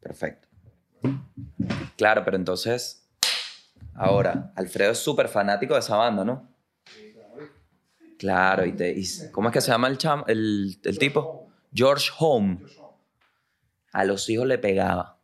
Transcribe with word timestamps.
Perfecto. 0.00 0.48
Claro, 1.96 2.24
pero 2.24 2.36
entonces, 2.36 3.08
ahora, 3.94 4.52
Alfredo 4.56 4.92
es 4.92 4.98
súper 4.98 5.28
fanático 5.28 5.74
de 5.74 5.80
esa 5.80 5.96
banda, 5.96 6.24
¿no? 6.24 6.48
Claro, 8.16 8.64
y, 8.66 8.72
te, 8.72 8.90
y 8.98 9.04
¿cómo 9.30 9.48
es 9.48 9.52
que 9.54 9.60
se 9.60 9.70
llama 9.70 9.88
el, 9.88 9.96
cham, 9.98 10.24
el, 10.26 10.78
el 10.84 10.98
tipo? 10.98 11.40
George 11.72 12.10
Home. 12.18 12.62
A 13.92 14.04
los 14.04 14.28
hijos 14.30 14.46
le 14.46 14.58
pegaba. 14.58 15.18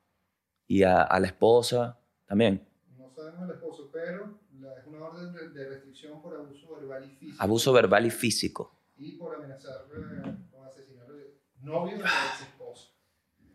Y 0.66 0.82
a, 0.84 1.02
a 1.02 1.20
la 1.20 1.26
esposa 1.28 1.98
también. 2.26 2.66
No 3.00 3.08
sabemos 3.10 3.44
el 3.46 3.52
esposo, 3.52 3.90
pero 3.92 4.36
la- 4.64 4.78
es 4.80 4.86
una 4.86 5.08
orden 5.08 5.54
de, 5.54 5.66
restricción 5.66 6.20
por 6.20 6.34
abuso 6.36 6.72
verbal 6.72 6.94
y 6.94 7.00
físico. 7.10 7.38
Abuso 7.38 7.72
verbal 7.72 8.06
y 8.06 8.10
físico. 8.10 8.78
Y 9.06 9.12
por 9.14 9.34
amenazar 9.34 9.84
eh, 9.96 10.44
con 10.48 10.66
asesinar 10.66 11.08
al 11.08 11.64
novio 11.64 11.98
de 11.98 12.04
la 12.04 12.08
esposa. 12.10 12.63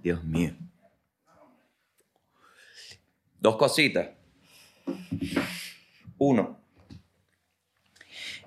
Dios 0.09 0.23
mío. 0.23 0.55
Dos 3.39 3.57
cositas. 3.57 4.09
Uno. 6.17 6.59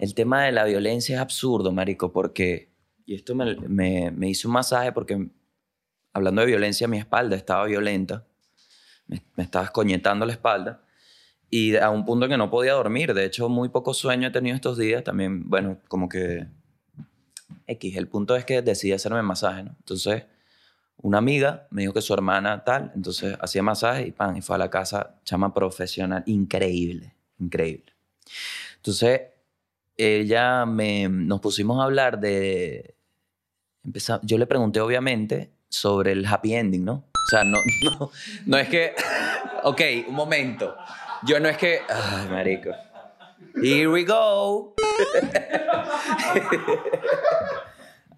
El 0.01 0.13
tema 0.17 0.43
de 0.43 0.51
la 0.51 0.65
violencia 0.65 1.15
es 1.15 1.21
absurdo, 1.21 1.71
marico, 1.71 2.13
porque... 2.13 2.73
Y 3.07 3.15
esto 3.15 3.37
me, 3.37 3.55
me, 3.55 4.11
me 4.11 4.29
hizo 4.29 4.49
un 4.49 4.55
masaje 4.55 4.91
porque, 4.91 5.29
hablando 6.13 6.41
de 6.41 6.49
violencia, 6.49 6.89
mi 6.89 6.99
espalda 6.99 7.37
estaba 7.37 7.65
violenta. 7.67 8.27
Me, 9.07 9.23
me 9.37 9.45
estaba 9.45 9.67
escoñetando 9.67 10.27
la 10.27 10.33
espalda. 10.33 10.83
Y 11.49 11.77
a 11.77 11.91
un 11.91 12.05
punto 12.05 12.27
que 12.27 12.37
no 12.37 12.51
podía 12.51 12.73
dormir. 12.73 13.15
De 13.15 13.25
hecho, 13.25 13.49
muy 13.49 13.69
poco 13.69 13.95
sueño 13.95 14.27
he 14.27 14.33
tenido 14.33 14.57
estos 14.57 14.79
días. 14.79 15.05
También, 15.05 15.49
bueno, 15.49 15.79
como 15.87 16.09
que... 16.09 16.49
X. 17.69 17.97
El 17.97 18.09
punto 18.09 18.35
es 18.35 18.45
que 18.45 18.63
decidí 18.63 18.93
hacerme 18.93 19.23
masaje, 19.23 19.63
¿no? 19.63 19.77
Entonces 19.79 20.25
una 21.03 21.19
amiga 21.19 21.67
me 21.71 21.83
dijo 21.83 21.93
que 21.93 22.01
su 22.01 22.15
hermana 22.15 22.65
tal, 22.65 22.93
entonces 22.95 23.37
hacía 23.41 23.63
masaje 23.63 24.07
y 24.07 24.13
pan, 24.13 24.37
y 24.37 24.43
fue 24.43 24.57
a 24.57 24.59
la 24.59 24.71
casa, 24.71 25.17
chama 25.25 25.53
profesional, 25.53 26.23
increíble, 26.27 27.15
increíble. 27.39 27.93
Entonces, 28.77 29.23
ella 29.97 30.65
me, 30.67 31.09
nos 31.09 31.41
pusimos 31.41 31.81
a 31.81 31.85
hablar 31.85 32.19
de, 32.21 32.95
empeza- 33.85 34.21
yo 34.23 34.39
le 34.39 34.47
pregunté 34.47 34.81
obviamente 34.81 35.51
sobre 35.69 36.13
el 36.13 36.25
happy 36.27 36.55
ending, 36.55 36.85
¿no? 36.85 37.05
O 37.13 37.31
sea, 37.31 37.45
no, 37.45 37.59
no, 37.99 38.11
no 38.47 38.59
es 38.59 38.69
que, 38.69 38.95
ok, 39.65 39.81
un 40.09 40.15
momento, 40.15 40.77
yo 41.25 41.41
no 41.41 41.49
es 41.49 41.57
que, 41.57 41.81
ay, 41.89 42.29
marico, 42.31 42.71
here 43.63 43.89
we 43.89 44.05
go. 44.05 44.75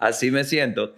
Así 0.05 0.30
me 0.30 0.44
siento. 0.44 0.94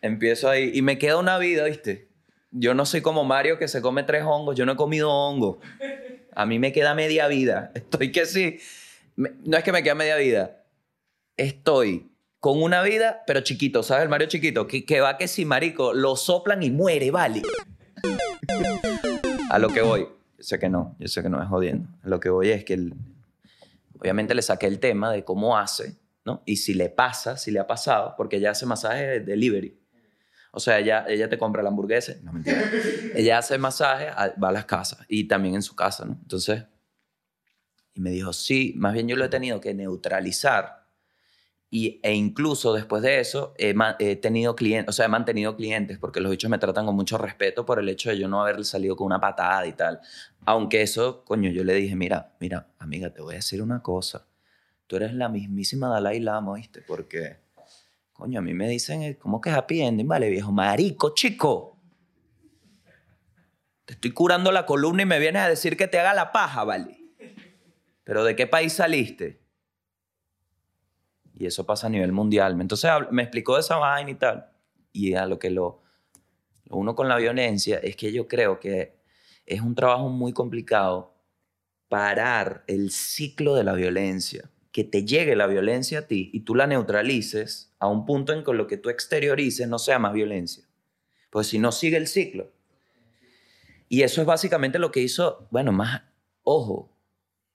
Empiezo 0.00 0.48
ahí. 0.48 0.70
Y 0.72 0.80
me 0.80 0.96
queda 0.96 1.18
una 1.18 1.36
vida, 1.36 1.66
¿viste? 1.66 2.08
Yo 2.50 2.72
no 2.72 2.86
soy 2.86 3.02
como 3.02 3.22
Mario 3.22 3.58
que 3.58 3.68
se 3.68 3.82
come 3.82 4.04
tres 4.04 4.22
hongos. 4.24 4.56
Yo 4.56 4.64
no 4.64 4.72
he 4.72 4.76
comido 4.76 5.10
hongo. 5.10 5.60
A 6.34 6.46
mí 6.46 6.58
me 6.58 6.72
queda 6.72 6.94
media 6.94 7.28
vida. 7.28 7.72
Estoy 7.74 8.10
que 8.10 8.24
sí. 8.24 8.58
No 9.16 9.58
es 9.58 9.62
que 9.62 9.72
me 9.72 9.82
queda 9.82 9.94
media 9.94 10.16
vida. 10.16 10.64
Estoy 11.36 12.10
con 12.40 12.62
una 12.62 12.82
vida, 12.82 13.22
pero 13.26 13.42
chiquito. 13.42 13.82
¿Sabes? 13.82 14.04
El 14.04 14.08
Mario 14.08 14.28
chiquito. 14.28 14.66
Que, 14.66 14.86
que 14.86 15.02
va 15.02 15.18
que 15.18 15.28
si, 15.28 15.44
marico, 15.44 15.92
lo 15.92 16.16
soplan 16.16 16.62
y 16.62 16.70
muere, 16.70 17.10
vale. 17.10 17.42
A 19.50 19.58
lo 19.58 19.68
que 19.68 19.82
voy. 19.82 20.08
Yo 20.38 20.42
sé 20.42 20.58
que 20.58 20.70
no. 20.70 20.96
Yo 20.98 21.08
sé 21.08 21.22
que 21.22 21.28
no 21.28 21.42
es 21.42 21.50
jodiendo. 21.50 21.86
A 22.02 22.08
lo 22.08 22.18
que 22.18 22.30
voy 22.30 22.48
es 22.48 22.64
que 22.64 22.72
el, 22.72 22.94
obviamente 24.02 24.34
le 24.34 24.42
saqué 24.42 24.66
el 24.66 24.80
tema 24.80 25.12
de 25.12 25.22
cómo 25.22 25.56
hace, 25.56 25.96
¿no? 26.24 26.42
Y 26.44 26.56
si 26.56 26.74
le 26.74 26.88
pasa, 26.88 27.36
si 27.36 27.52
le 27.52 27.60
ha 27.60 27.68
pasado, 27.68 28.14
porque 28.16 28.36
ella 28.38 28.50
hace 28.50 28.66
masaje 28.66 29.06
de 29.06 29.20
delivery. 29.20 29.80
O 30.50 30.58
sea, 30.58 30.80
ella, 30.80 31.06
ella 31.08 31.28
te 31.28 31.38
compra 31.38 31.62
la 31.62 31.68
hamburguesa, 31.68 32.14
no 32.24 32.32
mentira. 32.32 32.60
ella 33.14 33.38
hace 33.38 33.56
masaje, 33.58 34.06
va 34.42 34.48
a 34.48 34.52
las 34.52 34.64
casas 34.64 35.06
y 35.06 35.28
también 35.28 35.54
en 35.54 35.62
su 35.62 35.76
casa, 35.76 36.04
¿no? 36.04 36.18
Entonces, 36.20 36.64
y 37.94 38.00
me 38.00 38.10
dijo, 38.10 38.32
sí, 38.32 38.74
más 38.76 38.92
bien 38.92 39.06
yo 39.06 39.14
lo 39.14 39.24
he 39.24 39.28
tenido 39.28 39.60
que 39.60 39.72
neutralizar 39.72 40.81
y, 41.74 42.00
e 42.02 42.12
incluso 42.12 42.74
después 42.74 43.02
de 43.02 43.18
eso 43.18 43.54
he, 43.56 44.16
tenido 44.16 44.54
clientes, 44.54 44.90
o 44.90 44.92
sea, 44.92 45.06
he 45.06 45.08
mantenido 45.08 45.56
clientes 45.56 45.96
porque 45.96 46.20
los 46.20 46.30
bichos 46.30 46.50
me 46.50 46.58
tratan 46.58 46.84
con 46.84 46.94
mucho 46.94 47.16
respeto 47.16 47.64
por 47.64 47.78
el 47.78 47.88
hecho 47.88 48.10
de 48.10 48.18
yo 48.18 48.28
no 48.28 48.42
haberle 48.42 48.64
salido 48.64 48.94
con 48.94 49.06
una 49.06 49.18
patada 49.18 49.66
y 49.66 49.72
tal. 49.72 49.98
Aunque 50.44 50.82
eso, 50.82 51.24
coño, 51.24 51.50
yo 51.50 51.64
le 51.64 51.72
dije, 51.72 51.96
mira, 51.96 52.34
mira, 52.40 52.68
amiga, 52.78 53.08
te 53.14 53.22
voy 53.22 53.32
a 53.32 53.36
decir 53.36 53.62
una 53.62 53.80
cosa. 53.80 54.26
Tú 54.86 54.96
eres 54.96 55.14
la 55.14 55.30
mismísima 55.30 55.88
Dalai 55.88 56.20
Lama, 56.20 56.56
¿viste? 56.56 56.82
Porque, 56.86 57.38
coño, 58.12 58.40
a 58.40 58.42
mí 58.42 58.52
me 58.52 58.68
dicen, 58.68 59.02
eh, 59.02 59.16
¿cómo 59.16 59.40
que 59.40 59.48
happy 59.48 59.80
ending? 59.80 60.06
Vale, 60.06 60.28
viejo, 60.28 60.52
marico, 60.52 61.14
chico. 61.14 61.78
Te 63.86 63.94
estoy 63.94 64.10
curando 64.10 64.52
la 64.52 64.66
columna 64.66 65.04
y 65.04 65.06
me 65.06 65.18
vienes 65.18 65.40
a 65.40 65.48
decir 65.48 65.78
que 65.78 65.88
te 65.88 65.98
haga 65.98 66.12
la 66.12 66.32
paja, 66.32 66.64
¿vale? 66.64 66.98
¿Pero 68.04 68.24
de 68.24 68.36
qué 68.36 68.46
país 68.46 68.74
saliste? 68.74 69.41
Y 71.34 71.46
eso 71.46 71.64
pasa 71.66 71.86
a 71.86 71.90
nivel 71.90 72.12
mundial. 72.12 72.60
Entonces 72.60 72.90
me 73.10 73.22
explicó 73.22 73.54
de 73.54 73.60
esa 73.60 73.76
vaina 73.76 74.10
y 74.10 74.14
tal. 74.14 74.50
Y 74.92 75.14
a 75.14 75.26
lo 75.26 75.38
que 75.38 75.50
lo, 75.50 75.82
lo 76.66 76.76
uno 76.76 76.94
con 76.94 77.08
la 77.08 77.16
violencia 77.16 77.78
es 77.78 77.96
que 77.96 78.12
yo 78.12 78.28
creo 78.28 78.60
que 78.60 78.96
es 79.46 79.60
un 79.60 79.74
trabajo 79.74 80.08
muy 80.08 80.32
complicado 80.32 81.14
parar 81.88 82.64
el 82.68 82.90
ciclo 82.90 83.54
de 83.54 83.64
la 83.64 83.74
violencia, 83.74 84.50
que 84.72 84.84
te 84.84 85.04
llegue 85.04 85.36
la 85.36 85.46
violencia 85.46 86.00
a 86.00 86.06
ti 86.06 86.30
y 86.32 86.40
tú 86.40 86.54
la 86.54 86.66
neutralices 86.66 87.74
a 87.78 87.88
un 87.88 88.06
punto 88.06 88.32
en 88.32 88.42
que 88.42 88.54
lo 88.54 88.66
que 88.66 88.78
tú 88.78 88.88
exteriorices 88.88 89.68
no 89.68 89.78
sea 89.78 89.98
más 89.98 90.14
violencia. 90.14 90.64
Pues 91.30 91.48
si 91.48 91.58
no 91.58 91.72
sigue 91.72 91.98
el 91.98 92.06
ciclo. 92.06 92.50
Y 93.88 94.02
eso 94.02 94.22
es 94.22 94.26
básicamente 94.26 94.78
lo 94.78 94.90
que 94.90 95.00
hizo, 95.00 95.46
bueno, 95.50 95.72
más, 95.72 96.02
ojo, 96.42 96.91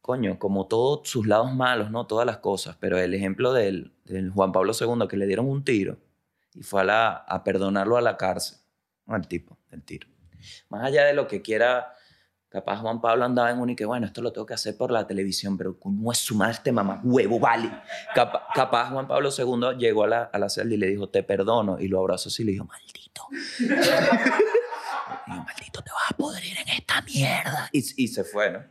coño, 0.08 0.40
como 0.40 0.66
todos 0.66 1.08
sus 1.08 1.28
lados 1.28 1.54
malos, 1.54 1.92
¿no? 1.92 2.08
Todas 2.08 2.26
las 2.26 2.38
cosas, 2.38 2.76
pero 2.80 2.98
el 2.98 3.14
ejemplo 3.14 3.54
del, 3.54 3.94
del 4.06 4.32
Juan 4.32 4.52
Pablo 4.52 4.74
II 4.74 5.08
que 5.08 5.18
le 5.18 5.28
dieron 5.28 5.48
un 5.48 5.64
tiro 5.64 5.98
y 6.56 6.64
fue 6.64 6.82
a, 6.82 6.84
la- 6.86 7.12
a 7.12 7.44
perdonarlo 7.44 7.98
a 7.98 8.02
la 8.02 8.18
cárcel, 8.18 8.58
no 9.06 9.14
al 9.14 9.28
tipo, 9.28 9.60
del 9.70 9.84
tiro. 9.84 10.08
Más 10.70 10.84
allá 10.84 11.04
de 11.06 11.14
lo 11.14 11.28
que 11.28 11.42
quiera, 11.44 11.94
capaz 12.50 12.78
Juan 12.80 13.02
Pablo 13.02 13.26
andaba 13.26 13.52
en 13.52 13.60
uno 13.60 13.72
y 13.74 13.76
que, 13.76 13.86
bueno, 13.86 14.08
esto 14.08 14.22
lo 14.22 14.32
tengo 14.32 14.46
que 14.48 14.54
hacer 14.56 14.76
por 14.78 14.90
la 14.92 15.06
televisión, 15.06 15.58
pero 15.58 15.78
no 15.86 16.12
es 16.12 16.18
su 16.18 16.34
madre 16.36 16.54
este 16.54 16.72
mamá, 16.72 17.02
huevo, 17.04 17.40
vale. 17.40 17.70
Capa- 18.16 18.48
capaz 18.56 18.90
Juan 18.90 19.08
Pablo 19.08 19.30
II 19.38 19.78
llegó 19.78 20.06
a 20.06 20.08
la, 20.08 20.24
a 20.24 20.40
la 20.40 20.50
celda 20.50 20.74
y 20.74 20.78
le 20.78 20.88
dijo, 20.88 21.10
te 21.10 21.22
perdono, 21.22 21.80
y 21.80 21.88
lo 21.90 22.00
abrazó 22.00 22.30
así 22.30 22.42
y 22.44 22.46
le 22.46 22.52
dijo, 22.54 22.66
maldito. 22.66 23.28
Y 25.28 25.32
dijo, 25.32 25.44
maldito, 25.44 25.82
te 25.82 25.92
vas 25.92 26.12
a 26.12 26.16
podrir 26.16 26.58
en 26.58 26.70
mierda. 27.02 27.70
Y, 27.72 28.08
se 28.08 28.24
fue, 28.24 28.52
¿no? 28.52 28.64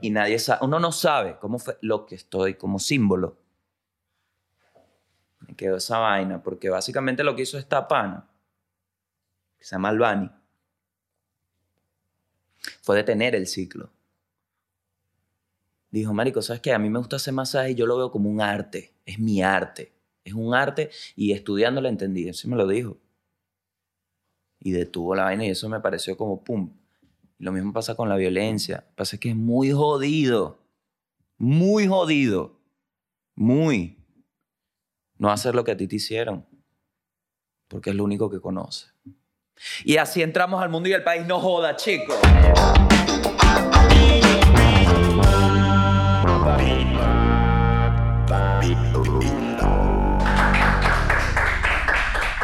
Y 0.00 0.10
nadie 0.10 0.38
sabe, 0.38 0.64
uno 0.64 0.80
no 0.80 0.92
sabe 0.92 1.38
cómo 1.38 1.58
fue 1.58 1.78
lo 1.80 2.06
que 2.06 2.14
estoy 2.14 2.54
como 2.54 2.78
símbolo. 2.78 3.38
Me 5.40 5.54
quedó 5.54 5.76
esa 5.76 5.98
vaina, 5.98 6.42
porque 6.42 6.68
básicamente 6.68 7.24
lo 7.24 7.34
que 7.34 7.42
hizo 7.42 7.58
esta 7.58 7.88
pana, 7.88 8.28
que 9.58 9.64
se 9.64 9.72
llama 9.72 9.88
Albani, 9.88 10.30
fue 12.82 12.96
detener 12.96 13.34
el 13.34 13.46
ciclo. 13.46 13.90
Dijo, 15.90 16.14
Marico, 16.14 16.40
¿sabes 16.40 16.62
qué? 16.62 16.72
A 16.72 16.78
mí 16.78 16.88
me 16.88 16.98
gusta 16.98 17.16
hacer 17.16 17.34
masaje 17.34 17.72
y 17.72 17.74
yo 17.74 17.86
lo 17.86 17.96
veo 17.96 18.10
como 18.10 18.30
un 18.30 18.40
arte. 18.40 18.94
Es 19.04 19.18
mi 19.18 19.42
arte. 19.42 19.92
Es 20.24 20.34
un 20.34 20.54
arte 20.54 20.90
y 21.16 21.32
estudiando 21.32 21.80
lo 21.80 21.88
entendí. 21.88 22.28
Eso 22.28 22.48
me 22.48 22.56
lo 22.56 22.66
dijo. 22.66 22.96
Y 24.60 24.72
detuvo 24.72 25.14
la 25.14 25.24
vaina 25.24 25.46
y 25.46 25.50
eso 25.50 25.68
me 25.68 25.80
pareció 25.80 26.16
como 26.16 26.44
pum. 26.44 26.70
Lo 27.40 27.52
mismo 27.52 27.72
pasa 27.72 27.94
con 27.94 28.10
la 28.10 28.16
violencia. 28.16 28.84
Pasa 28.96 29.16
que 29.16 29.30
es 29.30 29.36
muy 29.36 29.72
jodido. 29.72 30.58
Muy 31.38 31.88
jodido. 31.88 32.60
Muy. 33.34 33.96
No 35.16 35.30
hacer 35.30 35.54
lo 35.54 35.64
que 35.64 35.72
a 35.72 35.76
ti 35.76 35.88
te 35.88 35.96
hicieron. 35.96 36.46
Porque 37.66 37.90
es 37.90 37.96
lo 37.96 38.04
único 38.04 38.28
que 38.30 38.40
conoce. 38.40 38.88
Y 39.84 39.96
así 39.96 40.20
entramos 40.20 40.62
al 40.62 40.68
mundo 40.68 40.90
y 40.90 40.92
el 40.92 41.02
país 41.02 41.26
no 41.26 41.40
joda, 41.40 41.76
chicos. 41.76 42.18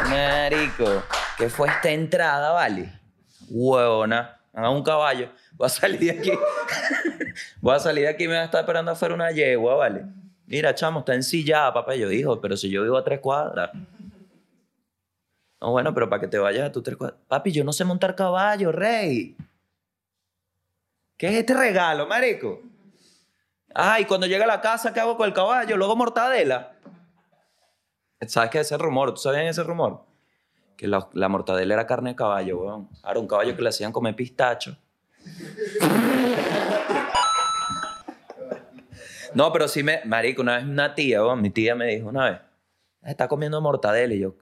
Marico, 0.09 1.03
¿qué 1.37 1.49
fue 1.49 1.67
esta 1.67 1.91
entrada, 1.91 2.49
vale? 2.51 2.99
Huevona, 3.47 4.36
haga 4.57 4.69
un 4.71 4.83
caballo. 4.83 5.29
Voy 5.53 5.67
a 5.67 5.69
salir 5.69 5.99
de 5.99 6.11
aquí. 6.11 6.31
Voy 7.61 7.75
a 7.75 7.79
salir 7.79 8.05
de 8.05 8.09
aquí 8.09 8.23
y 8.23 8.27
me 8.27 8.33
va 8.35 8.41
a 8.41 8.45
estar 8.45 8.61
esperando 8.61 8.91
afuera 8.91 9.13
una 9.13 9.31
yegua, 9.31 9.75
vale. 9.75 10.05
Mira, 10.47 10.73
chamo, 10.73 10.99
está 10.99 11.13
ensillada, 11.13 11.73
papá. 11.73 11.95
Yo 11.95 12.09
dijo, 12.09 12.41
pero 12.41 12.57
si 12.57 12.69
yo 12.69 12.81
vivo 12.81 12.97
a 12.97 13.03
tres 13.03 13.19
cuadras. 13.19 13.69
No, 15.61 15.71
bueno, 15.71 15.93
pero 15.93 16.09
para 16.09 16.21
que 16.21 16.27
te 16.27 16.39
vayas 16.39 16.69
a 16.69 16.71
tu 16.71 16.81
tres 16.81 16.97
cuadras. 16.97 17.19
Papi, 17.27 17.51
yo 17.51 17.63
no 17.63 17.71
sé 17.71 17.85
montar 17.85 18.15
caballo, 18.15 18.71
rey. 18.71 19.37
¿Qué 21.17 21.27
es 21.27 21.35
este 21.35 21.53
regalo, 21.53 22.07
marico? 22.07 22.61
Ay, 23.75 24.05
cuando 24.05 24.25
llega 24.25 24.45
a 24.45 24.47
la 24.47 24.61
casa, 24.61 24.91
¿qué 24.91 24.99
hago 24.99 25.17
con 25.17 25.27
el 25.27 25.33
caballo? 25.33 25.77
Luego 25.77 25.95
mortadela. 25.95 26.73
¿Sabes 28.25 28.49
qué 28.49 28.59
es 28.59 28.67
ese 28.67 28.77
rumor? 28.77 29.13
¿Tú 29.13 29.17
sabías 29.17 29.45
ese 29.45 29.63
rumor? 29.63 30.03
Que 30.77 30.87
la, 30.87 31.09
la 31.13 31.27
mortadela 31.27 31.73
era 31.73 31.85
carne 31.87 32.11
de 32.11 32.15
caballo, 32.15 32.59
weón. 32.59 32.89
Ahora 33.03 33.19
un 33.19 33.27
caballo 33.27 33.55
que 33.55 33.61
le 33.61 33.69
hacían 33.69 33.91
comer 33.91 34.15
pistacho. 34.15 34.77
No, 39.33 39.51
pero 39.51 39.67
sí 39.67 39.83
me... 39.83 40.01
Marico, 40.05 40.41
una 40.41 40.57
vez 40.57 40.65
una 40.65 40.95
tía, 40.95 41.21
mi 41.35 41.49
tía 41.49 41.75
me 41.75 41.87
dijo 41.87 42.07
una 42.07 42.29
vez, 42.29 42.39
está 43.03 43.27
comiendo 43.27 43.61
mortadela 43.61 44.13
y 44.13 44.19
yo... 44.19 44.35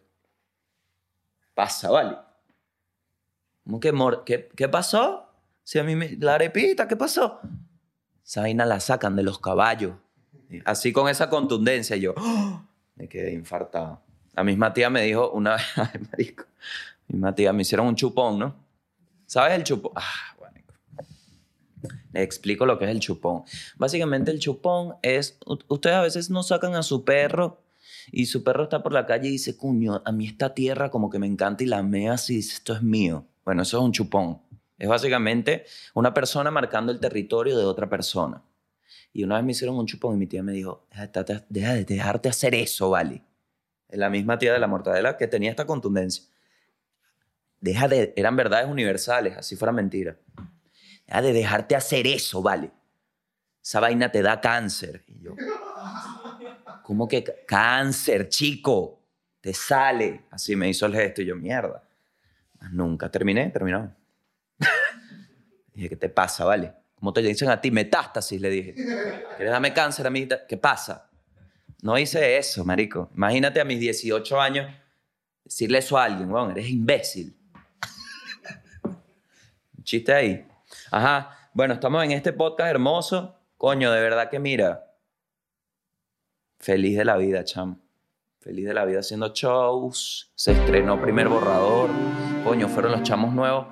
Pasa, 1.54 1.90
vale. 1.90 2.18
¿Cómo 3.64 3.80
que 3.80 3.92
mor 3.92 4.24
¿Qué, 4.26 4.50
¿Qué 4.56 4.70
pasó? 4.70 5.30
Si 5.64 5.80
a 5.80 5.84
mí 5.84 5.96
me... 5.96 6.18
La 6.18 6.36
arepita, 6.36 6.88
¿qué 6.88 6.96
pasó? 6.96 7.40
Esa 8.24 8.42
vaina 8.42 8.66
la 8.66 8.80
sacan 8.80 9.16
de 9.16 9.24
los 9.24 9.40
caballos. 9.40 9.96
Así 10.66 10.94
con 10.94 11.10
esa 11.10 11.30
contundencia 11.30 11.96
yo... 11.96 12.14
¡oh! 12.18 12.62
Me 12.96 13.10
quedé 13.10 13.34
infartado. 13.34 14.02
La 14.36 14.44
misma 14.44 14.74
tía 14.74 14.90
me 14.90 15.02
dijo 15.04 15.32
una 15.32 15.56
vez... 15.56 15.66
Marico. 16.12 16.46
Mi 17.08 17.14
misma 17.16 17.36
tía 17.36 17.54
me 17.54 17.62
hicieron 17.62 17.88
un 17.88 17.96
chupón, 17.96 18.40
¿no? 18.40 18.56
¿Sabes 19.26 19.54
el 19.54 19.64
chupón? 19.64 19.92
Ah, 19.96 20.36
bueno. 20.40 20.60
Les 22.14 22.24
explico 22.24 22.66
lo 22.66 22.78
que 22.80 22.86
es 22.86 22.92
el 22.92 23.00
chupón. 23.00 23.44
Básicamente 23.78 24.32
el 24.32 24.40
chupón 24.40 24.96
es... 25.02 25.38
Ustedes 25.68 25.96
a 25.96 26.02
veces 26.02 26.30
no 26.30 26.44
sacan 26.44 26.76
a 26.76 26.84
su 26.84 27.04
perro 27.04 27.62
y 28.12 28.26
su 28.28 28.44
perro 28.44 28.64
está 28.64 28.82
por 28.84 28.92
la 28.94 29.06
calle 29.06 29.28
y 29.28 29.32
dice, 29.32 29.56
cuño, 29.58 30.02
a 30.06 30.12
mí 30.12 30.28
esta 30.28 30.54
tierra 30.54 30.90
como 30.90 31.10
que 31.10 31.20
me 31.20 31.28
encanta 31.28 31.64
y 31.64 31.68
la 31.68 31.82
mea 31.84 32.14
así, 32.14 32.40
esto 32.40 32.74
es 32.74 32.82
mío. 32.82 33.26
Bueno, 33.44 33.62
eso 33.64 33.78
es 33.78 33.84
un 33.84 33.92
chupón. 33.92 34.42
Es 34.78 34.88
básicamente 34.90 35.66
una 35.94 36.14
persona 36.14 36.52
marcando 36.52 36.92
el 36.92 37.00
territorio 37.00 37.58
de 37.58 37.64
otra 37.66 37.88
persona. 37.90 38.42
Y 39.14 39.24
una 39.24 39.36
vez 39.36 39.46
me 39.46 39.52
hicieron 39.54 39.78
un 39.78 39.86
chupón 39.86 40.16
y 40.16 40.18
mi 40.18 40.28
tía 40.28 40.44
me 40.44 40.52
dijo, 40.52 40.86
deja, 40.92 41.08
de- 41.24 41.44
deja 41.50 41.74
de 41.74 41.86
dejarte 41.86 42.30
hacer 42.30 42.54
eso, 42.56 42.90
¿vale? 42.90 43.22
La 43.90 44.10
misma 44.10 44.38
tía 44.38 44.54
de 44.54 44.60
la 44.60 44.68
mortadela 44.68 45.18
que 45.18 45.28
tenía 45.28 45.50
esta 45.50 45.66
contundencia. 45.66 46.26
Deja 47.60 47.88
de, 47.88 48.14
eran 48.16 48.36
verdades 48.36 48.68
universales, 48.68 49.38
así 49.38 49.56
fuera 49.56 49.72
mentira. 49.72 50.18
Deja 51.08 51.22
de 51.22 51.34
dejarte 51.34 51.76
hacer 51.76 52.08
eso, 52.08 52.42
¿vale? 52.42 52.72
Esa 53.64 53.80
vaina 53.80 54.12
te 54.12 54.22
da 54.22 54.40
cáncer. 54.42 55.04
Y 55.08 55.22
yo, 55.22 55.36
¿cómo 56.84 57.08
que 57.08 57.24
cáncer, 57.48 58.30
chico? 58.30 59.00
Te 59.42 59.54
sale. 59.54 60.26
Así 60.30 60.56
me 60.56 60.70
hizo 60.70 60.86
el 60.86 60.94
gesto 60.94 61.22
y 61.22 61.26
yo, 61.26 61.36
mierda. 61.36 61.84
Nunca 62.72 63.10
terminé, 63.10 63.50
terminó. 63.50 63.96
dije, 65.74 65.90
¿qué 65.90 65.96
te 65.96 66.10
pasa, 66.10 66.46
vale? 66.46 66.74
¿Cómo 66.96 67.14
te 67.14 67.22
dicen 67.22 67.50
a 67.50 67.60
ti? 67.60 67.72
Metástasis, 67.72 68.40
le 68.40 68.50
dije. 68.50 68.74
¿Quieres 68.74 69.52
darme 69.52 69.74
cáncer 69.74 70.08
a 70.08 70.10
mí? 70.10 70.28
¿Qué 70.48 70.58
pasa? 70.58 71.10
No 71.81 71.98
hice 71.98 72.38
eso, 72.38 72.63
marico. 72.66 73.10
Imagínate 73.16 73.62
a 73.62 73.66
mis 73.66 73.80
18 73.80 74.42
años 74.42 74.72
decirle 75.44 75.77
eso 75.77 75.98
a 75.98 76.06
alguien, 76.06 76.31
weón, 76.31 76.51
eres 76.51 76.69
imbécil. 76.69 77.36
Un 79.77 79.83
chiste 79.83 80.13
ahí. 80.13 80.48
Ajá. 80.92 81.50
Bueno, 81.54 81.75
estamos 81.75 82.04
en 82.04 82.12
este 82.12 82.33
podcast 82.33 82.69
hermoso. 82.69 83.39
Coño, 83.57 83.92
de 83.92 84.01
verdad 84.01 84.30
que 84.30 84.39
mira. 84.39 84.83
Feliz 86.60 86.98
de 86.98 87.06
la 87.06 87.18
vida, 87.18 87.44
chamo. 87.44 87.80
Feliz 88.39 88.66
de 88.66 88.74
la 88.74 88.86
vida 88.86 89.00
haciendo 89.00 89.31
shows. 89.33 90.31
Se 90.36 90.51
estrenó 90.51 91.01
primer 91.01 91.27
borrador. 91.27 91.89
Coño, 92.44 92.68
fueron 92.68 92.92
los 92.92 93.04
chamos 93.04 93.33
nuevos. 93.33 93.68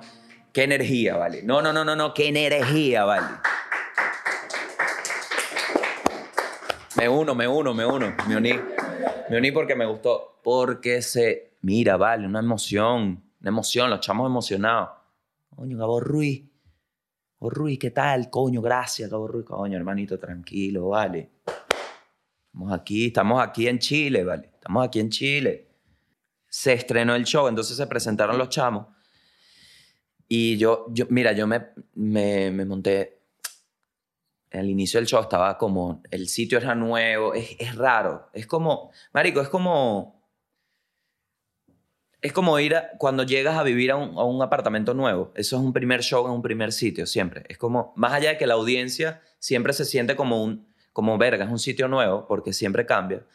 Qué 0.52 0.62
energía, 0.62 1.16
vale. 1.16 1.42
No, 1.42 1.60
no, 1.60 1.72
no, 1.72 1.84
no, 1.84 1.96
no. 1.96 2.14
Qué 2.14 2.28
energía, 2.28 3.04
vale. 3.04 3.26
Me 6.96 7.08
uno, 7.08 7.34
me 7.34 7.48
uno, 7.48 7.74
me 7.74 7.84
uno. 7.84 8.14
Me 8.28 8.36
uní. 8.36 8.52
Me 9.28 9.38
uní 9.38 9.50
porque 9.50 9.74
me 9.74 9.84
gustó. 9.84 10.38
Porque 10.42 11.02
se. 11.02 11.56
Mira, 11.62 11.96
vale, 11.96 12.26
una 12.26 12.38
emoción. 12.38 13.22
Una 13.40 13.50
emoción, 13.50 13.90
los 13.90 14.00
chamos 14.00 14.26
emocionados. 14.28 14.90
Coño, 15.54 15.76
Gabo 15.76 16.00
Ruiz. 16.00 16.44
Gabo 17.40 17.50
Ruiz, 17.50 17.78
¿qué 17.78 17.90
tal? 17.90 18.30
Coño, 18.30 18.62
gracias, 18.62 19.10
Gabo 19.10 19.26
Ruiz. 19.26 19.44
Coño, 19.44 19.76
hermanito, 19.76 20.18
tranquilo, 20.18 20.88
vale. 20.88 21.30
Estamos 22.46 22.72
aquí, 22.72 23.06
estamos 23.06 23.42
aquí 23.42 23.66
en 23.66 23.78
Chile, 23.80 24.24
vale. 24.24 24.50
Estamos 24.54 24.86
aquí 24.86 25.00
en 25.00 25.10
Chile. 25.10 25.68
Se 26.48 26.74
estrenó 26.74 27.16
el 27.16 27.24
show, 27.24 27.48
entonces 27.48 27.76
se 27.76 27.86
presentaron 27.88 28.38
los 28.38 28.48
chamos. 28.48 28.86
Y 30.28 30.56
yo, 30.56 30.86
yo 30.90 31.06
mira, 31.10 31.32
yo 31.32 31.46
me, 31.46 31.70
me, 31.94 32.50
me 32.52 32.64
monté. 32.64 33.13
Al 34.54 34.70
inicio 34.70 35.00
del 35.00 35.06
show 35.06 35.20
estaba 35.20 35.58
como. 35.58 36.02
El 36.10 36.28
sitio 36.28 36.58
era 36.58 36.74
nuevo, 36.74 37.34
es, 37.34 37.56
es 37.58 37.74
raro. 37.74 38.28
Es 38.32 38.46
como. 38.46 38.90
Marico, 39.12 39.40
es 39.40 39.48
como. 39.48 40.22
Es 42.20 42.32
como 42.32 42.58
ir 42.58 42.74
cuando 42.98 43.24
llegas 43.24 43.58
a 43.58 43.62
vivir 43.62 43.90
a 43.90 43.96
un, 43.96 44.16
a 44.16 44.24
un 44.24 44.40
apartamento 44.40 44.94
nuevo. 44.94 45.30
Eso 45.34 45.56
es 45.56 45.62
un 45.62 45.74
primer 45.74 46.02
show 46.02 46.24
en 46.26 46.32
un 46.32 46.40
primer 46.40 46.72
sitio, 46.72 47.04
siempre. 47.04 47.44
Es 47.48 47.58
como, 47.58 47.92
más 47.96 48.14
allá 48.14 48.30
de 48.30 48.38
que 48.38 48.46
la 48.46 48.54
audiencia 48.54 49.20
siempre 49.38 49.74
se 49.74 49.84
siente 49.84 50.16
como 50.16 50.42
un, 50.42 50.66
como 50.94 51.18
verga, 51.18 51.44
es 51.44 51.50
un 51.50 51.58
sitio 51.58 51.88
nuevo, 51.88 52.26
porque 52.26 52.54
siempre 52.54 52.86
cambia. 52.86 53.26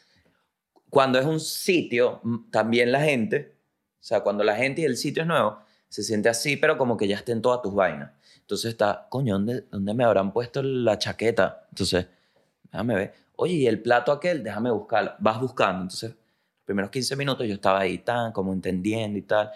Cuando 0.88 1.20
es 1.20 1.26
un 1.26 1.38
sitio, 1.38 2.20
también 2.50 2.90
la 2.90 3.02
gente, 3.02 3.54
o 4.00 4.02
sea, 4.02 4.22
cuando 4.22 4.42
la 4.42 4.56
gente 4.56 4.80
y 4.80 4.86
el 4.86 4.96
sitio 4.96 5.22
es 5.22 5.28
nuevo, 5.28 5.58
se 5.88 6.02
siente 6.02 6.30
así, 6.30 6.56
pero 6.56 6.78
como 6.78 6.96
que 6.96 7.06
ya 7.06 7.16
estén 7.16 7.42
todas 7.42 7.60
tus 7.60 7.74
vainas. 7.74 8.12
Entonces 8.50 8.72
está, 8.72 9.06
coño, 9.08 9.34
¿dónde, 9.34 9.64
¿dónde 9.70 9.94
me 9.94 10.02
habrán 10.02 10.32
puesto 10.32 10.60
la 10.60 10.98
chaqueta? 10.98 11.68
Entonces, 11.68 12.08
déjame 12.64 12.96
ver. 12.96 13.14
Oye, 13.36 13.54
¿y 13.54 13.66
el 13.68 13.80
plato 13.80 14.10
aquel? 14.10 14.42
Déjame 14.42 14.72
buscarlo. 14.72 15.12
Vas 15.20 15.40
buscando. 15.40 15.82
Entonces, 15.82 16.10
los 16.10 16.64
primeros 16.64 16.90
15 16.90 17.14
minutos 17.14 17.46
yo 17.46 17.54
estaba 17.54 17.78
ahí 17.78 17.98
tan, 17.98 18.32
como 18.32 18.52
entendiendo 18.52 19.16
y 19.16 19.22
tal. 19.22 19.52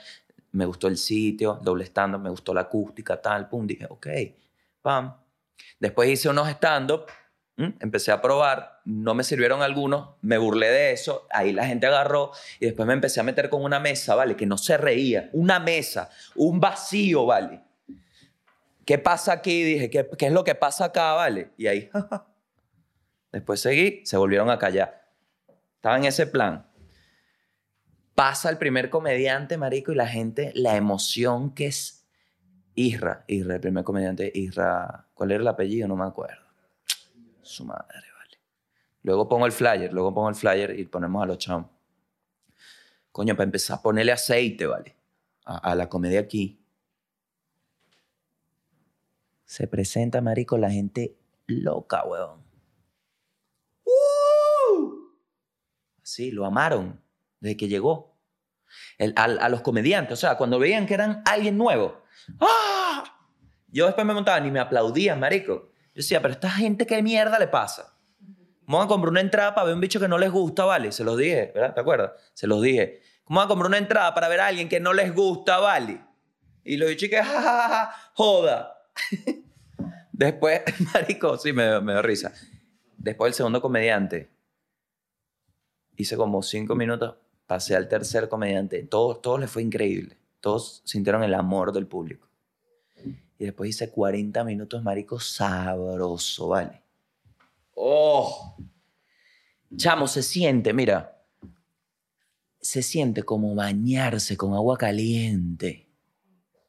Me 0.53 0.65
gustó 0.65 0.87
el 0.87 0.97
sitio, 0.97 1.59
doble 1.61 1.83
stand 1.83 2.21
me 2.21 2.31
gustó 2.31 2.55
la 2.55 2.61
acústica, 2.61 3.21
tal, 3.21 3.49
pum. 3.49 3.67
Dije, 3.67 3.85
ok, 3.91 4.07
pam. 4.81 5.13
Después 5.81 6.09
hice 6.09 6.29
unos 6.29 6.49
stand-up, 6.51 7.07
empecé 7.57 8.13
a 8.13 8.23
probar, 8.23 8.81
no 8.85 9.13
me 9.17 9.25
sirvieron 9.25 9.61
algunos, 9.61 10.11
me 10.23 10.39
burlé 10.39 10.69
de 10.69 10.93
eso, 10.93 11.27
ahí 11.31 11.53
la 11.53 11.67
gente 11.67 11.89
agarró 11.89 12.31
y 12.61 12.67
después 12.67 12.87
me 12.87 12.95
empecé 12.95 13.19
a 13.19 13.25
meter 13.25 13.51
con 13.51 13.65
una 13.65 13.81
mesa, 13.81 14.15
¿vale? 14.15 14.37
Que 14.37 14.47
no 14.47 14.57
se 14.57 14.77
reía, 14.77 15.31
una 15.33 15.59
mesa, 15.59 16.11
un 16.37 16.61
vacío, 16.61 17.27
¿vale? 17.27 17.61
¿Qué 18.85 18.99
pasa 18.99 19.33
aquí? 19.33 19.63
Dije, 19.63 19.91
¿qué, 19.91 20.07
es 20.19 20.33
lo 20.33 20.45
que 20.45 20.55
pasa 20.55 20.87
acá, 20.87 21.13
¿vale? 21.13 21.51
Y 21.57 21.67
ahí, 21.67 21.91
después 23.33 23.61
seguí, 23.61 24.05
se 24.05 24.17
volvieron 24.17 24.51
a 24.51 24.59
callar. 24.59 25.11
Estaba 25.77 25.97
en 25.97 26.05
ese 26.05 26.27
plan. 26.27 26.67
Pasa 28.15 28.51
el 28.51 28.59
primer 28.59 28.91
comediante, 28.91 29.57
marico, 29.57 29.93
y 29.93 29.95
la 29.95 30.07
gente, 30.07 30.53
la 30.55 30.77
emoción 30.77 31.55
que 31.55 31.67
es 31.67 32.07
Isra, 32.75 33.25
Isra, 33.27 33.55
el 33.55 33.61
primer 33.61 33.85
comediante, 33.85 34.31
Isra, 34.35 35.07
¿cuál 35.15 35.33
era 35.33 35.41
el 35.41 35.49
apellido? 35.49 35.89
No 35.89 35.97
me 35.97 36.05
acuerdo. 36.05 36.45
Su 37.43 37.65
madre, 37.65 37.87
vale. 38.17 38.39
Luego 39.03 39.29
pongo 39.29 39.47
el 39.47 39.53
flyer, 39.53 39.93
luego 39.93 40.15
pongo 40.15 40.29
el 40.29 40.35
flyer 40.35 40.79
y 40.79 40.85
ponemos 40.85 41.23
a 41.23 41.27
los 41.27 41.39
chamos. 41.39 41.71
Coño, 43.11 43.35
para 43.35 43.45
empezar 43.45 43.81
ponerle 43.81 44.13
aceite, 44.13 44.67
vale, 44.67 44.95
a, 45.45 45.59
a 45.59 45.75
la 45.75 45.89
comedia 45.89 46.21
aquí. 46.21 46.64
Se 49.45 49.67
presenta, 49.69 50.21
marico, 50.21 50.57
la 50.59 50.71
gente 50.71 51.17
loca, 51.47 52.05
weón. 52.05 52.43
¡Uh! 53.85 55.11
Sí, 56.03 56.31
lo 56.31 56.47
amaron 56.47 57.03
desde 57.41 57.57
que 57.57 57.69
llegó. 57.69 58.17
El- 58.99 59.13
al- 59.17 59.39
a, 59.41 59.49
los 59.49 59.61
comediantes, 59.61 60.15
o 60.15 60.21
sea, 60.21 60.37
cuando 60.37 60.59
veían 60.59 60.87
que 60.87 60.95
eran 60.95 61.23
alguien 61.27 61.57
nuevo. 61.59 62.03
¡Ah! 62.41 63.05
Yo 63.69 63.87
después 63.87 64.07
me 64.07 64.15
montaba, 64.15 64.41
ni 64.41 64.51
me 64.51 64.61
aplaudían, 64.61 65.21
marico. 65.21 65.71
Yo 65.89 65.93
decía, 66.01 66.21
pero 66.21 66.33
a 66.33 66.37
esta 66.37 66.51
gente, 66.51 66.87
¿qué 66.87 67.03
mierda 67.03 67.39
le 67.39 67.49
pasa? 67.49 67.97
¿Cómo 68.65 68.79
van 68.79 68.87
a 68.87 68.89
comprar 68.89 69.11
una 69.11 69.21
entrada 69.21 69.55
para 69.55 69.67
ver 69.67 69.75
un 69.75 69.81
bicho 69.81 70.01
que 70.01 70.09
no 70.09 70.17
les 70.19 70.31
gusta, 70.31 70.65
vale? 70.65 70.91
Se 70.91 71.05
los 71.05 71.19
dije, 71.19 71.53
¿verdad? 71.55 71.75
¿Te 71.75 71.81
acuerdas? 71.81 72.13
Se 72.33 72.47
los 72.47 72.63
dije. 72.63 73.03
¿Cómo 73.25 73.41
van 73.41 73.47
a 73.47 73.49
comprar 73.49 73.69
una 73.69 73.79
entrada 73.79 74.15
para 74.15 74.29
ver 74.29 74.41
a 74.41 74.47
alguien 74.47 74.69
que 74.69 74.81
no 74.81 74.93
les 74.93 75.15
gusta, 75.15 75.59
vale? 75.59 76.01
Y 76.65 76.77
los 76.77 76.89
bichos 76.89 77.11
que, 77.11 77.23
ja, 77.23 77.95
joda. 78.15 78.74
Después, 80.13 80.63
marico, 80.95 81.37
sí, 81.39 81.53
me, 81.53 81.81
me 81.81 81.93
dio 81.93 82.03
risa. 82.03 82.33
Después 82.97 83.31
el 83.31 83.35
segundo 83.35 83.61
comediante, 83.61 84.31
hice 85.97 86.17
como 86.17 86.43
cinco 86.43 86.75
minutos, 86.75 87.17
pasé 87.47 87.77
al 87.77 87.89
tercer 87.89 88.29
comediante. 88.29 88.83
Todos, 88.85 89.21
todos 89.23 89.41
les 89.41 89.51
fue 89.51 89.63
increíble. 89.63 90.17
Todos 90.41 90.83
sintieron 90.85 91.23
el 91.23 91.35
amor 91.35 91.73
del 91.73 91.87
público. 91.87 92.29
Y 93.39 93.45
después 93.45 93.71
hice 93.71 93.91
40 93.91 94.45
minutos, 94.45 94.83
marico, 94.83 95.19
sabroso, 95.19 96.49
¿vale? 96.49 96.83
¡Oh! 97.75 98.57
Chamo, 99.77 100.07
se 100.07 100.23
siente, 100.23 100.73
mira. 100.73 101.23
Se 102.61 102.83
siente 102.83 103.23
como 103.25 103.55
bañarse 103.55 104.37
con 104.37 104.55
agua 104.55 104.79
caliente. 104.79 105.89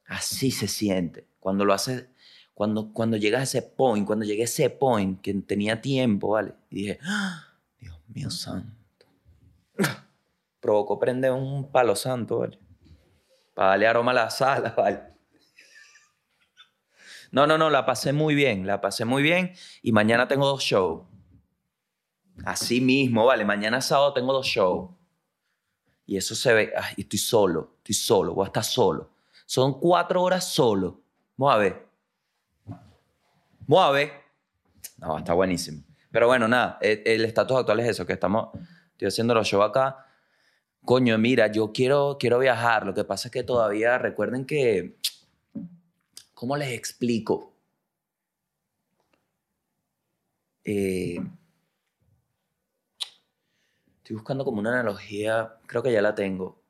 Así 0.07 0.51
se 0.51 0.67
siente. 0.67 1.27
Cuando 1.39 1.65
lo 1.65 1.73
haces, 1.73 2.07
cuando, 2.55 2.93
cuando 2.93 3.17
llegas 3.17 3.41
a 3.41 3.43
ese 3.43 3.61
point, 3.61 4.07
cuando 4.07 4.25
llegué 4.25 4.41
a 4.41 4.45
ese 4.45 4.69
point, 4.69 5.21
que 5.21 5.33
tenía 5.33 5.81
tiempo, 5.81 6.29
¿vale? 6.29 6.53
Y 6.71 6.75
dije, 6.75 6.99
¡Ah! 7.03 7.43
Dios 7.79 7.99
mío 8.07 8.31
santo. 8.31 9.05
provocó 10.61 10.97
prender 10.97 11.31
un 11.31 11.69
palo 11.69 11.95
santo, 11.95 12.39
¿vale? 12.39 12.57
Para 13.53 13.69
darle 13.69 13.87
aroma 13.87 14.11
a 14.11 14.15
la 14.15 14.29
sala, 14.29 14.73
¿vale? 14.77 15.01
No, 17.31 17.45
no, 17.45 17.57
no, 17.57 17.69
la 17.69 17.85
pasé 17.85 18.13
muy 18.13 18.35
bien, 18.35 18.65
la 18.65 18.79
pasé 18.79 19.03
muy 19.03 19.21
bien 19.21 19.53
y 19.81 19.91
mañana 19.91 20.27
tengo 20.27 20.47
dos 20.47 20.63
shows. 20.63 21.03
Así 22.45 22.79
mismo, 22.79 23.25
¿vale? 23.25 23.43
Mañana 23.43 23.81
sábado 23.81 24.13
tengo 24.13 24.31
dos 24.31 24.47
shows. 24.47 24.91
Y 26.05 26.15
eso 26.15 26.35
se 26.35 26.53
ve, 26.53 26.73
ay, 26.77 26.93
estoy 26.97 27.19
solo, 27.19 27.75
estoy 27.79 27.95
solo, 27.95 28.33
voy 28.33 28.45
a 28.45 28.47
estar 28.47 28.63
solo. 28.63 29.11
Son 29.45 29.79
cuatro 29.79 30.23
horas 30.23 30.47
solo. 30.49 31.01
Vamos 31.35 31.55
a 31.55 31.57
ver. 31.57 31.84
Ver. 33.67 34.11
No, 34.97 35.17
está 35.17 35.33
buenísimo. 35.33 35.83
Pero 36.11 36.27
bueno, 36.27 36.47
nada, 36.47 36.77
e, 36.81 37.03
el 37.05 37.25
estatus 37.25 37.57
actual 37.57 37.79
es 37.81 37.89
eso, 37.89 38.05
que 38.05 38.13
estamos, 38.13 38.49
estoy 38.91 39.07
haciendo 39.07 39.33
los 39.33 39.47
shows 39.47 39.69
acá. 39.69 40.05
Coño, 40.83 41.17
mira, 41.17 41.51
yo 41.51 41.71
quiero, 41.73 42.17
quiero 42.19 42.39
viajar. 42.39 42.85
Lo 42.85 42.93
que 42.93 43.03
pasa 43.03 43.27
es 43.27 43.31
que 43.31 43.43
todavía, 43.43 43.97
recuerden 43.97 44.45
que, 44.45 44.97
¿cómo 46.33 46.55
les 46.57 46.69
explico? 46.69 47.53
Eh, 50.63 51.17
estoy 53.97 54.15
buscando 54.15 54.45
como 54.45 54.59
una 54.59 54.71
analogía, 54.71 55.57
creo 55.65 55.83
que 55.83 55.91
ya 55.91 56.01
la 56.01 56.15
tengo. 56.15 56.61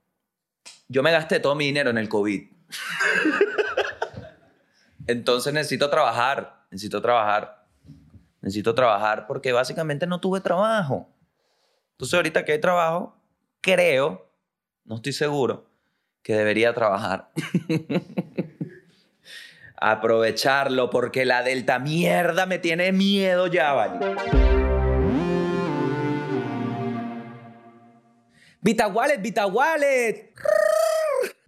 Yo 0.88 1.04
me 1.04 1.12
gasté 1.12 1.40
todo 1.40 1.56
mi 1.56 1.66
dinero 1.66 1.90
en 1.90 1.98
el 1.98 2.10
COVID. 2.10 2.50
Entonces 5.08 5.54
necesito 5.54 5.90
trabajar, 5.90 6.55
necesito 6.76 7.02
trabajar 7.02 7.66
necesito 8.46 8.76
trabajar 8.76 9.26
porque 9.26 9.52
básicamente 9.52 10.06
no 10.06 10.22
tuve 10.22 10.40
trabajo. 10.40 11.10
Entonces 11.94 12.14
ahorita 12.14 12.46
que 12.46 12.52
hay 12.52 12.62
trabajo, 12.62 13.18
creo, 13.60 14.30
no 14.84 14.98
estoy 14.98 15.14
seguro, 15.14 15.66
que 16.22 16.36
debería 16.36 16.72
trabajar. 16.72 17.32
Aprovecharlo 19.78 20.92
porque 20.92 21.26
la 21.26 21.42
delta 21.42 21.80
mierda 21.80 22.46
me 22.46 22.60
tiene 22.60 22.92
miedo 22.92 23.48
ya, 23.48 23.74
¿vale? 23.74 24.16
Vita 28.62 28.88
Wallet, 28.88 29.22
Vita 29.22 29.48
Wallet. 29.48 30.34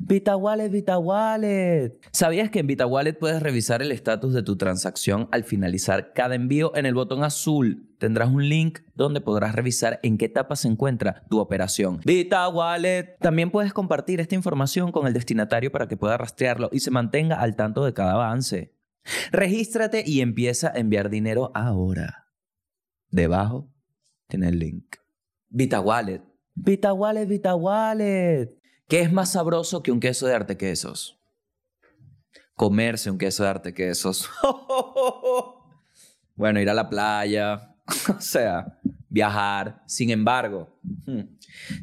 Vita 0.07 0.37
Wallet, 0.37 0.69
Vita 0.69 0.97
Wallet. 0.97 1.99
¿Sabías 2.13 2.49
que 2.49 2.59
en 2.59 2.67
Vita 2.67 2.85
Wallet 2.85 3.19
puedes 3.19 3.43
revisar 3.43 3.81
el 3.81 3.91
estatus 3.91 4.33
de 4.33 4.41
tu 4.41 4.55
transacción 4.55 5.27
al 5.33 5.43
finalizar 5.43 6.13
cada 6.13 6.33
envío? 6.33 6.73
En 6.77 6.85
el 6.85 6.93
botón 6.93 7.25
azul 7.25 7.93
tendrás 7.99 8.29
un 8.29 8.47
link 8.47 8.79
donde 8.95 9.19
podrás 9.19 9.53
revisar 9.53 9.99
en 10.03 10.17
qué 10.17 10.27
etapa 10.27 10.55
se 10.55 10.69
encuentra 10.69 11.25
tu 11.29 11.39
operación. 11.39 11.99
Vita 12.05 12.47
Wallet. 12.47 13.17
También 13.19 13.51
puedes 13.51 13.73
compartir 13.73 14.21
esta 14.21 14.33
información 14.33 14.93
con 14.93 15.07
el 15.07 15.13
destinatario 15.13 15.73
para 15.73 15.89
que 15.89 15.97
pueda 15.97 16.15
rastrearlo 16.15 16.69
y 16.71 16.79
se 16.79 16.89
mantenga 16.89 17.41
al 17.41 17.57
tanto 17.57 17.83
de 17.83 17.93
cada 17.93 18.13
avance. 18.13 18.73
Regístrate 19.33 20.05
y 20.07 20.21
empieza 20.21 20.69
a 20.69 20.79
enviar 20.79 21.09
dinero 21.09 21.51
ahora. 21.53 22.29
Debajo 23.09 23.73
tiene 24.29 24.47
el 24.47 24.59
link. 24.59 24.95
Vita 25.49 25.81
Wallet. 25.81 26.21
Vita 26.55 26.93
Wallet, 26.93 27.25
Vita 27.25 27.55
Wallet. 27.55 28.56
¿Qué 28.87 29.01
es 29.01 29.11
más 29.11 29.33
sabroso 29.33 29.83
que 29.83 29.91
un 29.91 29.99
queso 29.99 30.27
de 30.27 30.33
arte 30.33 30.57
quesos? 30.57 31.19
Comerse 32.55 33.11
un 33.11 33.17
queso 33.17 33.43
de 33.43 33.49
arte 33.49 33.73
quesos. 33.73 34.29
bueno, 36.35 36.59
ir 36.61 36.69
a 36.69 36.73
la 36.73 36.89
playa, 36.89 37.75
o 38.17 38.21
sea, 38.21 38.79
viajar. 39.09 39.83
Sin 39.87 40.09
embargo, 40.09 40.79
hmm, 41.05 41.21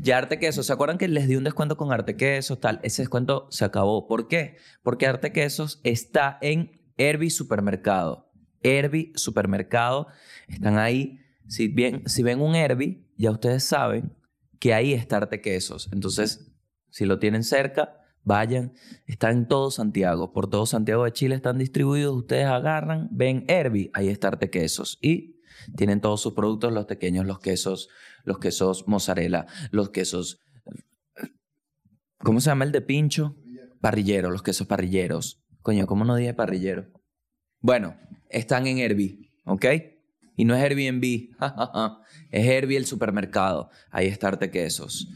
ya 0.01 0.19
Arte 0.19 0.39
Quesos, 0.39 0.67
¿se 0.67 0.73
acuerdan 0.73 0.99
que 0.99 1.09
les 1.09 1.29
di 1.29 1.37
un 1.37 1.45
descuento 1.45 1.77
con 1.77 1.93
Arte 1.93 2.17
Quesos? 2.17 2.61
Tal, 2.61 2.81
ese 2.83 3.03
descuento 3.03 3.49
se 3.51 3.65
acabó. 3.65 4.07
¿Por 4.07 4.29
qué? 4.29 4.57
Porque 4.83 5.07
Arte 5.07 5.33
Quesos 5.33 5.81
está 5.85 6.39
en 6.41 6.81
Herbie 6.97 7.31
Supermercado. 7.31 8.31
Herbie 8.63 9.13
Supermercado, 9.15 10.07
están 10.49 10.79
ahí. 10.79 11.21
Si, 11.49 11.75
si 12.07 12.23
ven 12.23 12.41
un 12.41 12.55
Herbie, 12.55 13.07
ya 13.17 13.31
ustedes 13.31 13.65
saben 13.65 14.17
que 14.59 14.73
ahí 14.73 14.95
está 14.95 15.19
Arte 15.19 15.43
Quesos. 15.43 15.91
Entonces, 15.93 16.54
si 16.95 17.07
lo 17.07 17.19
tienen 17.19 17.43
cerca, 17.43 17.97
vayan. 18.23 18.73
Está 19.07 19.33
en 19.33 19.49
todo 19.49 19.73
Santiago. 19.73 20.33
Por 20.33 20.49
todo 20.49 20.65
Santiago 20.65 21.03
de 21.03 21.13
Chile 21.13 21.35
están 21.35 21.59
distribuidos. 21.59 22.15
Ustedes 22.15 22.47
agarran, 22.47 23.09
ven 23.11 23.45
Herbie, 23.49 23.91
ahí 23.95 24.11
está 24.11 24.29
Arte 24.29 24.49
Quesos. 24.49 25.01
Y 25.03 25.41
tienen 25.77 26.01
todos 26.01 26.21
sus 26.21 26.35
productos, 26.35 26.73
los 26.73 26.85
pequeños, 26.85 27.27
los 27.27 27.41
quesos, 27.41 27.89
los 28.23 28.39
quesos 28.39 28.87
mozzarella, 28.87 29.47
los 29.73 29.91
quesos... 29.91 30.39
¿Cómo 32.19 32.41
se 32.41 32.51
llama 32.51 32.65
el 32.65 32.71
de 32.71 32.81
pincho? 32.81 33.35
Parrillero, 33.81 34.31
los 34.31 34.45
quesos 34.45 34.69
parrilleros. 34.69 35.45
Coño, 35.63 35.89
¿cómo 35.89 36.05
no 36.05 36.15
dije 36.15 36.33
parrillero? 36.33 36.93
Bueno, 37.59 37.97
están 38.29 38.69
en 38.69 38.79
Herbie, 38.79 39.33
¿ok? 39.47 39.67
Y 40.37 40.45
no 40.45 40.55
es 40.55 40.63
Airbnb, 40.63 41.31
es 42.31 42.47
Herbie 42.47 42.77
el 42.77 42.87
supermercado. 42.87 43.69
Ahí 43.91 44.07
está 44.07 44.29
Arte 44.29 44.53
Quesos. 44.53 45.09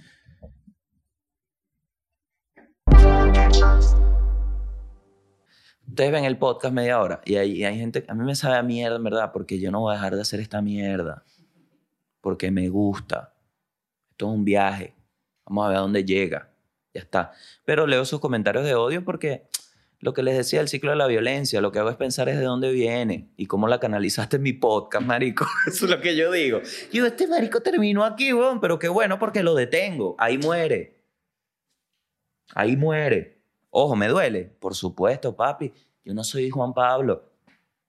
Ustedes 5.99 6.13
ven 6.13 6.25
el 6.25 6.39
podcast 6.39 6.73
media 6.73 7.01
hora 7.01 7.21
y 7.25 7.35
hay, 7.35 7.77
gente, 7.77 8.05
a 8.07 8.15
mí 8.15 8.25
me 8.25 8.37
sabe 8.37 8.57
a 8.57 8.63
mierda, 8.63 8.97
en 8.97 9.03
verdad, 9.03 9.33
porque 9.33 9.59
yo 9.59 9.73
no 9.73 9.81
voy 9.81 9.93
a 9.93 9.97
dejar 9.97 10.15
de 10.15 10.21
hacer 10.21 10.39
esta 10.39 10.63
mierda. 10.63 11.25
Porque 12.21 12.53
me 12.53 12.69
gusta. 12.69 13.35
Esto 14.11 14.27
es 14.27 14.33
un 14.33 14.45
viaje. 14.45 14.95
Vamos 15.45 15.65
a 15.65 15.69
ver 15.71 15.79
a 15.79 15.81
dónde 15.81 16.05
llega. 16.05 16.51
Ya 16.95 17.01
está. 17.01 17.33
Pero 17.65 17.89
leo 17.89 18.05
sus 18.05 18.21
comentarios 18.21 18.65
de 18.65 18.77
odio 18.77 19.05
porque 19.05 19.49
lo 19.99 20.15
que 20.15 20.23
les 20.23 20.37
decía 20.37 20.61
el 20.61 20.69
ciclo 20.69 20.91
de 20.91 20.97
la 20.97 21.09
violencia, 21.09 21.61
lo 21.61 21.73
que 21.73 21.81
hago 21.81 21.91
es 21.91 21.97
pensar 21.97 22.29
es 22.29 22.39
de 22.39 22.45
dónde 22.45 22.71
viene 22.71 23.33
y 23.37 23.47
cómo 23.47 23.67
la 23.67 23.81
canalizaste 23.81 24.37
en 24.37 24.43
mi 24.45 24.53
podcast, 24.53 25.05
marico. 25.05 25.47
Eso 25.67 25.87
es 25.87 25.91
lo 25.91 26.01
que 26.01 26.17
yo 26.17 26.31
digo. 26.31 26.61
Yo, 26.93 27.07
este 27.07 27.27
marico 27.27 27.61
terminó 27.61 28.05
aquí, 28.05 28.31
pero 28.61 28.79
qué 28.79 28.89
bueno 28.89 29.19
porque 29.19 29.43
lo 29.43 29.57
detengo. 29.57 30.15
Ahí 30.19 30.39
muere. 30.39 31.03
Ahí 32.55 32.77
muere. 32.77 33.38
Ojo, 33.71 33.97
me 33.97 34.09
duele. 34.09 34.45
Por 34.45 34.75
supuesto, 34.75 35.35
papi. 35.35 35.73
Yo 36.05 36.15
no 36.15 36.25
soy 36.25 36.51
Juan 36.51 36.73
Pablo. 36.73 37.29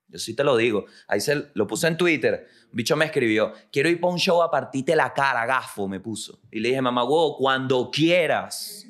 Yo 0.09 0.17
sí 0.17 0.36
te 0.36 0.43
lo 0.43 0.57
digo. 0.57 0.86
Ahí 1.07 1.21
se 1.21 1.50
lo 1.53 1.67
puse 1.67 1.88
en 1.88 1.98
Twitter. 1.98 2.48
Un 2.71 2.77
bicho 2.77 2.95
me 2.95 3.05
escribió, 3.05 3.53
quiero 3.71 3.89
ir 3.89 4.00
para 4.00 4.13
un 4.13 4.19
show 4.19 4.41
a 4.41 4.51
partirte 4.51 4.95
la 4.95 5.13
cara, 5.13 5.45
gafo, 5.45 5.88
me 5.88 6.00
puso. 6.00 6.39
Y 6.51 6.59
le 6.59 6.69
dije, 6.69 6.81
mamá, 6.81 7.03
wow, 7.03 7.38
cuando 7.38 7.89
quieras. 7.91 8.86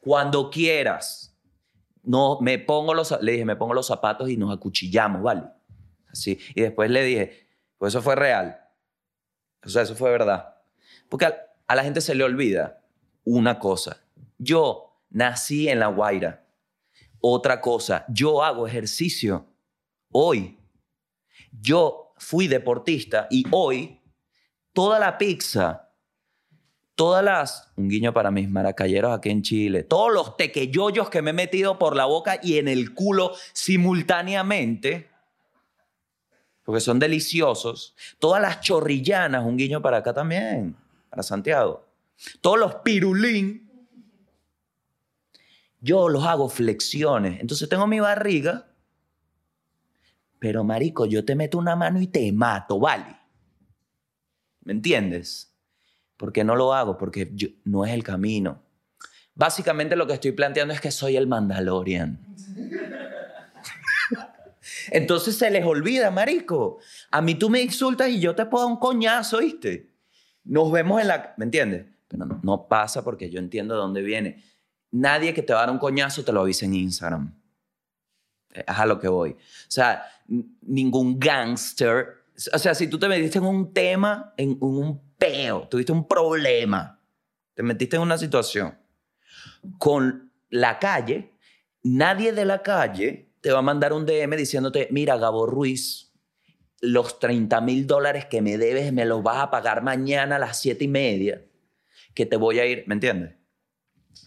Cuando 0.00 0.50
quieras. 0.50 1.34
No, 2.02 2.38
me 2.40 2.58
pongo 2.58 2.94
los, 2.94 3.16
le 3.20 3.32
dije, 3.32 3.44
me 3.44 3.56
pongo 3.56 3.74
los 3.74 3.86
zapatos 3.86 4.28
y 4.28 4.36
nos 4.36 4.54
acuchillamos, 4.54 5.22
¿vale? 5.22 5.44
Así. 6.08 6.38
Y 6.54 6.62
después 6.62 6.90
le 6.90 7.04
dije, 7.04 7.48
pues 7.78 7.94
eso 7.94 8.02
fue 8.02 8.16
real. 8.16 8.58
O 9.64 9.68
sea, 9.68 9.82
eso 9.82 9.94
fue 9.94 10.10
verdad. 10.10 10.56
Porque 11.08 11.26
a, 11.26 11.36
a 11.66 11.74
la 11.74 11.84
gente 11.84 12.00
se 12.00 12.14
le 12.14 12.24
olvida 12.24 12.82
una 13.24 13.58
cosa. 13.58 14.00
Yo 14.38 14.91
nací 15.12 15.68
en 15.68 15.78
La 15.78 15.86
Guaira. 15.86 16.44
Otra 17.20 17.60
cosa, 17.60 18.04
yo 18.08 18.42
hago 18.42 18.66
ejercicio 18.66 19.46
hoy. 20.10 20.58
Yo 21.52 22.14
fui 22.16 22.48
deportista 22.48 23.26
y 23.30 23.44
hoy 23.50 24.00
toda 24.72 24.98
la 24.98 25.18
pizza, 25.18 25.90
todas 26.94 27.24
las, 27.24 27.72
un 27.76 27.88
guiño 27.88 28.12
para 28.12 28.30
mis 28.30 28.48
maracayeros 28.48 29.16
aquí 29.16 29.30
en 29.30 29.42
Chile, 29.42 29.82
todos 29.82 30.12
los 30.12 30.36
tequeyoyos 30.36 31.10
que 31.10 31.22
me 31.22 31.30
he 31.30 31.34
metido 31.34 31.78
por 31.78 31.94
la 31.94 32.06
boca 32.06 32.38
y 32.42 32.58
en 32.58 32.68
el 32.68 32.94
culo 32.94 33.34
simultáneamente, 33.52 35.10
porque 36.64 36.80
son 36.80 36.98
deliciosos, 36.98 37.94
todas 38.18 38.40
las 38.40 38.60
chorrillanas, 38.60 39.44
un 39.44 39.56
guiño 39.56 39.82
para 39.82 39.98
acá 39.98 40.14
también, 40.14 40.76
para 41.10 41.22
Santiago, 41.22 41.84
todos 42.40 42.58
los 42.58 42.76
pirulín, 42.76 43.71
yo 45.82 46.08
los 46.08 46.24
hago 46.24 46.48
flexiones. 46.48 47.40
Entonces 47.40 47.68
tengo 47.68 47.86
mi 47.86 48.00
barriga, 48.00 48.68
pero 50.38 50.64
marico, 50.64 51.06
yo 51.06 51.24
te 51.24 51.34
meto 51.34 51.58
una 51.58 51.76
mano 51.76 52.00
y 52.00 52.06
te 52.06 52.32
mato, 52.32 52.78
¿vale? 52.78 53.16
¿Me 54.62 54.72
entiendes? 54.72 55.54
Porque 56.16 56.44
no 56.44 56.54
lo 56.54 56.72
hago, 56.72 56.96
porque 56.96 57.32
no 57.64 57.84
es 57.84 57.92
el 57.92 58.04
camino. 58.04 58.62
Básicamente 59.34 59.96
lo 59.96 60.06
que 60.06 60.14
estoy 60.14 60.32
planteando 60.32 60.72
es 60.72 60.80
que 60.80 60.92
soy 60.92 61.16
el 61.16 61.26
Mandalorian. 61.26 62.20
Entonces 64.92 65.36
se 65.36 65.50
les 65.50 65.64
olvida, 65.64 66.12
marico. 66.12 66.78
A 67.10 67.20
mí 67.20 67.34
tú 67.34 67.50
me 67.50 67.60
insultas 67.60 68.08
y 68.08 68.20
yo 68.20 68.36
te 68.36 68.46
puedo 68.46 68.64
dar 68.64 68.72
un 68.72 68.78
coñazo, 68.78 69.38
¿viste? 69.38 69.90
Nos 70.44 70.70
vemos 70.70 71.00
en 71.00 71.08
la... 71.08 71.34
¿Me 71.38 71.44
entiendes? 71.44 71.86
Pero 72.06 72.24
no, 72.24 72.40
no 72.42 72.68
pasa 72.68 73.02
porque 73.02 73.30
yo 73.30 73.40
entiendo 73.40 73.74
de 73.74 73.80
dónde 73.80 74.02
viene 74.02 74.51
nadie 74.92 75.34
que 75.34 75.42
te 75.42 75.52
va 75.52 75.64
a 75.64 75.70
un 75.70 75.78
coñazo 75.78 76.24
te 76.24 76.32
lo 76.32 76.42
avisa 76.42 76.66
en 76.66 76.74
Instagram. 76.74 77.34
Es 78.52 78.64
a 78.66 78.86
lo 78.86 79.00
que 79.00 79.08
voy. 79.08 79.30
O 79.30 79.36
sea, 79.70 80.04
ningún 80.62 81.18
gangster. 81.18 82.24
O 82.52 82.58
sea, 82.58 82.74
si 82.74 82.86
tú 82.86 82.98
te 82.98 83.08
metiste 83.08 83.38
en 83.38 83.44
un 83.44 83.72
tema, 83.72 84.34
en 84.36 84.56
un 84.60 85.00
peo, 85.18 85.66
tuviste 85.68 85.92
un 85.92 86.06
problema, 86.06 87.00
Te 87.54 87.62
metiste 87.62 87.96
en 87.96 88.02
una 88.02 88.16
situación. 88.16 88.78
Con 89.78 90.32
la 90.48 90.78
calle, 90.78 91.32
nadie 91.82 92.32
de 92.32 92.44
la 92.44 92.62
calle 92.62 93.30
te 93.40 93.52
va 93.52 93.58
a 93.58 93.62
mandar 93.62 93.92
un 93.92 94.06
DM 94.06 94.36
diciéndote, 94.36 94.88
mira, 94.90 95.16
Gabo 95.16 95.46
Ruiz, 95.46 96.12
los 96.80 97.18
30 97.18 97.60
mil 97.60 97.86
dólares 97.86 98.26
que 98.26 98.42
me 98.42 98.56
debes 98.56 98.92
me 98.92 99.04
los 99.04 99.22
vas 99.22 99.38
a 99.38 99.50
pagar 99.50 99.82
mañana 99.82 100.36
a 100.36 100.38
las 100.38 100.60
7 100.60 100.84
y 100.84 100.88
media, 100.88 101.42
que 102.14 102.26
te 102.26 102.36
voy 102.36 102.58
a 102.58 102.66
ir, 102.66 102.84
¿me 102.86 102.94
entiendes? 102.94 103.41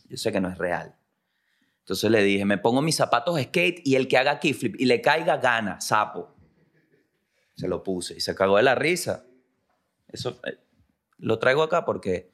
Yo 0.09 0.17
sé 0.17 0.31
que 0.31 0.39
no 0.39 0.49
es 0.49 0.57
real. 0.57 0.95
Entonces 1.79 2.09
le 2.09 2.23
dije, 2.23 2.45
me 2.45 2.57
pongo 2.57 2.81
mis 2.81 2.95
zapatos 2.95 3.39
skate 3.39 3.81
y 3.85 3.95
el 3.95 4.07
que 4.07 4.17
haga 4.17 4.39
kickflip 4.39 4.75
y 4.79 4.85
le 4.85 5.01
caiga 5.01 5.37
gana, 5.37 5.79
sapo. 5.81 6.33
Se 7.55 7.67
lo 7.67 7.83
puse 7.83 8.15
y 8.15 8.21
se 8.21 8.33
cagó 8.33 8.57
de 8.57 8.63
la 8.63 8.75
risa. 8.75 9.25
Eso 10.07 10.39
eh, 10.45 10.57
lo 11.17 11.37
traigo 11.39 11.63
acá 11.63 11.85
porque, 11.85 12.31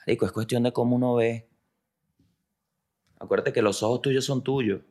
marico, 0.00 0.26
es 0.26 0.32
cuestión 0.32 0.64
de 0.64 0.72
cómo 0.72 0.96
uno 0.96 1.14
ve. 1.14 1.48
Acuérdate 3.18 3.52
que 3.52 3.62
los 3.62 3.82
ojos 3.82 4.02
tuyos 4.02 4.24
son 4.24 4.42
tuyos. 4.42 4.82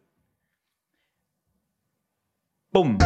¡Pum! 2.71 2.97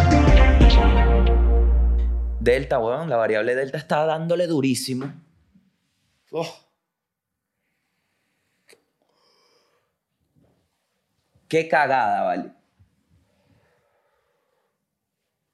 Delta, 2.39 2.79
weón, 2.79 3.09
la 3.09 3.17
variable 3.17 3.55
delta 3.55 3.77
está 3.77 4.05
dándole 4.05 4.47
durísimo. 4.47 5.11
Oh. 6.31 6.64
Qué 11.47 11.67
cagada, 11.67 12.23
vale. 12.23 12.51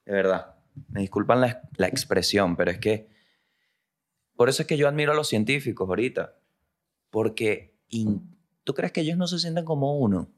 De 0.06 0.14
verdad. 0.14 0.56
Me 0.90 1.02
disculpan 1.02 1.42
la, 1.42 1.62
la 1.78 1.88
expresión, 1.88 2.56
pero 2.56 2.72
es 2.72 2.80
que. 2.80 3.10
Por 4.36 4.50
eso 4.50 4.64
es 4.64 4.68
que 4.68 4.78
yo 4.78 4.88
admiro 4.88 5.12
a 5.12 5.16
los 5.16 5.28
científicos 5.28 5.88
ahorita. 5.88 6.36
Porque. 7.10 7.76
¿Tú 8.64 8.74
crees 8.74 8.92
que 8.92 9.02
ellos 9.02 9.18
no 9.18 9.28
se 9.28 9.40
sienten 9.40 9.66
como 9.66 10.00
uno? 10.00 10.32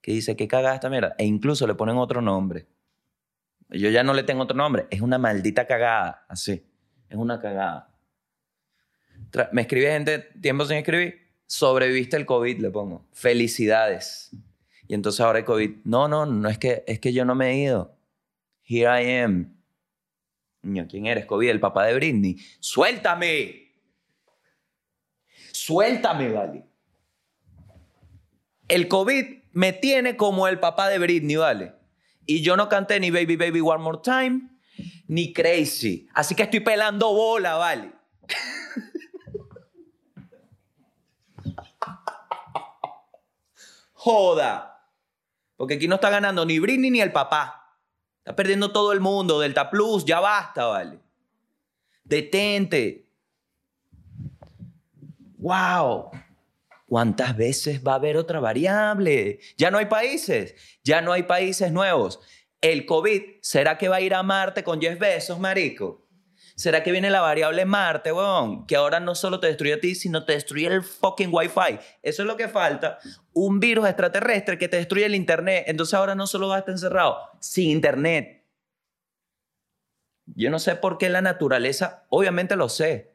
Que 0.00 0.12
dice, 0.12 0.36
qué 0.36 0.46
cagada 0.46 0.74
esta 0.74 0.90
mierda. 0.90 1.14
E 1.18 1.24
incluso 1.24 1.66
le 1.66 1.74
ponen 1.74 1.96
otro 1.96 2.20
nombre. 2.22 2.68
Yo 3.70 3.90
ya 3.90 4.02
no 4.02 4.14
le 4.14 4.22
tengo 4.22 4.44
otro 4.44 4.56
nombre. 4.56 4.86
Es 4.90 5.00
una 5.00 5.18
maldita 5.18 5.66
cagada. 5.66 6.24
Así. 6.28 6.64
Es 7.08 7.16
una 7.16 7.40
cagada. 7.40 7.94
Me 9.52 9.62
escribe 9.62 9.90
gente 9.90 10.18
tiempo 10.40 10.64
sin 10.64 10.76
escribir. 10.78 11.28
Sobreviviste 11.46 12.16
el 12.16 12.26
COVID, 12.26 12.60
le 12.60 12.70
pongo. 12.70 13.06
Felicidades. 13.12 14.30
Y 14.88 14.94
entonces 14.94 15.20
ahora 15.20 15.38
el 15.38 15.44
COVID. 15.44 15.76
No, 15.84 16.08
no, 16.08 16.24
no 16.24 16.48
es 16.48 16.58
que, 16.58 16.82
es 16.86 16.98
que 16.98 17.12
yo 17.12 17.26
no 17.26 17.34
me 17.34 17.50
he 17.50 17.58
ido. 17.58 17.94
Here 18.64 19.02
I 19.02 19.20
am. 19.20 19.54
Niño, 20.62 20.86
¿quién 20.88 21.06
eres, 21.06 21.26
COVID? 21.26 21.50
El 21.50 21.60
papá 21.60 21.84
de 21.86 21.94
Britney. 21.94 22.36
¡Suéltame! 22.58 23.68
¡Suéltame, 25.52 26.32
vale! 26.32 26.64
El 28.66 28.88
COVID 28.88 29.26
me 29.52 29.74
tiene 29.74 30.16
como 30.16 30.48
el 30.48 30.58
papá 30.58 30.88
de 30.88 30.98
Britney, 30.98 31.36
¿vale? 31.36 31.74
Y 32.24 32.42
yo 32.42 32.56
no 32.56 32.68
canté 32.68 32.98
ni 32.98 33.10
Baby 33.10 33.36
Baby 33.36 33.60
One 33.60 33.82
More 33.82 33.98
Time, 34.02 34.48
ni 35.06 35.32
Crazy. 35.32 36.08
Así 36.14 36.34
que 36.34 36.44
estoy 36.44 36.60
pelando 36.60 37.12
bola, 37.12 37.56
¿vale? 37.56 37.92
Joda. 43.92 44.77
Porque 45.58 45.74
aquí 45.74 45.88
no 45.88 45.96
está 45.96 46.08
ganando 46.08 46.46
ni 46.46 46.60
Britney 46.60 46.90
ni 46.90 47.00
el 47.00 47.10
papá. 47.10 47.76
Está 48.20 48.36
perdiendo 48.36 48.70
todo 48.70 48.92
el 48.92 49.00
mundo. 49.00 49.40
Delta 49.40 49.68
Plus, 49.68 50.04
ya 50.04 50.20
basta, 50.20 50.66
¿vale? 50.66 51.00
Detente. 52.04 53.10
¡Wow! 55.36 56.10
¿Cuántas 56.86 57.36
veces 57.36 57.82
va 57.84 57.92
a 57.92 57.96
haber 57.96 58.16
otra 58.16 58.38
variable? 58.38 59.40
Ya 59.56 59.70
no 59.72 59.78
hay 59.78 59.86
países, 59.86 60.54
ya 60.84 61.02
no 61.02 61.12
hay 61.12 61.24
países 61.24 61.72
nuevos. 61.72 62.20
El 62.60 62.86
COVID, 62.86 63.22
¿será 63.42 63.76
que 63.76 63.88
va 63.88 63.96
a 63.96 64.00
ir 64.00 64.14
a 64.14 64.22
Marte 64.22 64.62
con 64.62 64.78
10 64.78 64.98
besos, 64.98 65.40
marico? 65.40 66.07
¿Será 66.58 66.82
que 66.82 66.90
viene 66.90 67.08
la 67.08 67.20
variable 67.20 67.64
Marte, 67.64 68.10
weón? 68.10 68.66
Que 68.66 68.74
ahora 68.74 68.98
no 68.98 69.14
solo 69.14 69.38
te 69.38 69.46
destruye 69.46 69.74
a 69.74 69.80
ti, 69.80 69.94
sino 69.94 70.24
te 70.24 70.32
destruye 70.32 70.66
el 70.66 70.82
fucking 70.82 71.30
Wi-Fi. 71.32 71.78
Eso 72.02 72.22
es 72.22 72.26
lo 72.26 72.36
que 72.36 72.48
falta. 72.48 72.98
Un 73.32 73.60
virus 73.60 73.86
extraterrestre 73.86 74.58
que 74.58 74.66
te 74.66 74.76
destruye 74.76 75.06
el 75.06 75.14
Internet. 75.14 75.66
Entonces 75.68 75.94
ahora 75.94 76.16
no 76.16 76.26
solo 76.26 76.48
vas 76.48 76.56
a 76.56 76.58
estar 76.58 76.72
encerrado, 76.72 77.16
sin 77.38 77.70
Internet. 77.70 78.44
Yo 80.26 80.50
no 80.50 80.58
sé 80.58 80.74
por 80.74 80.98
qué 80.98 81.08
la 81.08 81.22
naturaleza, 81.22 82.06
obviamente 82.08 82.56
lo 82.56 82.68
sé, 82.68 83.14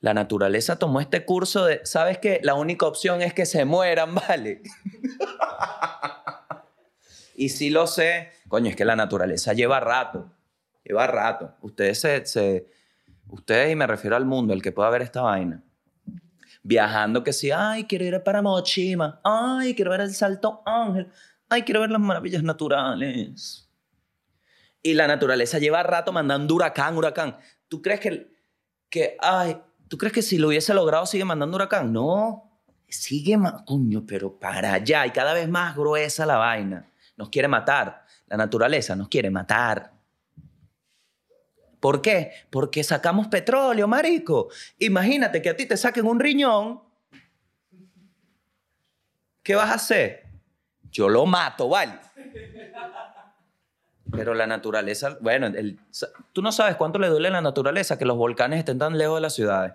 la 0.00 0.14
naturaleza 0.14 0.78
tomó 0.78 0.98
este 0.98 1.26
curso 1.26 1.66
de, 1.66 1.82
¿sabes 1.84 2.16
qué? 2.16 2.40
La 2.42 2.54
única 2.54 2.86
opción 2.86 3.20
es 3.20 3.34
que 3.34 3.44
se 3.44 3.66
mueran, 3.66 4.14
¿vale? 4.28 4.62
y 7.36 7.50
sí 7.50 7.68
lo 7.68 7.86
sé, 7.86 8.32
coño, 8.48 8.70
es 8.70 8.76
que 8.76 8.86
la 8.86 8.96
naturaleza 8.96 9.52
lleva 9.52 9.78
rato, 9.78 10.32
lleva 10.84 11.06
rato. 11.06 11.54
Ustedes 11.60 12.00
se, 12.00 12.66
ustedes, 13.28 13.72
y 13.72 13.76
me 13.76 13.86
refiero 13.86 14.16
al 14.16 14.24
mundo, 14.24 14.52
el 14.52 14.62
que 14.62 14.72
pueda 14.72 14.90
ver 14.90 15.02
esta 15.02 15.22
vaina, 15.22 15.62
viajando 16.62 17.24
que 17.24 17.32
sí, 17.32 17.50
ay, 17.50 17.84
quiero 17.84 18.04
ir 18.04 18.22
para 18.22 18.42
Mochima, 18.42 19.20
ay, 19.24 19.74
quiero 19.74 19.90
ver 19.90 20.02
el 20.02 20.14
Salto 20.14 20.62
Ángel, 20.66 21.08
ay, 21.48 21.62
quiero 21.62 21.80
ver 21.80 21.90
las 21.90 22.00
maravillas 22.00 22.42
naturales. 22.42 23.68
Y 24.82 24.94
la 24.94 25.06
naturaleza 25.06 25.58
lleva 25.58 25.82
rato 25.82 26.12
mandando 26.12 26.54
huracán, 26.54 26.96
huracán. 26.96 27.36
¿Tú 27.68 27.80
crees 27.80 28.00
que, 28.00 28.32
que 28.90 29.16
ay, 29.20 29.56
¿tú 29.88 29.96
crees 29.96 30.12
que 30.12 30.22
si 30.22 30.38
lo 30.38 30.48
hubiese 30.48 30.74
logrado 30.74 31.06
sigue 31.06 31.24
mandando 31.24 31.56
huracán? 31.56 31.92
No, 31.92 32.52
sigue, 32.88 33.38
coño, 33.64 34.04
pero 34.06 34.38
para 34.38 34.74
allá 34.74 35.06
y 35.06 35.10
cada 35.10 35.34
vez 35.34 35.48
más 35.48 35.76
gruesa 35.76 36.26
la 36.26 36.36
vaina. 36.36 36.90
Nos 37.16 37.28
quiere 37.28 37.48
matar. 37.48 38.04
La 38.26 38.36
naturaleza 38.36 38.96
nos 38.96 39.08
quiere 39.08 39.30
matar. 39.30 39.91
¿Por 41.82 42.00
qué? 42.00 42.30
Porque 42.48 42.84
sacamos 42.84 43.26
petróleo, 43.26 43.88
marico. 43.88 44.50
Imagínate 44.78 45.42
que 45.42 45.50
a 45.50 45.56
ti 45.56 45.66
te 45.66 45.76
saquen 45.76 46.06
un 46.06 46.20
riñón. 46.20 46.80
¿Qué 49.42 49.56
vas 49.56 49.68
a 49.68 49.74
hacer? 49.74 50.28
Yo 50.92 51.08
lo 51.08 51.26
mato, 51.26 51.68
¿vale? 51.68 51.98
Pero 54.12 54.32
la 54.32 54.46
naturaleza, 54.46 55.18
bueno, 55.20 55.50
tú 56.32 56.40
no 56.40 56.52
sabes 56.52 56.76
cuánto 56.76 57.00
le 57.00 57.08
duele 57.08 57.26
a 57.26 57.32
la 57.32 57.40
naturaleza 57.40 57.98
que 57.98 58.04
los 58.04 58.16
volcanes 58.16 58.60
estén 58.60 58.78
tan 58.78 58.96
lejos 58.96 59.16
de 59.16 59.22
las 59.22 59.34
ciudades. 59.34 59.72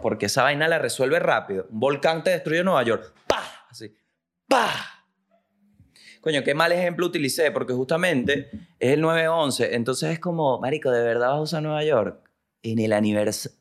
Porque 0.00 0.26
esa 0.26 0.44
vaina 0.44 0.68
la 0.68 0.78
resuelve 0.78 1.18
rápido. 1.18 1.66
Un 1.68 1.80
volcán 1.80 2.22
te 2.22 2.30
destruye 2.30 2.62
Nueva 2.62 2.84
York. 2.84 3.12
¡Pah! 3.26 3.66
Así. 3.68 3.92
¡Pah! 4.46 4.97
Coño, 6.28 6.44
qué 6.44 6.52
mal 6.52 6.70
ejemplo 6.72 7.06
utilicé, 7.06 7.50
porque 7.52 7.72
justamente 7.72 8.50
es 8.78 8.92
el 8.92 9.00
9-11. 9.00 9.68
Entonces 9.72 10.10
es 10.10 10.18
como, 10.18 10.60
marico, 10.60 10.90
¿de 10.90 11.02
verdad 11.02 11.28
vas 11.30 11.38
a 11.38 11.40
usar 11.40 11.62
Nueva 11.62 11.82
York? 11.82 12.20
En 12.62 12.78
el 12.80 12.92
aniversario... 12.92 13.56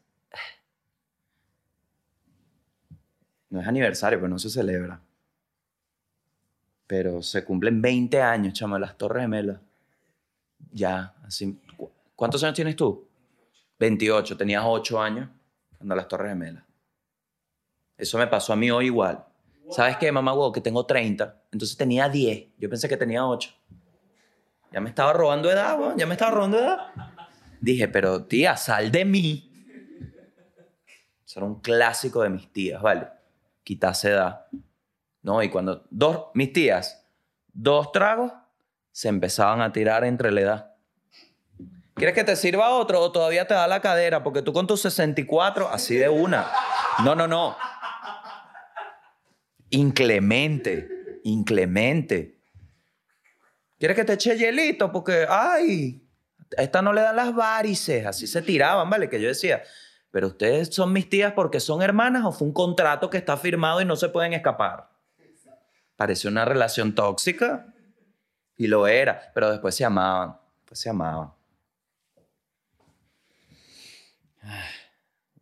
No 3.49 3.61
es 3.61 3.67
aniversario, 3.67 4.19
pero 4.19 4.27
no 4.27 4.37
se 4.37 4.49
celebra. 4.49 4.99
Pero 6.87 7.21
se 7.21 7.45
cumplen 7.45 7.81
20 7.81 8.21
años, 8.21 8.51
chama, 8.53 8.77
las 8.77 8.97
Torres 8.97 9.21
Gemelas. 9.23 9.61
Ya, 10.73 11.15
así. 11.23 11.57
¿Cu- 11.77 11.89
¿Cuántos 12.17 12.43
años 12.43 12.55
tienes 12.57 12.75
tú? 12.75 13.07
28. 13.79 14.35
Tenías 14.35 14.63
8 14.65 15.01
años 15.01 15.29
cuando 15.77 15.95
las 15.95 16.09
Torres 16.09 16.31
Gemelas. 16.31 16.65
Eso 17.97 18.17
me 18.17 18.27
pasó 18.27 18.51
a 18.51 18.57
mí 18.57 18.69
hoy 18.69 18.87
igual. 18.87 19.23
¿Sabes 19.69 19.97
qué, 19.97 20.11
mamá 20.11 20.33
huevo? 20.33 20.51
Que 20.51 20.61
tengo 20.61 20.85
30. 20.85 21.41
Entonces 21.51 21.77
tenía 21.77 22.09
10. 22.09 22.47
Yo 22.57 22.69
pensé 22.69 22.87
que 22.87 22.97
tenía 22.97 23.25
8. 23.25 23.53
Ya 24.71 24.81
me 24.81 24.89
estaba 24.89 25.13
robando 25.13 25.49
edad, 25.51 25.79
weón. 25.79 25.97
Ya 25.97 26.05
me 26.05 26.13
estaba 26.13 26.31
robando 26.31 26.59
edad. 26.59 26.77
Dije, 27.59 27.87
pero 27.87 28.25
tía, 28.25 28.55
sal 28.57 28.91
de 28.91 29.05
mí. 29.05 29.51
Eso 31.25 31.39
era 31.39 31.45
un 31.45 31.59
clásico 31.59 32.21
de 32.21 32.29
mis 32.29 32.51
tías, 32.51 32.81
¿vale? 32.81 33.07
Quitarse 33.63 34.11
edad. 34.11 34.47
No, 35.21 35.43
y 35.43 35.49
cuando 35.49 35.85
dos, 35.89 36.27
mis 36.33 36.53
tías, 36.53 37.05
dos 37.51 37.91
tragos, 37.91 38.31
se 38.91 39.09
empezaban 39.09 39.61
a 39.61 39.71
tirar 39.71 40.03
entre 40.03 40.31
la 40.31 40.41
edad. 40.41 40.73
¿Quieres 41.95 42.13
que 42.13 42.23
te 42.23 42.35
sirva 42.35 42.69
otro 42.69 43.01
o 43.01 43.11
todavía 43.11 43.47
te 43.47 43.55
da 43.55 43.67
la 43.67 43.81
cadera? 43.81 44.23
Porque 44.23 44.43
tú 44.43 44.53
con 44.53 44.67
tus 44.67 44.81
64, 44.81 45.67
así 45.67 45.95
de 45.95 46.07
una. 46.07 46.47
No, 47.03 47.15
no, 47.15 47.27
no. 47.27 47.57
Inclemente, 49.69 51.19
inclemente. 51.23 52.39
¿Quieres 53.77 53.95
que 53.95 54.05
te 54.05 54.13
eche 54.13 54.37
hielito? 54.37 54.91
Porque, 54.91 55.25
ay, 55.29 56.07
a 56.57 56.61
esta 56.61 56.81
no 56.81 56.93
le 56.93 57.01
dan 57.01 57.15
las 57.15 57.33
varices. 57.35 58.05
Así 58.05 58.27
se 58.27 58.41
tiraban, 58.41 58.89
¿vale? 58.89 59.09
Que 59.09 59.21
yo 59.21 59.27
decía, 59.27 59.63
pero 60.11 60.27
ustedes 60.27 60.73
son 60.73 60.93
mis 60.93 61.09
tías 61.09 61.33
porque 61.33 61.59
son 61.59 61.81
hermanas 61.81 62.23
o 62.25 62.31
fue 62.31 62.47
un 62.47 62.53
contrato 62.53 63.09
que 63.09 63.17
está 63.17 63.37
firmado 63.37 63.81
y 63.81 63.85
no 63.85 63.95
se 63.95 64.09
pueden 64.09 64.33
escapar. 64.33 64.89
Pareció 65.95 66.29
una 66.29 66.45
relación 66.45 66.95
tóxica 66.95 67.73
y 68.55 68.67
lo 68.67 68.87
era, 68.87 69.31
pero 69.33 69.51
después 69.51 69.75
se 69.75 69.83
amaban, 69.83 70.37
después 70.59 70.79
se 70.79 70.89
amaban. 70.89 71.33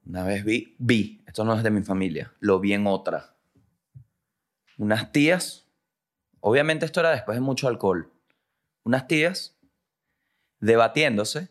Una 0.05 0.23
vez 0.23 0.43
vi, 0.43 0.75
vi, 0.77 1.23
esto 1.27 1.43
no 1.43 1.55
es 1.55 1.63
de 1.63 1.71
mi 1.71 1.81
familia, 1.81 2.33
lo 2.39 2.59
vi 2.59 2.73
en 2.73 2.87
otra. 2.87 3.34
Unas 4.77 5.11
tías, 5.11 5.67
obviamente 6.39 6.85
esto 6.85 6.99
era 6.99 7.11
después 7.11 7.37
de 7.37 7.41
mucho 7.41 7.67
alcohol, 7.67 8.11
unas 8.83 9.07
tías 9.07 9.57
debatiéndose, 10.59 11.49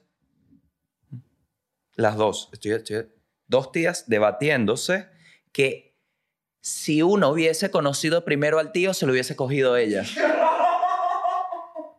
las 1.97 2.17
dos, 2.17 2.51
estoy, 2.53 2.73
dos 3.47 3.73
tías 3.73 4.09
debatiéndose 4.09 5.09
que 5.53 5.95
si 6.61 7.03
uno 7.03 7.31
hubiese 7.31 7.71
conocido 7.71 8.25
primero 8.25 8.59
al 8.59 8.73
tío, 8.73 8.95
se 8.95 9.07
lo 9.07 9.13
hubiese 9.13 9.37
cogido 9.37 9.77
ella. 9.77 10.05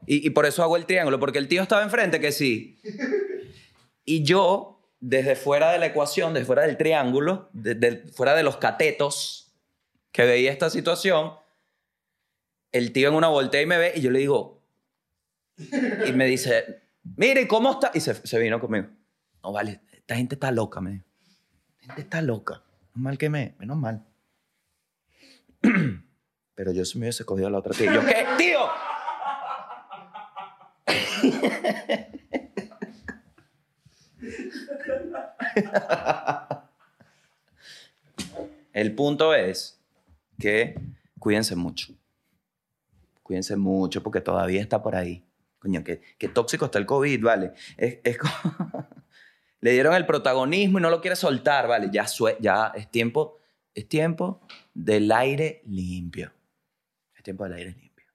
Y, 0.07 0.25
y 0.25 0.29
por 0.31 0.45
eso 0.45 0.63
hago 0.63 0.75
el 0.75 0.85
triángulo, 0.85 1.19
porque 1.19 1.39
el 1.39 1.47
tío 1.47 1.61
estaba 1.61 1.83
enfrente, 1.83 2.19
que 2.19 2.31
sí. 2.31 2.79
Y 4.03 4.23
yo, 4.23 4.81
desde 4.99 5.35
fuera 5.35 5.71
de 5.71 5.79
la 5.79 5.87
ecuación, 5.87 6.33
desde 6.33 6.45
fuera 6.45 6.63
del 6.63 6.77
triángulo, 6.77 7.49
desde 7.53 8.07
fuera 8.11 8.35
de 8.35 8.43
los 8.43 8.57
catetos, 8.57 9.44
que 10.15 10.23
veía 10.23 10.49
esta 10.49 10.69
situación, 10.69 11.33
el 12.71 12.93
tío 12.93 13.09
en 13.09 13.15
una 13.15 13.27
voltea 13.27 13.61
y 13.61 13.65
me 13.65 13.77
ve 13.77 13.91
y 13.97 14.01
yo 14.01 14.11
le 14.11 14.19
digo, 14.19 14.63
y 15.57 16.13
me 16.13 16.25
dice, 16.25 16.83
mire, 17.17 17.49
¿cómo 17.49 17.73
está? 17.73 17.91
Y 17.93 17.99
se, 17.99 18.39
vino 18.39 18.61
conmigo. 18.61 18.87
No, 19.43 19.51
vale, 19.51 19.81
esta 19.91 20.15
gente 20.15 20.35
está 20.35 20.51
loca, 20.51 20.79
me 20.79 20.91
dijo. 20.91 21.03
Esta 21.81 21.95
gente 21.95 22.01
está 22.03 22.21
loca. 22.21 22.63
Menos 22.93 23.03
mal 23.03 23.17
que 23.17 23.29
me, 23.29 23.55
menos 23.59 23.75
mal. 23.75 24.05
Pero 26.55 26.71
yo 26.71 26.85
se 26.85 26.97
me 26.97 27.07
hubiese 27.07 27.25
cogido 27.25 27.47
a 27.47 27.51
la 27.51 27.57
otra 27.57 27.73
tía. 27.73 27.93
Yo, 27.93 28.05
¿qué, 28.05 28.25
tío? 28.37 28.59
El 38.71 38.95
punto 38.95 39.33
es 39.33 39.84
que 40.39 40.75
cuídense 41.19 41.55
mucho. 41.55 41.93
Cuídense 43.23 43.55
mucho 43.55 44.03
porque 44.03 44.21
todavía 44.21 44.61
está 44.61 44.81
por 44.83 44.95
ahí. 44.95 45.23
Coño, 45.59 45.83
qué, 45.83 46.01
qué 46.17 46.27
tóxico 46.27 46.65
está 46.65 46.77
el 46.77 46.85
COVID, 46.85 47.23
¿vale? 47.23 47.53
Es, 47.77 47.99
es 48.03 48.17
como- 48.17 48.33
Le 49.61 49.71
dieron 49.71 49.95
el 49.95 50.05
protagonismo 50.05 50.77
y 50.77 50.81
no 50.81 50.91
lo 50.91 51.01
quiere 51.01 51.15
soltar, 51.15 51.67
¿vale? 51.67 51.89
Ya, 51.91 52.05
sue- 52.07 52.37
ya 52.39 52.71
es 52.75 52.91
tiempo, 52.91 53.39
es 53.73 53.87
tiempo 53.87 54.41
del 54.75 55.11
aire 55.11 55.63
limpio. 55.65 56.31
Es 57.15 57.23
tiempo 57.23 57.45
del 57.45 57.53
aire 57.53 57.71
limpio. 57.71 58.05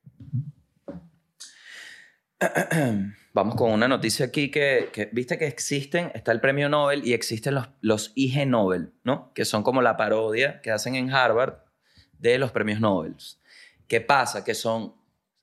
Vamos 3.33 3.55
con 3.55 3.71
una 3.73 3.87
noticia 3.89 4.27
aquí 4.27 4.51
que, 4.51 4.91
que, 4.93 5.09
viste 5.13 5.39
que 5.39 5.47
existen, 5.47 6.11
está 6.15 6.33
el 6.33 6.41
premio 6.41 6.69
Nobel 6.69 7.07
y 7.07 7.13
existen 7.13 7.55
los, 7.55 7.69
los 7.81 8.13
IG 8.15 8.47
Nobel, 8.47 8.93
¿no? 9.05 9.33
Que 9.35 9.45
son 9.45 9.63
como 9.63 9.83
la 9.83 9.97
parodia 9.97 10.61
que 10.61 10.71
hacen 10.71 10.95
en 10.95 11.11
Harvard 11.13 11.55
de 12.21 12.39
los 12.39 12.53
premios 12.53 12.81
Nobel. 12.81 13.17
¿Qué 13.89 14.01
pasa? 14.01 14.45
Que 14.45 14.55
son, 14.55 14.95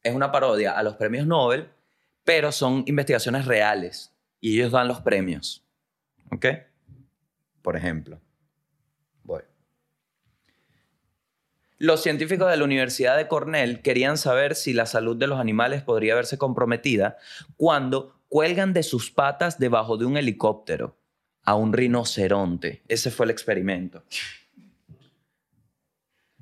es 0.04 0.16
una 0.16 0.32
parodia 0.32 0.78
a 0.78 0.84
los 0.84 0.96
premios 0.96 1.28
Nobel, 1.28 1.70
pero 2.24 2.52
son 2.52 2.84
investigaciones 2.86 3.46
reales 3.46 4.14
y 4.40 4.58
ellos 4.58 4.72
dan 4.72 4.88
los 4.88 5.02
premios. 5.02 5.66
¿Ok? 6.32 6.46
Por 7.62 7.76
ejemplo, 7.76 8.22
voy. 9.24 9.42
Los 11.78 12.02
científicos 12.04 12.50
de 12.50 12.58
la 12.58 12.64
Universidad 12.64 13.18
de 13.18 13.28
Cornell 13.28 13.82
querían 13.82 14.18
saber 14.18 14.56
si 14.56 14.74
la 14.74 14.86
salud 14.86 15.18
de 15.18 15.28
los 15.28 15.40
animales 15.40 15.84
podría 15.84 16.16
verse 16.16 16.38
comprometida 16.38 17.18
cuando 17.56 18.20
cuelgan 18.30 18.74
de 18.74 18.84
sus 18.84 19.12
patas 19.12 19.60
debajo 19.60 19.98
de 19.98 20.06
un 20.06 20.18
helicóptero 20.18 20.98
a 21.44 21.56
un 21.56 21.72
rinoceronte. 21.74 22.84
Ese 22.88 23.10
fue 23.10 23.26
el 23.26 23.32
experimento. 23.32 24.04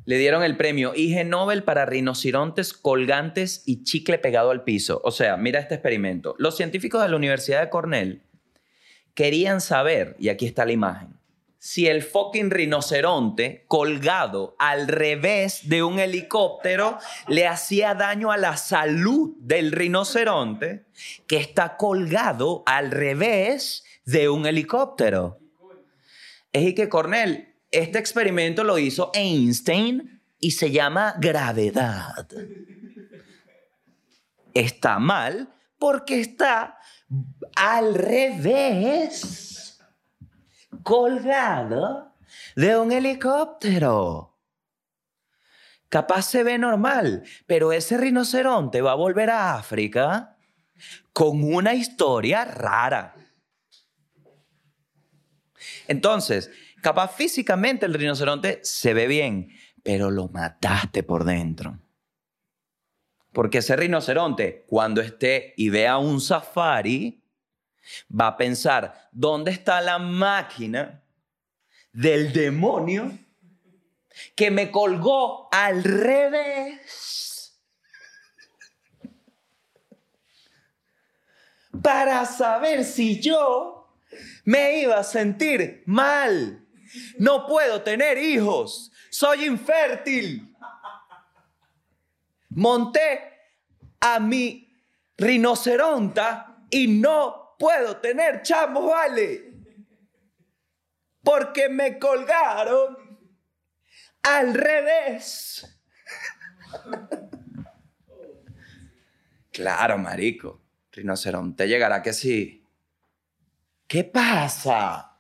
Le 0.05 0.17
dieron 0.17 0.43
el 0.43 0.55
premio 0.55 0.93
IG 0.95 1.25
Nobel 1.25 1.63
para 1.63 1.85
rinocerontes 1.85 2.73
colgantes 2.73 3.63
y 3.65 3.83
chicle 3.83 4.19
pegado 4.19 4.51
al 4.51 4.63
piso. 4.63 5.01
O 5.03 5.11
sea, 5.11 5.35
mira 5.35 5.59
este 5.59 5.75
experimento. 5.75 6.35
Los 6.37 6.55
científicos 6.55 7.01
de 7.01 7.09
la 7.09 7.15
Universidad 7.15 7.61
de 7.61 7.69
Cornell 7.69 8.21
querían 9.15 9.61
saber, 9.61 10.15
y 10.19 10.29
aquí 10.29 10.45
está 10.45 10.65
la 10.65 10.73
imagen, 10.73 11.17
si 11.57 11.87
el 11.87 12.03
fucking 12.03 12.51
rinoceronte 12.51 13.65
colgado 13.67 14.55
al 14.59 14.87
revés 14.87 15.67
de 15.67 15.81
un 15.81 15.97
helicóptero 15.97 16.99
le 17.27 17.47
hacía 17.47 17.95
daño 17.95 18.31
a 18.31 18.37
la 18.37 18.55
salud 18.55 19.35
del 19.39 19.71
rinoceronte 19.71 20.85
que 21.25 21.37
está 21.37 21.75
colgado 21.77 22.61
al 22.67 22.91
revés 22.91 23.83
de 24.05 24.29
un 24.29 24.45
helicóptero. 24.45 25.39
Es 26.53 26.75
que 26.75 26.87
Cornell, 26.87 27.54
este 27.71 27.99
experimento 27.99 28.63
lo 28.63 28.78
hizo 28.78 29.12
Einstein 29.13 30.21
y 30.39 30.51
se 30.51 30.71
llama 30.71 31.15
gravedad. 31.19 32.28
Está 34.54 34.99
mal 34.99 35.54
porque 35.78 36.21
está 36.21 36.78
al 37.56 37.95
revés 37.95 39.80
colgado 40.84 42.13
de 42.56 42.78
un 42.78 42.91
helicóptero. 42.91 44.38
Capaz 45.89 46.23
se 46.23 46.43
ve 46.43 46.58
normal, 46.58 47.23
pero 47.45 47.71
ese 47.71 47.97
rinoceronte 47.97 48.82
va 48.82 48.91
a 48.91 48.95
volver 48.95 49.30
a 49.30 49.56
África 49.56 50.38
con 51.13 51.43
una 51.43 51.73
historia 51.73 52.45
rara. 52.45 53.15
Entonces, 55.88 56.51
capaz 56.85 57.15
físicamente 57.15 57.87
el 57.87 57.95
rinoceronte 57.95 58.59
se 58.61 58.93
ve 58.93 59.07
bien, 59.07 59.49
pero 59.81 60.11
lo 60.11 60.27
mataste 60.27 61.01
por 61.01 61.23
dentro. 61.23 61.79
Porque 63.33 63.57
ese 63.57 63.75
rinoceronte, 63.75 64.65
cuando 64.67 65.01
esté 65.01 65.55
y 65.57 65.69
vea 65.69 65.97
un 65.97 66.21
safari, 66.21 67.23
va 68.07 68.27
a 68.27 68.37
pensar, 68.37 69.09
¿dónde 69.11 69.49
está 69.49 69.81
la 69.81 69.97
máquina 69.97 71.03
del 71.91 72.31
demonio 72.31 73.17
que 74.35 74.51
me 74.51 74.69
colgó 74.69 75.49
al 75.51 75.83
revés? 75.83 77.59
Para 81.81 82.25
saber 82.25 82.85
si 82.85 83.19
yo 83.19 83.97
me 84.43 84.81
iba 84.81 84.99
a 84.99 85.03
sentir 85.03 85.81
mal. 85.87 86.61
No 87.19 87.45
puedo 87.47 87.81
tener 87.81 88.17
hijos. 88.17 88.91
Soy 89.10 89.45
infértil. 89.45 90.55
Monté 92.49 93.34
a 93.99 94.19
mi 94.19 94.73
rinoceronta 95.17 96.65
y 96.69 96.88
no 96.88 97.55
puedo 97.58 97.97
tener 97.97 98.41
chamos, 98.41 98.86
vale. 98.86 99.53
Porque 101.23 101.69
me 101.69 101.97
colgaron 101.97 103.19
al 104.23 104.53
revés. 104.53 105.79
Claro, 109.51 109.97
marico. 109.97 110.62
Rinoceronte 110.91 111.67
llegará 111.67 112.01
que 112.01 112.13
sí. 112.13 112.65
¿Qué 113.88 114.03
pasa? 114.03 115.14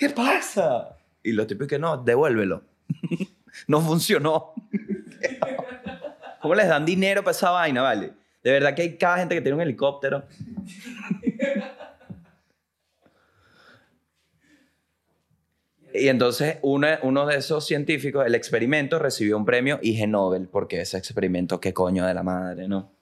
¿Qué 0.00 0.08
pasa? 0.08 0.96
Y 1.22 1.32
lo 1.32 1.46
típico 1.46 1.66
que 1.66 1.78
no, 1.78 1.98
devuélvelo. 1.98 2.62
no 3.68 3.82
funcionó. 3.82 4.54
¿Cómo 6.40 6.54
les 6.54 6.68
dan 6.68 6.86
dinero 6.86 7.22
para 7.22 7.32
esa 7.36 7.50
vaina, 7.50 7.82
vale? 7.82 8.12
De 8.42 8.50
verdad 8.50 8.74
que 8.74 8.80
hay 8.80 8.96
cada 8.96 9.18
gente 9.18 9.34
que 9.34 9.42
tiene 9.42 9.56
un 9.56 9.60
helicóptero. 9.60 10.24
Y 15.92 16.08
entonces 16.08 16.56
uno, 16.62 16.86
uno 17.02 17.26
de 17.26 17.36
esos 17.36 17.66
científicos, 17.66 18.24
el 18.24 18.34
experimento, 18.34 18.98
recibió 18.98 19.36
un 19.36 19.44
premio 19.44 19.78
IG 19.82 20.08
Nobel, 20.08 20.48
porque 20.48 20.80
ese 20.80 20.96
experimento, 20.96 21.60
qué 21.60 21.74
coño 21.74 22.06
de 22.06 22.14
la 22.14 22.22
madre, 22.22 22.68
¿no? 22.68 22.92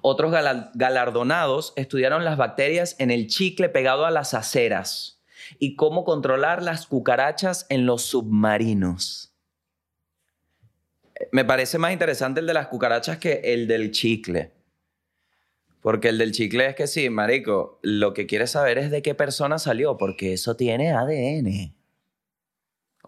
Otros 0.00 0.30
gala- 0.32 0.70
galardonados 0.74 1.74
estudiaron 1.76 2.24
las 2.24 2.38
bacterias 2.38 2.96
en 2.98 3.10
el 3.10 3.26
chicle 3.26 3.68
pegado 3.68 4.06
a 4.06 4.10
las 4.10 4.32
aceras 4.32 5.19
y 5.58 5.76
cómo 5.76 6.04
controlar 6.04 6.62
las 6.62 6.86
cucarachas 6.86 7.66
en 7.68 7.86
los 7.86 8.02
submarinos. 8.02 9.34
Me 11.32 11.44
parece 11.44 11.78
más 11.78 11.92
interesante 11.92 12.40
el 12.40 12.46
de 12.46 12.54
las 12.54 12.68
cucarachas 12.68 13.18
que 13.18 13.40
el 13.44 13.66
del 13.66 13.90
chicle. 13.90 14.52
Porque 15.80 16.08
el 16.08 16.18
del 16.18 16.32
chicle 16.32 16.66
es 16.66 16.74
que 16.74 16.86
sí, 16.86 17.08
marico, 17.08 17.78
lo 17.82 18.12
que 18.12 18.26
quieres 18.26 18.50
saber 18.50 18.78
es 18.78 18.90
de 18.90 19.02
qué 19.02 19.14
persona 19.14 19.58
salió, 19.58 19.96
porque 19.96 20.34
eso 20.34 20.54
tiene 20.56 20.92
ADN. 20.92 21.74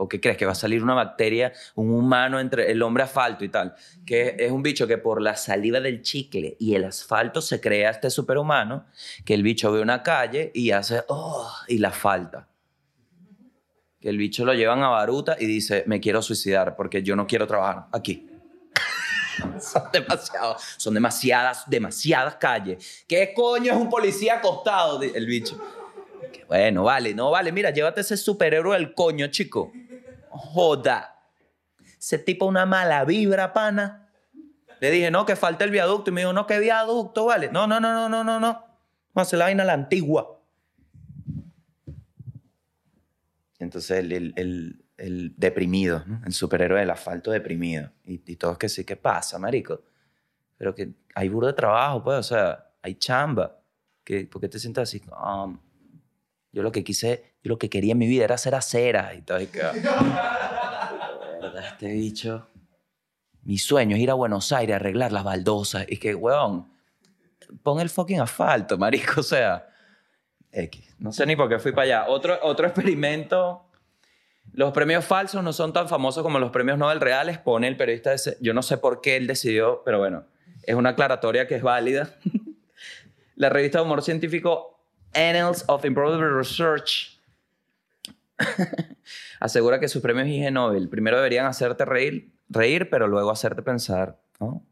¿O 0.03 0.09
qué 0.09 0.21
crees? 0.21 0.37
Que 0.37 0.45
va 0.45 0.51
a 0.51 0.57
salir 0.57 0.83
una 0.83 0.95
bacteria, 0.95 1.53
un 1.77 1.93
humano 1.93 2.41
entre 2.41 2.73
el 2.73 2.83
hombre 2.83 3.05
asfalto 3.05 3.45
y 3.45 3.49
tal. 3.49 3.77
Que 4.05 4.35
es 4.37 4.51
un 4.51 4.61
bicho 4.61 4.89
que 4.89 4.99
por 4.99 5.23
la 5.23 5.37
saliva 5.37 5.79
del 5.79 6.03
chicle 6.03 6.57
y 6.59 6.75
el 6.75 6.85
asfalto 6.85 7.41
se 7.41 7.61
crea 7.61 7.91
este 7.91 8.11
superhumano, 8.11 8.87
que 9.25 9.35
el 9.35 9.45
bicho 9.45 9.71
ve 9.71 9.81
una 9.81 10.03
calle 10.03 10.51
y 10.55 10.73
hace, 10.73 11.05
oh, 11.07 11.49
y 11.69 11.79
la 11.79 11.93
falta. 11.93 12.49
Que 14.01 14.09
el 14.09 14.19
bicho 14.19 14.45
lo 14.45 14.55
llevan 14.55 14.83
a 14.83 14.89
Baruta 14.89 15.37
y 15.39 15.47
dice, 15.47 15.85
me 15.87 16.01
quiero 16.01 16.21
suicidar 16.21 16.75
porque 16.75 17.05
yo 17.05 17.15
no 17.15 17.25
quiero 17.25 17.47
trabajar 17.47 17.87
aquí. 17.93 18.29
son 19.61 19.85
demasiado, 19.93 20.57
son 20.79 20.95
demasiadas, 20.95 21.71
demasiadas 21.71 22.35
calles. 22.35 23.05
¿Qué 23.07 23.33
coño 23.33 23.71
es 23.71 23.79
un 23.79 23.89
policía 23.89 24.39
acostado? 24.39 25.01
El 25.01 25.27
bicho. 25.27 25.63
Que 26.33 26.45
bueno, 26.45 26.83
vale, 26.83 27.15
no 27.15 27.31
vale. 27.31 27.53
Mira, 27.53 27.71
llévate 27.71 28.01
ese 28.01 28.17
superhéroe 28.17 28.77
del 28.77 28.95
coño, 28.95 29.29
chico. 29.29 29.71
Joda. 30.33 31.17
Ese 31.99 32.19
tipo 32.19 32.47
una 32.47 32.67
mala 32.67 33.05
vibra, 33.05 33.53
pana. 33.53 34.11
Le 34.81 34.91
dije, 34.91 35.11
no, 35.11 35.25
que 35.25 35.37
falta 35.37 35.65
el 35.65 35.71
viaducto. 35.71 36.11
Y 36.11 36.15
me 36.15 36.23
dijo, 36.23 36.33
no, 36.33 36.47
¿qué 36.47 36.59
viaducto, 36.59 37.27
vale? 37.27 37.51
No, 37.51 37.67
no, 37.67 37.79
no, 37.79 37.93
no, 37.93 38.09
no, 38.09 38.25
no, 38.25 38.41
no. 38.41 38.53
Vamos 38.53 38.69
a 39.15 39.21
hacer 39.21 39.39
la 39.39 39.45
vaina 39.45 39.63
a 39.63 39.67
la 39.67 39.75
antigua. 39.75 40.41
Entonces 43.59 43.99
el, 43.99 44.13
el, 44.13 44.85
el, 44.97 45.35
deprimido, 45.37 46.05
el 46.27 46.33
superhéroe 46.33 46.81
del 46.81 46.91
asfalto 46.91 47.31
deprimido. 47.31 47.93
Y, 48.05 48.21
y 48.27 48.37
todos 48.37 48.59
que 48.59 48.69
sí, 48.69 48.85
¿qué 48.85 48.97
pasa, 48.97 49.39
marico? 49.39 49.83
Pero 50.57 50.75
que 50.75 50.93
hay 51.15 51.29
burro 51.29 51.47
de 51.47 51.53
trabajo, 51.53 52.03
pues, 52.03 52.19
o 52.19 52.23
sea, 52.23 52.73
hay 52.83 52.97
chamba. 52.97 53.61
¿Qué, 54.03 54.27
¿Por 54.27 54.41
qué 54.41 54.49
te 54.49 54.59
sientas 54.59 54.89
así? 54.89 55.01
Um, 55.11 55.59
yo 56.51 56.63
lo 56.63 56.73
que 56.73 56.83
quise, 56.83 57.32
yo 57.43 57.49
lo 57.51 57.59
que 57.59 57.69
quería 57.69 57.93
en 57.93 57.99
mi 57.99 58.07
vida 58.07 58.25
era 58.25 58.37
hacer 58.37 58.55
aceras 58.55 59.17
y 59.17 59.23
todo. 59.23 59.41
Y 59.41 59.47
que, 59.47 59.63
¿verdad? 61.41 61.65
Este 61.67 61.93
bicho. 61.93 62.47
Mi 63.43 63.59
sueño 63.59 63.97
es 63.97 64.03
ir 64.03 64.11
a 64.11 64.15
Buenos 64.15 64.53
Aires 64.53 64.75
a 64.75 64.77
arreglar 64.77 65.11
las 65.11 65.25
baldosas. 65.25 65.85
Y 65.89 65.97
que, 65.97 66.15
weón, 66.15 66.73
pon 67.63 67.81
el 67.81 67.91
fucking 67.91 68.21
asfalto, 68.21 68.79
marico. 68.79 69.15
O 69.21 69.25
sea, 69.25 69.69
X. 70.53 70.95
No 70.99 71.13
sé 71.13 71.27
ni 71.27 71.35
por 71.35 71.49
qué 71.49 71.59
fui 71.59 71.73
para 71.73 71.83
allá. 71.83 72.05
Otro, 72.09 72.39
otro 72.43 72.67
experimento. 72.67 73.67
Los 74.53 74.73
premios 74.73 75.05
falsos 75.05 75.43
no 75.43 75.53
son 75.53 75.73
tan 75.73 75.89
famosos 75.89 76.23
como 76.23 76.39
los 76.39 76.51
premios 76.51 76.79
Nobel 76.79 77.01
reales, 77.01 77.39
pone 77.39 77.67
el 77.67 77.77
periodista. 77.77 78.15
Yo 78.41 78.55
no 78.55 78.63
sé 78.63 78.77
por 78.77 79.01
qué 79.01 79.17
él 79.17 79.27
decidió, 79.27 79.83
pero 79.85 79.99
bueno, 79.99 80.27
es 80.63 80.75
una 80.75 80.91
aclaratoria 80.91 81.49
que 81.49 81.57
es 81.57 81.63
válida. 81.63 82.15
La 83.35 83.49
revista 83.49 83.79
de 83.79 83.85
humor 83.85 84.03
científico 84.03 84.79
Annals 85.15 85.65
of 85.69 85.85
Improved 85.85 86.21
Research 86.21 87.22
asegura 89.41 89.81
que 89.81 89.89
sus 89.89 90.03
premios 90.03 90.29
IG 90.29 90.53
Nobel 90.53 90.89
primero 90.89 91.17
deberían 91.17 91.47
hacerte 91.47 91.85
reír, 91.85 92.33
reír, 92.49 92.89
pero 92.91 93.09
luego 93.09 93.31
hacerte 93.31 93.63
pensar, 93.63 94.19
¿no? 94.41 94.65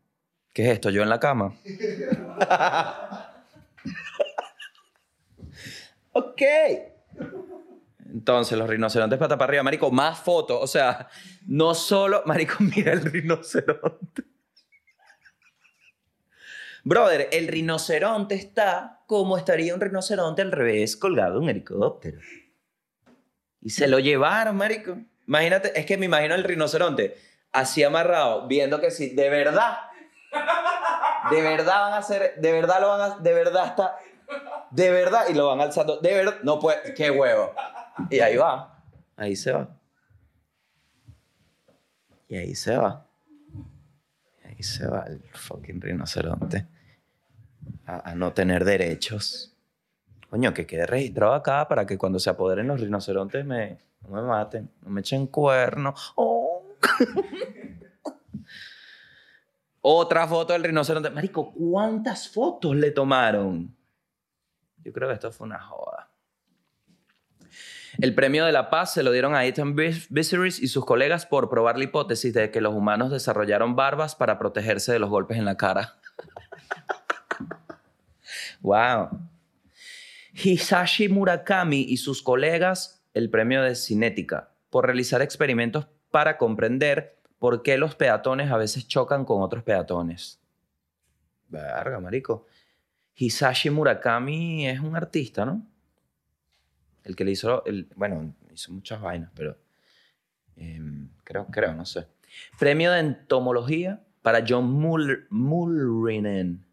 ¿Qué 0.53 0.65
es 0.65 0.73
esto? 0.73 0.91
¿Yo 0.91 1.03
en 1.03 1.09
la 1.09 1.21
cama? 1.21 1.55
ok. 6.13 6.43
Entonces, 8.13 8.59
los 8.59 8.69
rinocerontes 8.69 9.19
pata 9.19 9.39
para 9.39 9.51
arriba, 9.51 9.63
marico, 9.63 9.91
más 9.91 10.19
fotos. 10.19 10.59
O 10.61 10.67
sea, 10.67 11.09
no 11.47 11.75
solo, 11.75 12.23
marico, 12.27 12.57
mira 12.59 12.93
el 12.93 13.03
rinoceronte. 13.03 14.25
Brother, 16.83 17.29
el 17.31 17.47
rinoceronte 17.47 18.35
está 18.35 19.03
como 19.07 19.37
estaría 19.37 19.75
un 19.75 19.81
rinoceronte 19.81 20.43
al 20.43 20.51
revés 20.51 20.97
colgado 20.97 21.37
en 21.37 21.45
un 21.45 21.51
helicóptero. 21.51 22.19
Y 23.63 23.71
se 23.71 23.89
lo 23.89 23.99
llevaron, 23.99 24.57
marico. 24.57 24.97
Imagínate, 25.27 25.79
es 25.79 25.87
que 25.87 25.97
me 25.97 26.07
imagino 26.07 26.35
el 26.35 26.45
rinoceronte 26.45 27.17
así 27.53 27.83
amarrado, 27.83 28.47
viendo 28.47 28.81
que 28.81 28.91
si 28.91 29.11
de 29.15 29.29
verdad, 29.29 29.79
de 31.31 31.43
verdad 31.43 31.81
van 31.81 31.93
a 31.95 31.97
hacer, 31.99 32.35
de 32.39 32.53
verdad 32.53 32.81
lo 32.81 32.89
van 32.89 33.01
a, 33.01 33.19
de 33.19 33.33
verdad 33.33 33.67
está, 33.67 33.97
de 34.71 34.91
verdad, 34.91 35.27
y 35.29 35.35
lo 35.35 35.49
van 35.49 35.61
alzando, 35.61 35.99
de 35.99 36.15
verdad, 36.15 36.37
no 36.43 36.59
puede, 36.59 36.95
qué 36.95 37.11
huevo. 37.11 37.55
Y 38.09 38.21
ahí 38.21 38.37
va, 38.37 38.83
ahí 39.17 39.37
se 39.37 39.53
va. 39.53 39.69
Y 42.29 42.37
ahí 42.37 42.55
se 42.55 42.77
va. 42.77 43.07
Y 44.45 44.49
ahí 44.49 44.63
se 44.63 44.87
va 44.87 45.05
el 45.07 45.23
fucking 45.35 45.81
rinoceronte 45.81 46.67
a, 47.87 48.11
a 48.11 48.15
no 48.15 48.33
tener 48.33 48.65
derechos. 48.65 49.50
Coño, 50.31 50.55
que 50.55 50.65
quede 50.65 50.87
registrado 50.87 51.35
acá 51.35 51.67
para 51.67 51.85
que 51.85 51.99
cuando 51.99 52.21
se 52.21 52.31
apoderen 52.31 52.69
los 52.69 52.81
rinocerontes 52.81 53.45
me, 53.45 53.79
no 54.03 54.11
me 54.11 54.23
maten, 54.23 54.71
no 54.83 54.91
me 54.91 55.01
echen 55.01 55.27
cuernos. 55.27 56.13
Oh. 56.15 56.63
Otra 59.83 60.29
foto 60.29 60.53
del 60.53 60.63
rinoceronte. 60.63 61.11
Marico, 61.11 61.53
¿cuántas 61.53 62.29
fotos 62.29 62.77
le 62.77 62.93
tomaron? 62.93 63.75
Yo 64.85 64.93
creo 64.93 65.09
que 65.09 65.15
esto 65.15 65.33
fue 65.33 65.49
una 65.49 65.61
joda. 65.61 66.11
El 67.99 68.15
premio 68.15 68.45
de 68.47 68.53
la 68.53 68.71
paz 68.71 68.93
se 68.93 69.03
lo 69.03 69.11
dieron 69.11 69.35
a 69.35 69.45
Ethan 69.45 69.75
Viserys 69.75 70.61
y 70.61 70.69
sus 70.69 70.85
colegas 70.85 71.27
por 71.27 71.51
probar 71.51 71.77
la 71.77 71.85
hipótesis 71.85 72.33
de 72.33 72.53
que 72.53 72.61
los 72.61 72.73
humanos 72.73 73.11
desarrollaron 73.11 73.75
barbas 73.75 74.15
para 74.15 74.39
protegerse 74.39 74.93
de 74.93 75.01
los 75.01 75.11
golpes 75.11 75.39
en 75.39 75.45
la 75.45 75.57
cara. 75.57 75.97
wow. 78.61 79.09
Hisashi 80.35 81.09
Murakami 81.09 81.81
y 81.81 81.97
sus 81.97 82.23
colegas 82.23 83.03
el 83.15 83.31
premio 83.31 83.63
de 83.63 83.75
cinética 83.75 84.53
por 84.71 84.87
realizar 84.87 85.23
experimentos 85.23 85.87
para 86.11 86.39
comprender 86.39 87.19
por 87.39 87.63
qué 87.63 87.79
los 87.79 87.95
peatones 87.95 88.51
a 88.51 88.57
veces 88.57 88.87
chocan 88.87 89.25
con 89.25 89.43
otros 89.43 89.63
peatones. 89.63 90.41
Verga, 91.49 91.99
marico. 92.01 92.47
Hisashi 93.17 93.71
Murakami 93.71 94.69
es 94.69 94.81
un 94.81 94.97
artista, 94.97 95.45
¿no? 95.45 95.67
El 97.03 97.17
que 97.17 97.25
le 97.25 97.33
hizo, 97.33 97.65
bueno, 97.97 98.35
hizo 98.53 98.73
muchas 98.73 99.01
vainas, 99.01 99.31
pero 99.35 99.57
eh, 100.57 100.81
creo, 101.25 101.47
creo, 101.47 101.75
no 101.75 101.85
sé. 101.85 102.07
Premio 102.59 102.93
de 102.93 103.01
entomología 103.01 104.05
para 104.23 104.45
John 104.47 104.71
Mull, 104.71 105.27
Mullinen, 105.31 106.65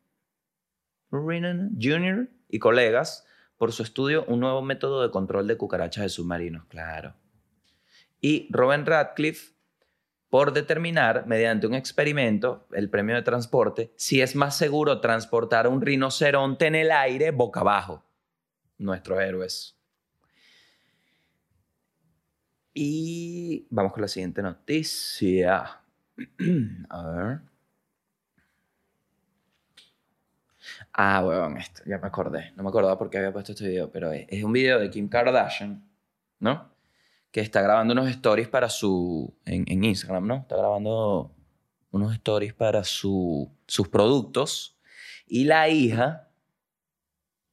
Mullinen 1.10 1.78
Jr. 1.82 2.30
y 2.50 2.60
colegas 2.60 3.27
por 3.58 3.72
su 3.72 3.84
estudio 3.84 4.26
Un 4.28 4.40
nuevo 4.40 4.62
método 4.62 5.02
de 5.02 5.12
control 5.12 5.48
de 5.48 5.58
cucarachas 5.58 6.04
de 6.04 6.10
submarinos, 6.10 6.66
claro. 6.66 7.16
Y 8.22 8.48
Robin 8.52 8.86
Radcliffe 8.86 9.58
por 10.30 10.52
determinar, 10.52 11.26
mediante 11.26 11.68
un 11.68 11.74
experimento, 11.74 12.68
el 12.74 12.90
premio 12.90 13.16
de 13.16 13.22
transporte, 13.22 13.94
si 13.96 14.22
es 14.22 14.36
más 14.36 14.58
seguro 14.58 15.00
transportar 15.00 15.66
a 15.66 15.70
un 15.70 15.82
rinoceronte 15.82 16.68
en 16.68 16.76
el 16.76 16.92
aire 16.92 17.32
boca 17.32 17.62
abajo. 17.62 18.04
Nuestros 18.78 19.20
héroes. 19.22 19.80
Y 22.74 23.66
vamos 23.70 23.94
con 23.94 24.02
la 24.02 24.08
siguiente 24.08 24.42
noticia. 24.42 25.82
A 26.90 27.04
ver. 27.04 27.57
Ah, 31.00 31.24
huevón, 31.24 31.58
esto, 31.58 31.84
ya 31.86 32.00
me 32.00 32.08
acordé. 32.08 32.54
No 32.56 32.64
me 32.64 32.70
acordaba 32.70 32.98
por 32.98 33.12
qué 33.12 33.20
había 33.20 33.32
puesto 33.32 33.52
este 33.52 33.68
video, 33.68 33.92
pero 33.92 34.12
es, 34.12 34.26
es 34.30 34.44
un 34.44 34.52
video 34.52 34.80
de 34.80 34.90
Kim 34.90 35.08
Kardashian, 35.08 35.88
¿no? 36.40 36.72
Que 37.30 37.42
está 37.42 37.62
grabando 37.62 37.94
unos 37.94 38.10
stories 38.10 38.48
para 38.48 38.68
su. 38.68 39.32
en, 39.46 39.84
Instagram, 39.84 40.26
¿no? 40.26 40.36
Está 40.38 40.58
grabando 40.58 41.36
unos 41.92 42.14
stories 42.16 42.56
para 42.56 42.84
su, 42.84 43.48
sus 43.68 43.88
productos. 43.90 44.80
Y 45.28 45.44
la 45.44 45.70
hija, 45.70 46.30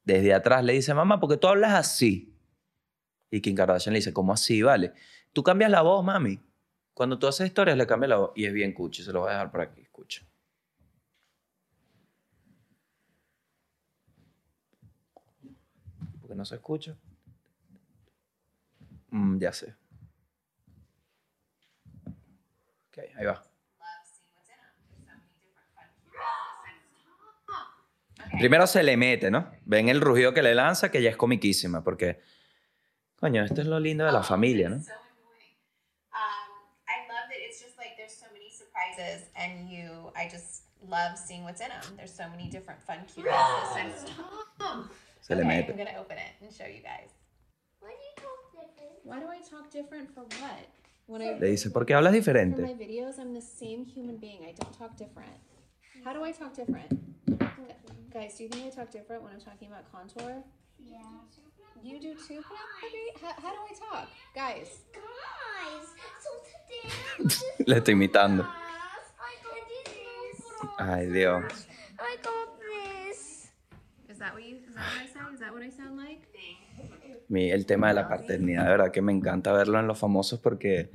desde 0.05 0.33
atrás, 0.33 0.65
le 0.65 0.73
dice: 0.73 0.95
Mamá, 0.95 1.21
¿por 1.21 1.29
qué 1.29 1.37
tú 1.37 1.47
hablas 1.49 1.75
así? 1.75 2.35
Y 3.31 3.43
Kim 3.43 3.55
Kardashian 3.55 3.93
le 3.93 3.99
dice: 3.99 4.15
¿Cómo 4.15 4.33
así? 4.33 4.63
Vale. 4.63 4.95
Tú 5.35 5.43
cambias 5.43 5.71
la 5.71 5.83
voz, 5.83 6.03
mami. 6.03 6.41
Cuando 6.95 7.19
tú 7.19 7.27
haces 7.27 7.49
historias, 7.49 7.77
le 7.77 7.87
cambias 7.87 8.09
la 8.09 8.17
voz. 8.17 8.33
Y 8.37 8.47
es 8.47 8.55
bien 8.55 8.73
cuchi, 8.73 9.03
se 9.03 9.13
lo 9.13 9.21
voy 9.21 9.29
a 9.29 9.33
dejar 9.33 9.51
por 9.51 9.61
aquí. 9.61 9.83
Escucha. 9.83 10.27
Porque 16.35 16.39
no 16.39 16.45
se 16.47 16.55
escucha. 16.57 16.97
Mm, 19.11 19.39
ya 19.39 19.53
sé. 19.53 19.73
Ok, 22.89 22.99
ahí 23.17 23.25
va. 23.25 23.41
Primero 28.37 28.67
se 28.67 28.83
le 28.83 28.97
mete, 28.97 29.31
¿no? 29.31 29.49
Ven 29.65 29.89
el 29.89 30.01
rugido 30.01 30.35
que 30.35 30.43
le 30.43 30.57
lanza, 30.57 30.91
que 30.91 31.01
ya 31.01 31.11
es 31.11 31.17
comiquísima, 31.17 31.85
porque, 31.85 32.21
coño, 33.15 33.45
esto 33.45 33.61
es 33.61 33.69
lo 33.69 33.79
lindo 33.79 34.05
de 34.05 34.11
la 34.11 34.25
familia, 34.25 34.69
¿no? 34.69 34.83
So 34.83 34.91
annoying. 34.91 35.57
I 36.89 37.07
love 37.09 37.29
that 37.29 37.39
it's 37.39 37.63
just 37.63 37.79
like 37.79 37.95
there's 37.97 38.13
so 38.13 38.27
many 38.33 38.51
surprises, 38.51 39.31
and 39.37 39.71
you, 39.71 40.11
I 40.17 40.29
just 40.29 40.65
love 40.83 41.17
seeing 41.17 41.45
what's 41.45 41.61
in 41.61 41.69
them. 41.69 41.97
There's 41.97 42.13
so 42.13 42.29
many 42.29 42.51
different 42.51 42.83
fun 42.83 43.05
cuteness. 43.07 44.11
Se 45.25 45.35
le 45.35 45.41
okay, 45.43 45.49
mete. 45.57 45.71
I'm 45.73 45.79
gonna 45.79 45.99
open 46.01 46.19
it 46.19 46.33
and 46.43 46.53
show 46.53 46.67
you 46.69 46.83
guys. 46.83 47.09
Why 47.81 47.93
do 47.97 48.05
you 48.05 48.15
talk 48.21 48.53
different? 48.53 49.01
Why 49.05 49.21
do 49.21 49.29
I 49.33 49.41
talk 49.41 49.71
different 49.73 50.13
for 50.15 50.25
what? 50.41 50.69
When 51.07 51.23
I 51.23 51.39
Le 51.41 51.51
dice, 51.51 51.71
¿por 51.71 51.85
qué 51.87 51.95
hablas 51.95 52.13
for 52.13 52.35
my 52.35 52.45
diferente? 52.45 52.77
videos, 52.77 53.19
I'm 53.19 53.33
the 53.33 53.41
same 53.41 53.85
human 53.87 54.17
being. 54.19 54.45
I 54.45 54.53
don't 54.53 54.73
talk 54.77 54.97
different. 54.97 55.33
How 56.05 56.13
do 56.13 56.23
I 56.25 56.33
talk 56.33 56.53
different? 56.55 56.91
Gu- 57.27 57.39
Guys, 58.13 58.37
do 58.37 58.45
you 58.45 58.49
think 58.51 58.67
I 58.67 58.71
talk 58.71 58.91
different 58.91 59.23
when 59.23 59.33
I'm 59.33 59.41
talking 59.41 59.69
about 59.73 59.91
contour? 59.91 60.43
Yeah. 60.79 61.01
You 61.83 62.01
do 62.01 62.15
too? 62.15 62.43
How, 63.21 63.33
how 63.43 63.51
do 63.53 63.61
I 63.65 63.73
talk? 63.75 64.09
Guys, 64.35 64.85
Guys, 64.93 65.87
so 66.21 66.31
today 67.29 67.65
Le 67.67 67.77
estoy 67.77 67.93
imitando. 67.95 68.47
Ay, 70.79 71.07
Dios. 71.07 71.67
I 71.99 72.17
got 72.23 72.54
what 74.33 74.43
is 74.43 74.63
that 74.63 74.73
what? 74.75 75.35
Is 75.35 75.41
that 75.41 75.53
what 75.53 75.63
I 75.63 75.71
sound? 75.71 76.01
Mi- 77.29 77.51
el 77.51 77.67
tema 77.67 77.89
de 77.89 77.95
la 77.95 78.09
paternidad, 78.09 78.65
de 78.65 78.71
verdad 78.71 78.93
que 78.93 79.03
me 79.03 79.13
encanta 79.13 79.53
verlo 79.53 79.79
en 79.81 79.87
los 79.87 79.99
famosos 79.99 80.41
porque 80.41 80.91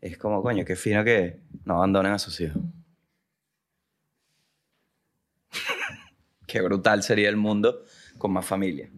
es 0.00 0.18
como, 0.18 0.42
coño, 0.42 0.64
qué 0.64 0.76
fino 0.76 1.04
que 1.04 1.40
no 1.64 1.76
abandonen 1.76 2.12
a 2.12 2.18
sus 2.18 2.40
hijos. 2.40 2.62
qué 6.46 6.60
brutal 6.60 7.02
sería 7.02 7.28
el 7.28 7.36
mundo 7.36 7.84
con 8.18 8.32
más 8.32 8.44
familia. 8.46 8.90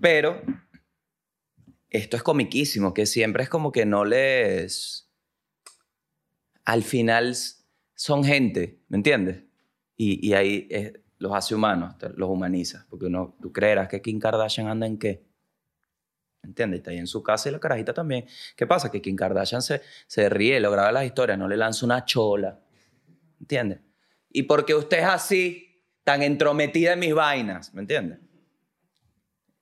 Pero 0.00 0.40
esto 1.90 2.16
es 2.16 2.22
comiquísimo, 2.22 2.94
que 2.94 3.06
siempre 3.06 3.44
es 3.44 3.48
como 3.48 3.72
que 3.72 3.86
no 3.86 4.04
les... 4.04 5.08
Al 6.64 6.82
final 6.82 7.34
son 7.94 8.24
gente, 8.24 8.80
¿me 8.88 8.96
entiendes? 8.96 9.44
Y, 9.96 10.26
y 10.26 10.32
ahí 10.34 10.66
eh, 10.70 11.03
los 11.18 11.32
hace 11.34 11.54
humanos, 11.54 11.94
los 12.16 12.28
humaniza. 12.28 12.86
Porque 12.88 13.06
uno, 13.06 13.36
tú 13.40 13.52
creerás 13.52 13.88
que 13.88 14.00
Kim 14.00 14.18
Kardashian 14.18 14.68
anda 14.68 14.86
en 14.86 14.98
qué. 14.98 15.24
¿Entiendes? 16.42 16.78
Está 16.78 16.90
ahí 16.90 16.98
en 16.98 17.06
su 17.06 17.22
casa 17.22 17.48
y 17.48 17.52
la 17.52 17.58
carajita 17.58 17.94
también. 17.94 18.26
¿Qué 18.54 18.66
pasa? 18.66 18.90
Que 18.90 19.00
Kim 19.00 19.16
Kardashian 19.16 19.62
se, 19.62 19.80
se 20.06 20.28
ríe, 20.28 20.60
lo 20.60 20.70
graba 20.70 20.92
las 20.92 21.04
historias, 21.04 21.38
no 21.38 21.48
le 21.48 21.56
lanza 21.56 21.86
una 21.86 22.04
chola. 22.04 22.60
¿Entiendes? 23.40 23.80
Y 24.30 24.42
porque 24.42 24.74
usted 24.74 24.98
es 24.98 25.04
así, 25.04 25.82
tan 26.04 26.22
entrometida 26.22 26.92
en 26.92 26.98
mis 26.98 27.14
vainas, 27.14 27.72
¿me 27.72 27.80
entiendes? 27.80 28.18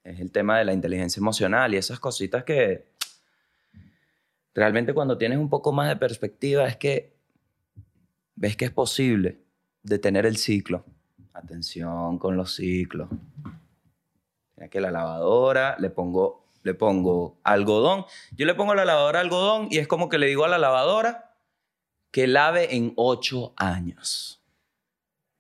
Es 0.03 0.19
el 0.19 0.33
tema 0.33 0.59
de 0.59 0.65
la 0.65 0.73
inteligencia 0.73 1.21
emocional 1.21 1.73
y 1.73 1.77
esas 1.77 2.01
cositas 2.01 2.43
que 2.43 2.91
realmente 4.53 4.93
cuando 4.93 5.17
tienes 5.17 5.39
un 5.39 5.49
poco 5.49 5.73
más 5.73 5.89
de 5.89 5.97
perspectiva 5.97 6.67
es 6.67 6.77
que 6.77 7.17
ves 8.35 8.57
que 8.57 8.65
es 8.65 8.71
posible 8.73 9.45
detener 9.83 10.27
el 10.27 10.37
ciclo. 10.37 10.85
Atención 11.35 12.19
con 12.19 12.37
los 12.37 12.55
ciclos. 12.55 13.09
Mira 14.57 14.69
que 14.69 14.81
la 14.81 14.91
lavadora, 14.91 15.77
le 15.79 15.91
pongo, 15.91 16.45
le 16.63 16.75
pongo 16.75 17.39
algodón. 17.43 18.05
Yo 18.37 18.47
le 18.47 18.55
pongo 18.55 18.75
la 18.75 18.85
lavadora 18.85 19.21
algodón 19.21 19.69
y 19.71 19.79
es 19.79 19.89
como 19.89 20.09
que 20.09 20.19
le 20.19 20.27
digo 20.27 20.45
a 20.45 20.49
la 20.49 20.59
lavadora 20.59 21.35
que 22.11 22.27
lave 22.27 22.77
en 22.77 22.93
ocho 22.97 23.55
años. 23.57 24.43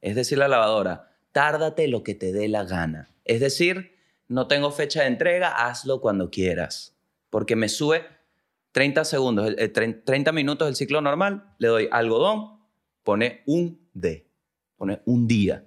Es 0.00 0.14
decir, 0.16 0.38
la 0.38 0.48
lavadora, 0.48 1.12
tárdate 1.32 1.86
lo 1.88 2.02
que 2.02 2.14
te 2.14 2.32
dé 2.32 2.48
la 2.48 2.64
gana. 2.64 3.08
Es 3.24 3.40
decir, 3.40 3.94
no 4.28 4.48
tengo 4.48 4.70
fecha 4.72 5.02
de 5.02 5.08
entrega, 5.08 5.66
hazlo 5.68 6.00
cuando 6.00 6.30
quieras. 6.30 6.96
Porque 7.28 7.54
me 7.54 7.68
sube 7.68 8.06
30 8.72 9.04
segundos, 9.04 9.46
el- 9.46 9.58
el 9.60 9.72
trein- 9.72 10.02
30 10.04 10.32
minutos 10.32 10.66
del 10.66 10.74
ciclo 10.76 11.02
normal, 11.02 11.54
le 11.58 11.68
doy 11.68 11.88
algodón, 11.92 12.58
pone 13.02 13.42
un 13.46 13.78
D, 13.92 14.26
pone 14.76 15.02
un 15.04 15.28
día. 15.28 15.64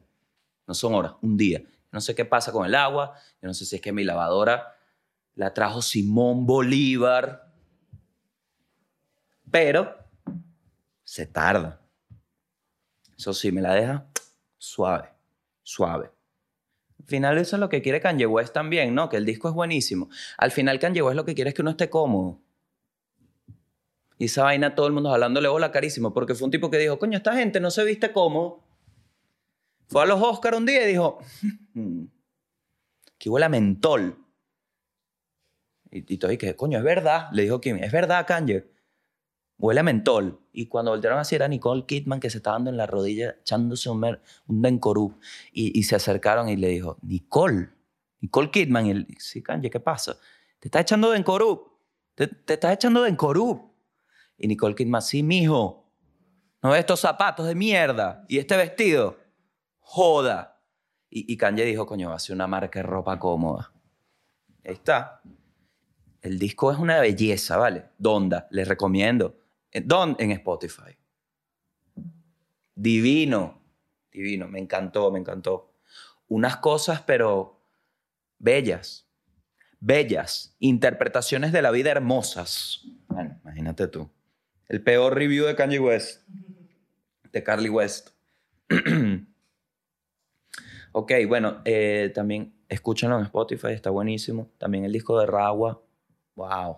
No 0.67 0.73
son 0.73 0.93
horas, 0.93 1.13
un 1.21 1.37
día. 1.37 1.61
No 1.91 2.01
sé 2.01 2.15
qué 2.15 2.25
pasa 2.25 2.51
con 2.51 2.65
el 2.65 2.75
agua, 2.75 3.15
yo 3.41 3.47
no 3.47 3.53
sé 3.53 3.65
si 3.65 3.75
es 3.75 3.81
que 3.81 3.91
mi 3.91 4.03
lavadora 4.03 4.75
la 5.35 5.53
trajo 5.53 5.81
Simón 5.81 6.45
Bolívar, 6.45 7.53
pero 9.51 9.95
se 11.03 11.25
tarda. 11.25 11.81
Eso 13.17 13.33
sí, 13.33 13.51
me 13.51 13.61
la 13.61 13.73
deja 13.73 14.05
suave, 14.57 15.09
suave. 15.63 16.11
Al 16.99 17.05
final 17.05 17.37
eso 17.37 17.55
es 17.55 17.59
lo 17.59 17.69
que 17.69 17.81
quiere 17.81 18.01
Kanye 18.01 18.25
West 18.25 18.53
también, 18.53 18.95
¿no? 18.95 19.09
Que 19.09 19.17
el 19.17 19.25
disco 19.25 19.47
es 19.47 19.53
buenísimo. 19.53 20.09
Al 20.37 20.51
final 20.51 20.79
Kanye 20.79 21.01
West 21.01 21.15
lo 21.15 21.25
que 21.25 21.35
quiere 21.35 21.49
es 21.49 21.53
que 21.53 21.61
uno 21.61 21.71
esté 21.71 21.89
cómodo. 21.89 22.41
Y 24.17 24.25
esa 24.25 24.43
vaina 24.43 24.75
todo 24.75 24.87
el 24.87 24.93
mundo 24.93 25.13
hablándole 25.13 25.47
bola 25.47 25.71
carísimo, 25.71 26.13
porque 26.13 26.35
fue 26.35 26.45
un 26.45 26.51
tipo 26.51 26.71
que 26.71 26.77
dijo, 26.77 26.97
coño, 26.97 27.17
esta 27.17 27.35
gente 27.35 27.59
no 27.59 27.69
se 27.69 27.83
viste 27.83 28.11
cómodo. 28.11 28.64
Fue 29.87 30.01
a 30.03 30.05
los 30.05 30.21
Oscar 30.21 30.55
un 30.55 30.65
día 30.65 30.83
y 30.83 30.87
dijo, 30.91 31.19
"Mm, 31.73 32.05
que 33.17 33.29
huele 33.29 33.45
a 33.45 33.49
mentol. 33.49 34.17
Y, 35.91 36.13
y 36.13 36.17
todo, 36.17 36.35
que, 36.37 36.55
coño, 36.55 36.77
es 36.77 36.83
verdad, 36.83 37.29
le 37.31 37.43
dijo 37.43 37.61
Kim, 37.61 37.77
es 37.77 37.91
verdad, 37.91 38.25
Kanye. 38.27 38.65
Huele 39.57 39.79
a 39.79 39.83
mentol. 39.83 40.41
Y 40.51 40.67
cuando 40.67 40.91
voltearon 40.91 41.19
así 41.19 41.35
era 41.35 41.47
Nicole 41.47 41.85
Kidman 41.85 42.19
que 42.19 42.29
se 42.29 42.37
estaba 42.37 42.55
dando 42.57 42.71
en 42.71 42.77
la 42.77 42.85
rodilla 42.87 43.37
echándose 43.41 43.89
un, 43.89 43.99
mer- 43.99 44.21
un 44.47 44.61
Dencorú. 44.61 45.17
Y, 45.53 45.77
y 45.77 45.83
se 45.83 45.95
acercaron 45.95 46.49
y 46.49 46.57
le 46.57 46.67
dijo, 46.69 46.97
Nicole, 47.01 47.69
Nicole 48.19 48.51
Kidman. 48.51 48.85
Y 48.87 48.91
él, 48.91 49.07
sí, 49.17 49.41
Kanye, 49.41 49.69
¿qué 49.69 49.79
pasa? 49.79 50.17
Te 50.59 50.67
estás 50.67 50.81
echando 50.81 51.11
Dencorú. 51.11 51.71
Te, 52.15 52.27
te 52.27 52.55
estás 52.55 52.73
echando 52.73 53.01
Dencorú. 53.03 53.73
Y 54.37 54.47
Nicole 54.47 54.75
Kidman, 54.75 55.01
sí, 55.01 55.23
mijo. 55.23 55.89
¿No 56.61 56.71
ves 56.71 56.79
estos 56.81 56.99
zapatos 56.99 57.47
de 57.47 57.55
mierda? 57.55 58.25
¿Y 58.27 58.39
este 58.39 58.57
vestido? 58.57 59.17
Joda. 59.85 60.59
Y, 61.09 61.31
y 61.31 61.37
Kanye 61.37 61.63
dijo, 61.63 61.85
coño, 61.85 62.09
va 62.09 62.15
a 62.15 62.19
ser 62.19 62.35
una 62.35 62.47
marca 62.47 62.79
de 62.79 62.83
ropa 62.83 63.17
cómoda. 63.19 63.71
Ahí 64.65 64.73
está. 64.73 65.21
El 66.21 66.39
disco 66.39 66.71
es 66.71 66.79
una 66.79 66.99
belleza, 66.99 67.55
¿vale? 67.55 67.85
Donda, 67.99 68.47
les 68.49 68.67
recomiendo. 68.67 69.37
Eh, 69.71 69.81
Don 69.81 70.15
en 70.17 70.31
Spotify. 70.31 70.97
Divino, 72.73 73.61
divino, 74.11 74.47
me 74.47 74.59
encantó, 74.59 75.11
me 75.11 75.19
encantó. 75.19 75.71
Unas 76.27 76.57
cosas, 76.57 77.03
pero 77.03 77.61
bellas, 78.39 79.07
bellas, 79.79 80.55
interpretaciones 80.59 81.51
de 81.51 81.61
la 81.61 81.69
vida 81.69 81.91
hermosas. 81.91 82.81
Bueno, 83.07 83.39
imagínate 83.43 83.87
tú. 83.87 84.09
El 84.67 84.81
peor 84.81 85.13
review 85.13 85.45
de 85.45 85.55
Kanye 85.55 85.79
West, 85.79 86.27
de 87.31 87.43
Carly 87.43 87.69
West. 87.69 88.09
ok, 90.97 91.11
bueno, 91.27 91.61
eh, 91.65 92.09
también 92.15 92.53
escúchenlo 92.69 93.17
en 93.17 93.25
Spotify, 93.25 93.73
está 93.73 93.89
buenísimo. 93.89 94.49
También 94.57 94.85
el 94.85 94.93
disco 94.93 95.19
de 95.19 95.25
Rawa, 95.25 95.81
wow, 96.35 96.77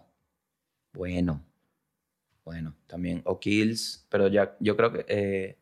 bueno, 0.91 1.45
bueno. 2.43 2.75
También 2.87 3.21
O'Kills, 3.25 4.07
pero 4.09 4.27
ya 4.27 4.57
yo 4.59 4.75
creo 4.75 4.91
que, 4.91 5.05
eh, 5.07 5.59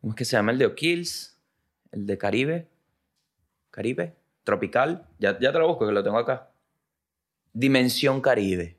¿cómo 0.00 0.14
es 0.14 0.16
que 0.16 0.24
se 0.24 0.34
llama 0.34 0.52
el 0.52 0.58
de 0.58 0.64
O'Kills? 0.64 1.38
El 1.92 2.06
de 2.06 2.16
Caribe, 2.16 2.68
Caribe, 3.70 4.16
Tropical, 4.42 5.06
ya, 5.18 5.38
ya 5.38 5.52
te 5.52 5.58
lo 5.58 5.68
busco 5.68 5.86
que 5.86 5.92
lo 5.92 6.02
tengo 6.02 6.18
acá. 6.18 6.50
Dimensión 7.52 8.22
Caribe. 8.22 8.78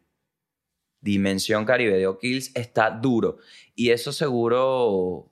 Dimensión 1.00 1.64
Caribe 1.64 1.96
de 1.96 2.08
O'Kills 2.08 2.52
está 2.56 2.90
duro. 2.90 3.38
Y 3.76 3.92
eso 3.92 4.12
seguro, 4.12 5.30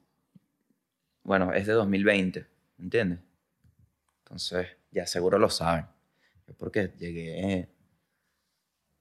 bueno, 1.24 1.54
es 1.54 1.66
de 1.66 1.74
2020, 1.74 2.46
¿entiendes? 2.78 3.20
Entonces, 4.20 4.68
ya 4.92 5.06
seguro 5.06 5.38
lo 5.38 5.50
saben. 5.50 5.86
Yo 6.48 6.54
porque 6.56 6.94
llegué, 6.98 7.70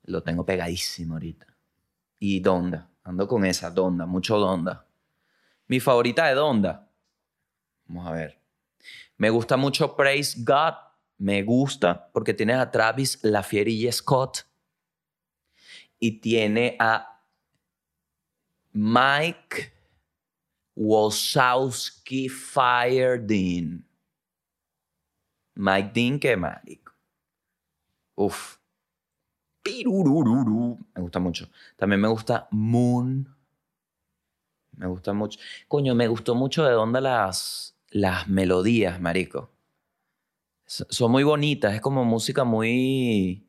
lo 0.05 0.23
tengo 0.23 0.45
pegadísimo 0.45 1.15
ahorita. 1.15 1.47
Y 2.19 2.41
Donda, 2.41 2.91
ando 3.03 3.27
con 3.27 3.45
esa, 3.45 3.71
Donda, 3.71 4.07
mucho 4.07 4.39
Donda. 4.39 4.87
Mi 5.67 5.81
favorita 5.81 6.27
de 6.27 6.35
Donda, 6.35 6.91
vamos 7.87 8.07
a 8.07 8.13
ver. 8.13 8.41
Me 9.17 9.31
gusta 9.31 9.57
mucho 9.57 9.97
Praise 9.97 10.37
God, 10.43 10.75
me 11.19 11.43
gusta 11.43 12.11
porque 12.13 12.35
tienes 12.35 12.57
a 12.57 12.71
Travis 12.71 13.23
Lafieri 13.23 13.87
y 13.87 13.91
Scott 13.91 14.47
y 15.99 16.21
tiene 16.21 16.77
a 16.79 17.23
Mike 18.73 19.74
Wazowski 20.77 22.29
Firedean. 22.29 23.85
Mike 25.55 25.91
Dean, 25.95 26.19
qué 26.19 26.37
marico. 26.37 26.93
Uf. 28.17 28.59
Pirurururu. 29.63 30.79
Me 30.95 31.03
gusta 31.03 31.21
mucho. 31.21 31.49
También 31.77 32.01
me 32.01 32.09
gusta 32.09 32.49
Moon. 32.51 33.29
Me 34.73 34.87
gusta 34.87 35.13
mucho. 35.13 35.39
Coño, 35.69 35.95
me 35.95 36.09
gustó 36.09 36.35
mucho 36.35 36.65
de 36.65 36.73
dónde 36.73 37.01
las, 37.01 37.79
las 37.91 38.29
melodías, 38.29 39.01
marico. 39.01 39.51
Son 40.67 41.11
muy 41.11 41.23
bonitas. 41.23 41.75
Es 41.75 41.81
como 41.81 42.05
música 42.05 42.45
muy... 42.45 43.47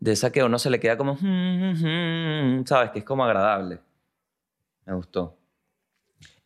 De 0.00 0.12
esa 0.12 0.32
que 0.32 0.40
a 0.40 0.46
uno 0.46 0.58
se 0.58 0.70
le 0.70 0.80
queda 0.80 0.96
como... 0.96 1.16
¿Sabes? 1.16 2.90
Que 2.90 2.98
es 3.00 3.04
como 3.04 3.24
agradable. 3.24 3.80
Me 4.86 4.94
gustó. 4.94 5.38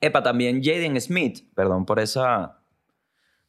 Epa, 0.00 0.22
también 0.22 0.62
Jaden 0.62 1.00
Smith. 1.00 1.44
Perdón 1.54 1.86
por 1.86 2.00
esa... 2.00 2.54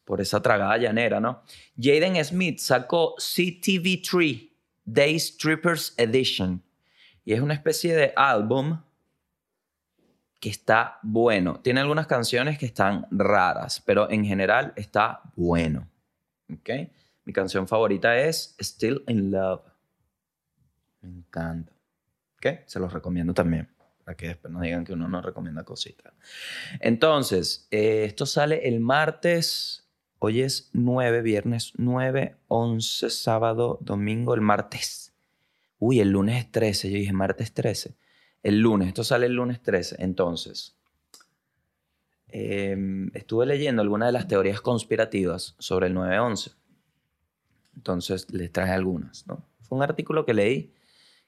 Por 0.05 0.21
esa 0.21 0.41
tragada 0.41 0.75
llanera, 0.77 1.19
¿no? 1.19 1.43
Jaden 1.79 2.23
Smith 2.25 2.57
sacó 2.57 3.15
CTV3 3.17 4.49
Day 4.83 5.19
Strippers 5.19 5.93
Edition. 5.97 6.63
Y 7.23 7.33
es 7.33 7.41
una 7.41 7.53
especie 7.53 7.95
de 7.95 8.11
álbum 8.15 8.79
que 10.39 10.49
está 10.49 10.99
bueno. 11.03 11.59
Tiene 11.59 11.81
algunas 11.81 12.07
canciones 12.07 12.57
que 12.57 12.65
están 12.65 13.05
raras, 13.11 13.83
pero 13.85 14.09
en 14.09 14.25
general 14.25 14.73
está 14.75 15.21
bueno. 15.35 15.87
¿Ok? 16.51 16.69
Mi 17.25 17.33
canción 17.33 17.67
favorita 17.67 18.17
es 18.17 18.55
Still 18.59 19.03
in 19.07 19.31
Love. 19.31 19.61
Me 21.01 21.09
encanta. 21.09 21.71
¿Ok? 22.37 22.61
Se 22.65 22.79
los 22.79 22.91
recomiendo 22.91 23.33
también. 23.33 23.69
Para 24.09 24.17
que 24.17 24.29
después 24.29 24.51
no 24.51 24.59
digan 24.59 24.85
que 24.85 24.93
uno 24.93 25.07
no 25.07 25.21
recomienda 25.21 25.63
cositas. 25.63 26.11
Entonces, 26.79 27.67
eh, 27.69 28.05
esto 28.07 28.25
sale 28.25 28.67
el 28.67 28.79
martes. 28.79 29.87
Hoy 30.17 30.41
es 30.41 30.71
9, 30.73 31.21
viernes 31.21 31.73
9, 31.77 32.35
11, 32.47 33.11
sábado, 33.11 33.77
domingo, 33.81 34.33
el 34.33 34.41
martes. 34.41 35.13
Uy, 35.77 35.99
el 35.99 36.09
lunes 36.09 36.43
es 36.43 36.51
13. 36.51 36.89
Yo 36.89 36.97
dije 36.97 37.13
martes 37.13 37.53
13. 37.53 37.97
El 38.41 38.61
lunes, 38.61 38.87
esto 38.87 39.03
sale 39.03 39.27
el 39.27 39.33
lunes 39.33 39.61
13. 39.61 39.97
Entonces, 39.99 40.75
eh, 42.29 42.75
estuve 43.13 43.45
leyendo 43.45 43.83
algunas 43.83 44.07
de 44.07 44.13
las 44.13 44.27
teorías 44.27 44.59
conspirativas 44.59 45.55
sobre 45.59 45.85
el 45.85 45.93
9-11. 45.93 46.55
Entonces, 47.75 48.33
les 48.33 48.51
traje 48.51 48.71
algunas, 48.71 49.27
¿no? 49.27 49.45
Fue 49.61 49.77
un 49.77 49.83
artículo 49.83 50.25
que 50.25 50.33
leí 50.33 50.73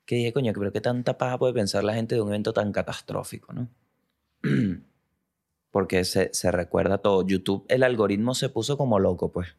que 0.06 0.16
dije, 0.16 0.34
coño, 0.34 0.54
pero 0.54 0.72
qué 0.72 0.82
tanta 0.82 1.18
paja 1.18 1.38
puede 1.38 1.54
pensar 1.54 1.84
la 1.84 1.94
gente 1.94 2.16
de 2.16 2.22
un 2.22 2.30
evento 2.30 2.54
tan 2.54 2.72
catastrófico, 2.72 3.54
¿no? 3.54 3.70
Porque 5.72 6.04
se, 6.04 6.34
se 6.34 6.52
recuerda 6.52 6.98
todo. 6.98 7.26
YouTube, 7.26 7.66
el 7.70 7.84
algoritmo 7.84 8.36
se 8.36 8.50
puso 8.50 8.78
como 8.78 9.00
loco, 9.00 9.32
pues. 9.32 9.56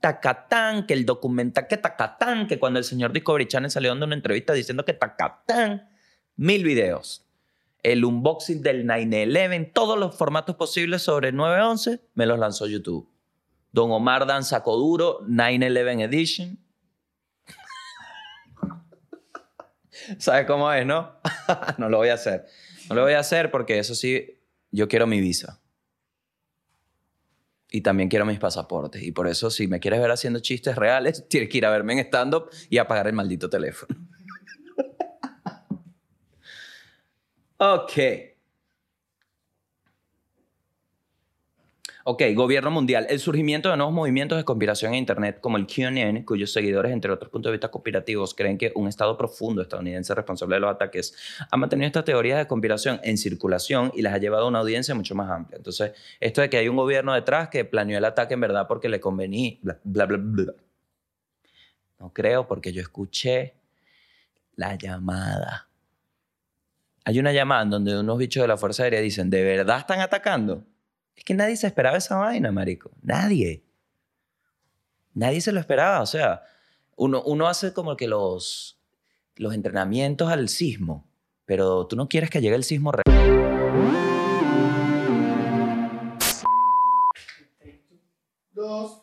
Tacatán, 0.00 0.86
que 0.86 0.94
el 0.94 1.04
documental 1.04 1.66
que 1.66 1.76
Tacatán, 1.76 2.46
que 2.46 2.58
cuando 2.58 2.78
el 2.78 2.84
señor 2.84 3.12
Discovery 3.12 3.48
Channel 3.48 3.70
salió 3.70 3.90
dando 3.90 4.06
una 4.06 4.14
entrevista 4.14 4.52
diciendo 4.52 4.84
que 4.84 4.92
Tacatán, 4.92 5.88
mil 6.36 6.64
videos. 6.64 7.24
El 7.82 8.04
unboxing 8.04 8.62
del 8.62 8.86
9-11, 8.86 9.72
todos 9.72 9.98
los 9.98 10.14
formatos 10.16 10.56
posibles 10.56 11.02
sobre 11.02 11.28
el 11.28 11.36
9-11, 11.36 12.00
me 12.14 12.26
los 12.26 12.38
lanzó 12.38 12.66
YouTube. 12.66 13.08
Don 13.72 13.90
Omar 13.90 14.26
Dan 14.26 14.44
sacó 14.44 14.76
duro, 14.76 15.20
9-11 15.26 16.02
Edition. 16.02 16.58
¿Sabes 20.18 20.46
cómo 20.46 20.72
es, 20.72 20.86
no? 20.86 21.16
no 21.78 21.88
lo 21.88 21.98
voy 21.98 22.08
a 22.08 22.14
hacer. 22.14 22.46
No 22.88 22.94
lo 22.94 23.02
voy 23.02 23.12
a 23.12 23.20
hacer 23.20 23.50
porque 23.50 23.78
eso 23.78 23.94
sí, 23.94 24.38
yo 24.70 24.88
quiero 24.88 25.06
mi 25.06 25.20
visa. 25.20 25.60
Y 27.70 27.82
también 27.82 28.08
quiero 28.08 28.24
mis 28.24 28.38
pasaportes. 28.38 29.02
Y 29.02 29.12
por 29.12 29.28
eso, 29.28 29.50
si 29.50 29.68
me 29.68 29.78
quieres 29.78 30.00
ver 30.00 30.10
haciendo 30.10 30.40
chistes 30.40 30.76
reales, 30.76 31.26
tienes 31.28 31.50
que 31.50 31.58
ir 31.58 31.66
a 31.66 31.70
verme 31.70 31.94
en 31.94 31.98
stand-up 32.00 32.50
y 32.70 32.78
apagar 32.78 33.06
el 33.06 33.12
maldito 33.12 33.50
teléfono. 33.50 33.94
ok. 37.58 37.92
Ok, 42.10 42.22
gobierno 42.34 42.70
mundial. 42.70 43.06
El 43.10 43.20
surgimiento 43.20 43.68
de 43.68 43.76
nuevos 43.76 43.94
movimientos 43.94 44.38
de 44.38 44.44
conspiración 44.44 44.94
en 44.94 45.00
Internet, 45.00 45.40
como 45.42 45.58
el 45.58 45.66
QAnon, 45.66 46.22
cuyos 46.22 46.50
seguidores, 46.50 46.90
entre 46.90 47.12
otros 47.12 47.30
puntos 47.30 47.50
de 47.50 47.58
vista 47.58 47.70
conspirativos, 47.70 48.32
creen 48.32 48.56
que 48.56 48.72
un 48.76 48.88
Estado 48.88 49.18
profundo 49.18 49.60
estadounidense 49.60 50.14
responsable 50.14 50.54
de 50.56 50.60
los 50.60 50.70
ataques, 50.74 51.14
ha 51.50 51.54
mantenido 51.58 51.86
estas 51.86 52.06
teorías 52.06 52.38
de 52.38 52.46
conspiración 52.46 52.98
en 53.02 53.18
circulación 53.18 53.92
y 53.94 54.00
las 54.00 54.14
ha 54.14 54.16
llevado 54.16 54.46
a 54.46 54.48
una 54.48 54.60
audiencia 54.60 54.94
mucho 54.94 55.14
más 55.14 55.30
amplia. 55.30 55.58
Entonces, 55.58 55.92
esto 56.18 56.40
de 56.40 56.48
que 56.48 56.56
hay 56.56 56.68
un 56.70 56.76
gobierno 56.76 57.12
detrás 57.12 57.50
que 57.50 57.66
planeó 57.66 57.98
el 57.98 58.04
ataque 58.06 58.32
en 58.32 58.40
verdad 58.40 58.66
porque 58.66 58.88
le 58.88 59.00
convenía, 59.00 59.58
bla, 59.60 59.78
bla, 59.84 60.06
bla, 60.06 60.16
bla. 60.18 60.52
No 61.98 62.10
creo, 62.14 62.48
porque 62.48 62.72
yo 62.72 62.80
escuché 62.80 63.52
la 64.56 64.76
llamada. 64.76 65.68
Hay 67.04 67.18
una 67.18 67.32
llamada 67.32 67.64
en 67.64 67.68
donde 67.68 68.00
unos 68.00 68.16
bichos 68.16 68.40
de 68.40 68.48
la 68.48 68.56
Fuerza 68.56 68.84
Aérea 68.84 69.02
dicen, 69.02 69.28
¿de 69.28 69.44
verdad 69.44 69.80
están 69.80 70.00
atacando? 70.00 70.64
Es 71.18 71.24
que 71.24 71.34
nadie 71.34 71.56
se 71.56 71.66
esperaba 71.66 71.96
esa 71.96 72.16
vaina, 72.16 72.52
marico. 72.52 72.92
Nadie. 73.02 73.64
Nadie 75.14 75.40
se 75.40 75.50
lo 75.50 75.58
esperaba. 75.58 76.00
O 76.00 76.06
sea, 76.06 76.42
uno, 76.94 77.22
uno 77.24 77.48
hace 77.48 77.72
como 77.72 77.96
que 77.96 78.06
los, 78.06 78.80
los 79.34 79.52
entrenamientos 79.52 80.30
al 80.30 80.48
sismo, 80.48 81.10
pero 81.44 81.88
tú 81.88 81.96
no 81.96 82.08
quieres 82.08 82.30
que 82.30 82.40
llegue 82.40 82.54
el 82.54 82.62
sismo 82.62 82.92
real. 82.92 83.02
Dos. 88.52 89.02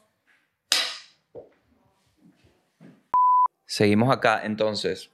Seguimos 3.65 4.09
acá, 4.15 4.45
entonces. 4.45 5.11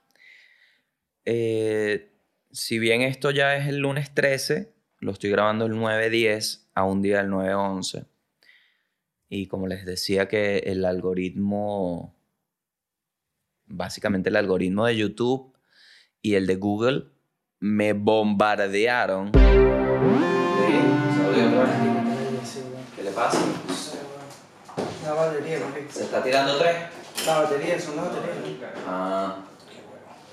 eh, 1.26 2.10
si 2.52 2.78
bien 2.80 3.02
esto 3.02 3.32
ya 3.32 3.56
es 3.56 3.68
el 3.68 3.78
lunes 3.78 4.14
13, 4.14 4.72
lo 5.00 5.14
estoy 5.14 5.30
grabando 5.32 5.66
el 5.66 5.74
9-10 5.74 6.68
a 6.82 6.86
un 6.86 7.02
día 7.02 7.18
del 7.18 7.30
9-11. 7.30 8.06
Y 9.30 9.48
como 9.48 9.68
les 9.68 9.86
decía 9.86 10.28
que 10.28 10.58
el 10.58 10.84
algoritmo, 10.84 12.14
básicamente 13.68 14.30
el 14.30 14.36
algoritmo 14.36 14.86
de 14.86 14.98
YouTube 14.98 15.56
y 16.22 16.36
el 16.36 16.48
de 16.48 16.56
Google 16.56 17.06
me 17.60 17.94
bombardearon. 17.94 19.32
¿Qué 19.32 19.44
le 23.04 23.12
pasa? 23.12 23.40
La 25.06 25.14
batería. 25.14 25.60
¿Se 25.90 26.04
está 26.04 26.24
tirando 26.24 26.58
tres? 26.58 26.76
La 27.26 27.42
batería, 27.42 27.80
son 27.80 27.96
las 27.98 28.06
baterías. 28.06 28.72
Ah. 28.88 29.38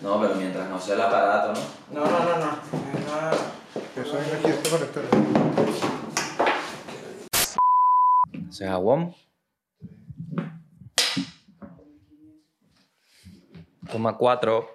No, 0.00 0.20
pero 0.20 0.34
mientras 0.36 0.68
no 0.70 0.80
sea 0.80 0.94
el 0.94 1.00
aparato, 1.02 1.52
¿no? 1.92 2.00
No, 2.00 2.10
no, 2.10 2.18
no, 2.24 2.36
no. 2.38 2.58
Eso 4.00 4.18
es 4.18 4.32
aquí, 4.32 4.48
este 4.48 4.70
conector. 4.70 5.04
Ese 5.04 5.97
es 8.64 8.70
jabón. 8.70 9.14
Toma 13.90 14.16
cuatro. 14.16 14.68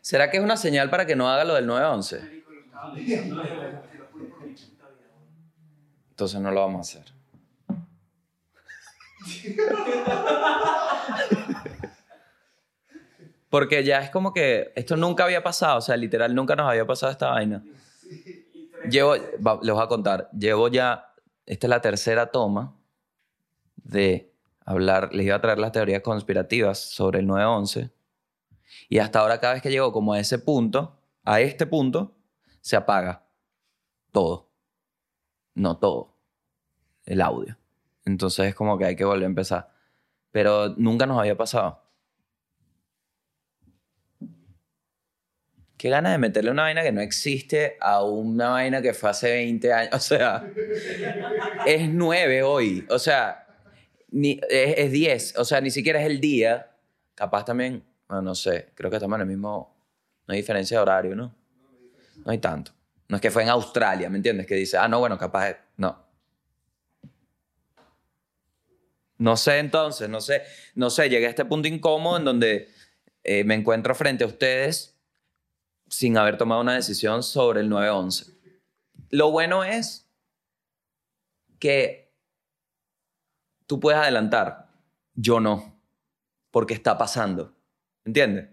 ¿Será 0.00 0.30
que 0.30 0.36
es 0.38 0.42
una 0.42 0.56
señal 0.56 0.90
para 0.90 1.06
que 1.06 1.16
no 1.16 1.28
haga 1.28 1.44
lo 1.44 1.54
del 1.54 1.66
911? 1.66 2.44
Entonces 6.10 6.40
no 6.40 6.50
lo 6.50 6.60
vamos 6.60 6.78
a 6.78 6.98
hacer. 7.00 7.12
Porque 13.50 13.82
ya 13.82 14.00
es 14.02 14.10
como 14.10 14.32
que 14.34 14.72
esto 14.76 14.96
nunca 14.96 15.24
había 15.24 15.42
pasado, 15.42 15.78
o 15.78 15.80
sea, 15.80 15.96
literal 15.96 16.34
nunca 16.34 16.54
nos 16.54 16.68
había 16.68 16.86
pasado 16.86 17.10
esta 17.12 17.30
vaina. 17.30 17.62
Llevo, 18.90 19.14
va- 19.44 19.58
les 19.62 19.74
voy 19.74 19.82
a 19.82 19.86
contar, 19.88 20.28
llevo 20.38 20.68
ya, 20.68 21.07
esta 21.48 21.66
es 21.66 21.70
la 21.70 21.80
tercera 21.80 22.30
toma 22.30 22.76
de 23.76 24.34
hablar, 24.66 25.14
les 25.14 25.26
iba 25.26 25.36
a 25.36 25.40
traer 25.40 25.58
las 25.58 25.72
teorías 25.72 26.02
conspirativas 26.02 26.78
sobre 26.78 27.20
el 27.20 27.26
9-11 27.26 27.90
y 28.90 28.98
hasta 28.98 29.20
ahora 29.20 29.40
cada 29.40 29.54
vez 29.54 29.62
que 29.62 29.70
llego 29.70 29.90
como 29.90 30.12
a 30.12 30.20
ese 30.20 30.38
punto, 30.38 31.00
a 31.24 31.40
este 31.40 31.66
punto, 31.66 32.14
se 32.60 32.76
apaga 32.76 33.24
todo. 34.12 34.50
No 35.54 35.78
todo, 35.78 36.14
el 37.06 37.22
audio. 37.22 37.56
Entonces 38.04 38.48
es 38.48 38.54
como 38.54 38.76
que 38.76 38.84
hay 38.84 38.96
que 38.96 39.04
volver 39.06 39.24
a 39.24 39.26
empezar. 39.26 39.72
Pero 40.30 40.68
nunca 40.76 41.06
nos 41.06 41.18
había 41.18 41.36
pasado. 41.36 41.82
Qué 45.78 45.90
ganas 45.90 46.10
de 46.10 46.18
meterle 46.18 46.50
una 46.50 46.64
vaina 46.64 46.82
que 46.82 46.90
no 46.90 47.00
existe 47.00 47.76
a 47.80 48.02
una 48.02 48.48
vaina 48.48 48.82
que 48.82 48.92
fue 48.92 49.10
hace 49.10 49.30
20 49.30 49.72
años. 49.72 49.94
O 49.94 50.00
sea, 50.00 50.44
es 51.64 51.88
9 51.88 52.42
hoy. 52.42 52.84
O 52.90 52.98
sea, 52.98 53.46
ni, 54.10 54.40
es, 54.50 54.74
es 54.76 54.90
10. 54.90 55.38
O 55.38 55.44
sea, 55.44 55.60
ni 55.60 55.70
siquiera 55.70 56.00
es 56.00 56.06
el 56.06 56.20
día. 56.20 56.72
Capaz 57.14 57.44
también, 57.44 57.84
bueno, 58.08 58.22
no 58.22 58.34
sé, 58.34 58.70
creo 58.74 58.90
que 58.90 58.96
estamos 58.96 59.16
en 59.18 59.20
el 59.22 59.28
mismo. 59.28 59.72
No 60.26 60.32
hay 60.32 60.40
diferencia 60.40 60.78
de 60.78 60.82
horario, 60.82 61.14
¿no? 61.14 61.32
No 62.24 62.32
hay 62.32 62.38
tanto. 62.38 62.72
No 63.06 63.16
es 63.16 63.22
que 63.22 63.30
fue 63.30 63.44
en 63.44 63.48
Australia, 63.48 64.10
¿me 64.10 64.16
entiendes? 64.16 64.46
Que 64.48 64.56
dice, 64.56 64.76
ah, 64.76 64.88
no, 64.88 64.98
bueno, 64.98 65.16
capaz. 65.16 65.56
No. 65.76 66.04
No 69.16 69.36
sé 69.36 69.58
entonces, 69.58 70.08
no 70.08 70.20
sé. 70.20 70.42
No 70.74 70.90
sé, 70.90 71.08
llegué 71.08 71.26
a 71.26 71.30
este 71.30 71.44
punto 71.44 71.68
incómodo 71.68 72.16
en 72.16 72.24
donde 72.24 72.68
eh, 73.22 73.44
me 73.44 73.54
encuentro 73.54 73.94
frente 73.94 74.24
a 74.24 74.26
ustedes 74.26 74.97
sin 75.88 76.16
haber 76.16 76.38
tomado 76.38 76.60
una 76.60 76.74
decisión 76.74 77.22
sobre 77.22 77.60
el 77.60 77.70
9-11. 77.70 78.34
Lo 79.10 79.30
bueno 79.30 79.64
es 79.64 80.08
que 81.58 82.12
tú 83.66 83.80
puedes 83.80 84.00
adelantar, 84.00 84.70
yo 85.14 85.40
no, 85.40 85.80
porque 86.50 86.74
está 86.74 86.98
pasando. 86.98 87.54
¿Entiendes? 88.04 88.48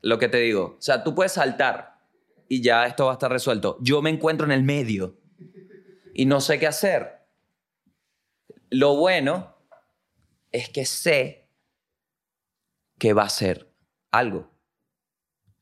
Lo 0.00 0.18
que 0.18 0.28
te 0.28 0.38
digo, 0.38 0.76
o 0.78 0.82
sea, 0.82 1.02
tú 1.02 1.14
puedes 1.14 1.32
saltar 1.32 1.98
y 2.48 2.62
ya 2.62 2.86
esto 2.86 3.06
va 3.06 3.12
a 3.12 3.14
estar 3.14 3.30
resuelto. 3.30 3.78
Yo 3.80 4.00
me 4.00 4.10
encuentro 4.10 4.46
en 4.46 4.52
el 4.52 4.62
medio 4.62 5.18
y 6.14 6.26
no 6.26 6.40
sé 6.40 6.58
qué 6.58 6.66
hacer. 6.66 7.26
Lo 8.70 8.96
bueno 8.96 9.56
es 10.52 10.68
que 10.68 10.84
sé 10.84 11.48
qué 12.98 13.12
va 13.12 13.24
a 13.24 13.28
ser 13.28 13.70
algo. 14.10 14.50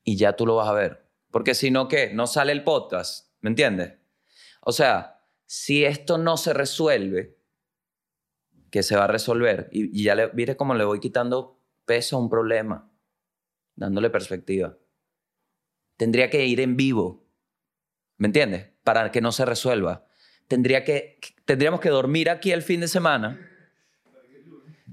Y 0.09 0.17
ya 0.17 0.37
tú 0.37 0.47
lo 0.47 0.55
vas 0.55 0.69
a 0.69 0.73
ver. 0.73 1.05
Porque 1.33 1.55
si 1.55 1.73
no, 1.73 1.89
¿qué? 1.89 2.13
No 2.15 2.29
sale 2.29 2.53
el 2.53 2.63
podcast. 2.63 3.29
¿Me 3.41 3.51
entiendes? 3.51 3.95
O 4.61 4.71
sea, 4.71 5.21
si 5.47 5.85
esto 5.85 6.17
no 6.17 6.37
se 6.37 6.55
resuelve, 6.55 7.37
que 8.71 8.85
se 8.85 8.97
va 8.97 9.05
a 9.05 9.09
resolver, 9.09 9.69
y, 9.73 10.03
ya 10.05 10.15
le, 10.15 10.33
mire 10.33 10.57
cómo 10.57 10.75
le 10.75 10.85
voy 10.85 11.01
quitando 11.01 11.61
peso 11.85 12.17
a 12.17 12.21
un 12.21 12.31
problema, 12.31 12.89
dándole 13.75 14.09
perspectiva. 14.09 14.79
Tendría 15.97 16.31
que 16.31 16.47
ir 16.47 16.61
en 16.61 16.77
vivo. 16.77 17.27
¿Me 18.17 18.29
entiendes? 18.29 18.69
Para 18.85 19.11
que 19.11 19.21
no 19.21 19.33
se 19.33 19.45
resuelva. 19.45 20.07
Tendría 20.47 20.85
que, 20.85 21.19
tendríamos 21.45 21.81
que 21.81 21.89
dormir 21.89 22.31
aquí 22.31 22.53
el 22.53 22.63
fin 22.63 22.81
de 22.81 22.89
semana 22.89 23.41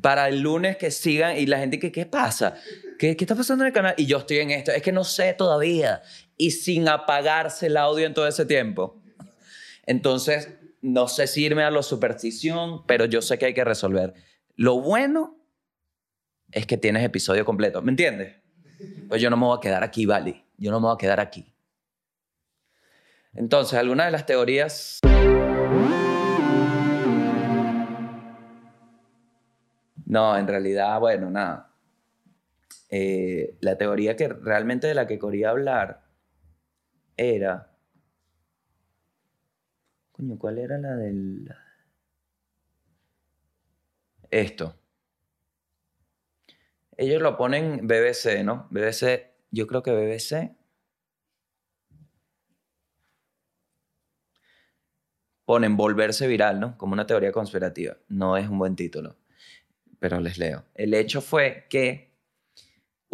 para 0.02 0.28
el 0.28 0.42
lunes 0.42 0.76
que 0.78 0.90
sigan 0.90 1.38
y 1.38 1.46
la 1.46 1.60
gente 1.60 1.80
que, 1.80 1.92
¿qué 1.92 2.08
pasa? 2.08 2.58
¿Qué, 2.98 3.16
¿Qué 3.16 3.24
está 3.24 3.36
pasando 3.36 3.64
en 3.64 3.68
el 3.68 3.74
canal? 3.74 3.96
Y 3.98 4.06
yo 4.06 4.20
estoy 4.20 4.40
en 4.40 4.52
esto. 4.52 4.72
Es 4.72 4.82
que 4.82 4.92
no 4.92 5.04
sé 5.04 5.34
todavía. 5.34 6.02
Y 6.38 6.52
sin 6.52 6.88
apagarse 6.88 7.68
el 7.68 7.78
audio 7.78 8.06
en 8.06 8.14
todo 8.14 8.28
ese 8.28 8.46
tiempo. 8.46 9.02
Entonces, 9.86 10.50
no 10.82 11.08
sé 11.08 11.28
si 11.28 11.44
irme 11.46 11.64
a 11.64 11.72
la 11.72 11.84
superstición, 11.84 12.86
pero 12.86 13.06
yo 13.06 13.22
sé 13.22 13.38
que 13.38 13.46
hay 13.46 13.54
que 13.54 13.64
resolver. 13.64 14.14
Lo 14.56 14.80
bueno 14.80 15.38
es 16.52 16.66
que 16.66 16.78
tienes 16.78 17.04
episodio 17.04 17.46
completo. 17.46 17.82
¿Me 17.82 17.92
entiendes? 17.92 18.36
Pues 19.08 19.22
yo 19.22 19.30
no 19.30 19.38
me 19.38 19.46
voy 19.46 19.58
a 19.58 19.62
quedar 19.62 19.84
aquí, 19.84 20.06
vale. 20.06 20.46
Yo 20.58 20.72
no 20.72 20.80
me 20.80 20.88
voy 20.88 20.96
a 20.96 20.98
quedar 20.98 21.20
aquí. 21.20 21.54
Entonces, 23.34 23.80
algunas 23.80 24.08
de 24.08 24.12
las 24.12 24.26
teorías... 24.26 25.00
No, 30.06 30.38
en 30.38 30.48
realidad, 30.48 31.00
bueno, 31.00 31.32
nada. 31.32 31.73
Eh, 32.96 33.58
la 33.62 33.76
teoría 33.76 34.16
que 34.16 34.28
realmente 34.28 34.86
de 34.86 34.94
la 34.94 35.08
que 35.08 35.18
quería 35.18 35.50
hablar 35.50 36.04
era... 37.18 37.76
Coño, 40.12 40.38
¿cuál 40.38 40.60
era 40.60 40.78
la 40.78 40.96
del... 40.96 41.52
Esto. 44.30 44.78
Ellos 46.96 47.20
lo 47.20 47.36
ponen 47.36 47.88
BBC, 47.88 48.44
¿no? 48.44 48.68
BBC, 48.70 49.34
yo 49.50 49.66
creo 49.66 49.82
que 49.82 49.92
BBC 49.92 50.56
ponen 55.46 55.76
volverse 55.78 56.28
viral, 56.28 56.60
¿no? 56.60 56.78
Como 56.78 56.94
una 56.94 57.08
teoría 57.08 57.32
conspirativa. 57.32 57.98
No 58.08 58.38
es 58.38 58.48
un 58.48 58.60
buen 58.60 58.76
título, 58.76 59.18
pero 59.98 60.20
les 60.20 60.38
leo. 60.38 60.66
El 60.76 60.94
hecho 60.94 61.22
fue 61.22 61.66
que 61.72 62.13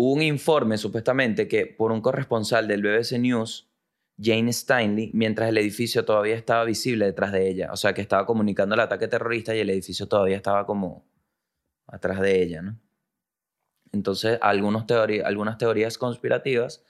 un 0.01 0.21
informe, 0.21 0.77
supuestamente, 0.77 1.49
que 1.49 1.65
por 1.65 1.91
un 1.91 1.99
corresponsal 1.99 2.69
del 2.69 2.81
BBC 2.81 3.19
News, 3.19 3.69
Jane 4.17 4.53
Steinley, 4.53 5.11
mientras 5.13 5.49
el 5.49 5.57
edificio 5.57 6.05
todavía 6.05 6.35
estaba 6.35 6.63
visible 6.63 7.05
detrás 7.05 7.33
de 7.33 7.49
ella. 7.49 7.69
O 7.73 7.75
sea, 7.75 7.93
que 7.93 7.99
estaba 7.99 8.25
comunicando 8.25 8.75
el 8.75 8.81
ataque 8.81 9.09
terrorista 9.09 9.53
y 9.53 9.59
el 9.59 9.69
edificio 9.69 10.07
todavía 10.07 10.37
estaba 10.37 10.65
como 10.65 11.05
atrás 11.85 12.21
de 12.21 12.41
ella, 12.41 12.61
¿no? 12.61 12.79
Entonces, 13.91 14.39
algunos 14.41 14.87
teoría, 14.87 15.27
algunas 15.27 15.57
teorías 15.57 15.97
conspirativas 15.97 16.85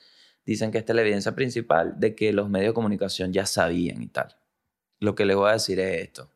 dicen 0.45 0.69
que 0.69 0.77
esta 0.77 0.91
es 0.91 0.95
la 0.95 1.01
evidencia 1.01 1.33
principal 1.33 1.99
de 1.99 2.13
que 2.13 2.31
los 2.31 2.47
medios 2.47 2.69
de 2.69 2.75
comunicación 2.75 3.33
ya 3.33 3.47
sabían 3.47 4.03
y 4.03 4.07
tal. 4.07 4.37
Lo 4.99 5.15
que 5.15 5.25
les 5.25 5.35
voy 5.35 5.49
a 5.49 5.53
decir 5.53 5.79
es 5.79 6.03
esto. 6.03 6.29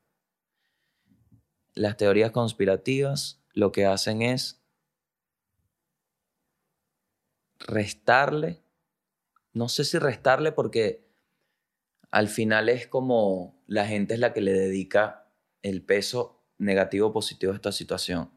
Las 1.75 1.97
teorías 1.97 2.31
conspirativas 2.31 3.43
lo 3.53 3.71
que 3.71 3.85
hacen 3.85 4.23
es 4.23 4.62
restarle, 7.67 8.63
no 9.53 9.69
sé 9.69 9.83
si 9.83 9.97
restarle 9.97 10.51
porque 10.51 11.07
al 12.11 12.27
final 12.27 12.69
es 12.69 12.87
como 12.87 13.61
la 13.67 13.87
gente 13.87 14.13
es 14.13 14.19
la 14.19 14.33
que 14.33 14.41
le 14.41 14.53
dedica 14.53 15.27
el 15.61 15.81
peso 15.81 16.43
negativo 16.57 17.07
o 17.07 17.13
positivo 17.13 17.51
a 17.51 17.55
esta 17.55 17.71
situación. 17.71 18.31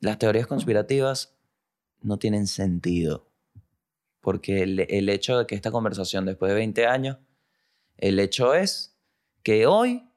Las 0.00 0.18
teorías 0.18 0.46
conspirativas 0.46 1.36
no 2.00 2.18
tienen 2.18 2.46
sentido 2.46 3.28
porque 4.20 4.62
el, 4.62 4.80
el 4.88 5.08
hecho 5.08 5.38
de 5.38 5.46
que 5.46 5.54
esta 5.54 5.70
conversación 5.70 6.24
después 6.24 6.50
de 6.50 6.56
20 6.56 6.86
años 6.86 7.18
el 7.98 8.20
hecho 8.20 8.54
es 8.54 8.96
que 9.42 9.66
hoy 9.66 10.08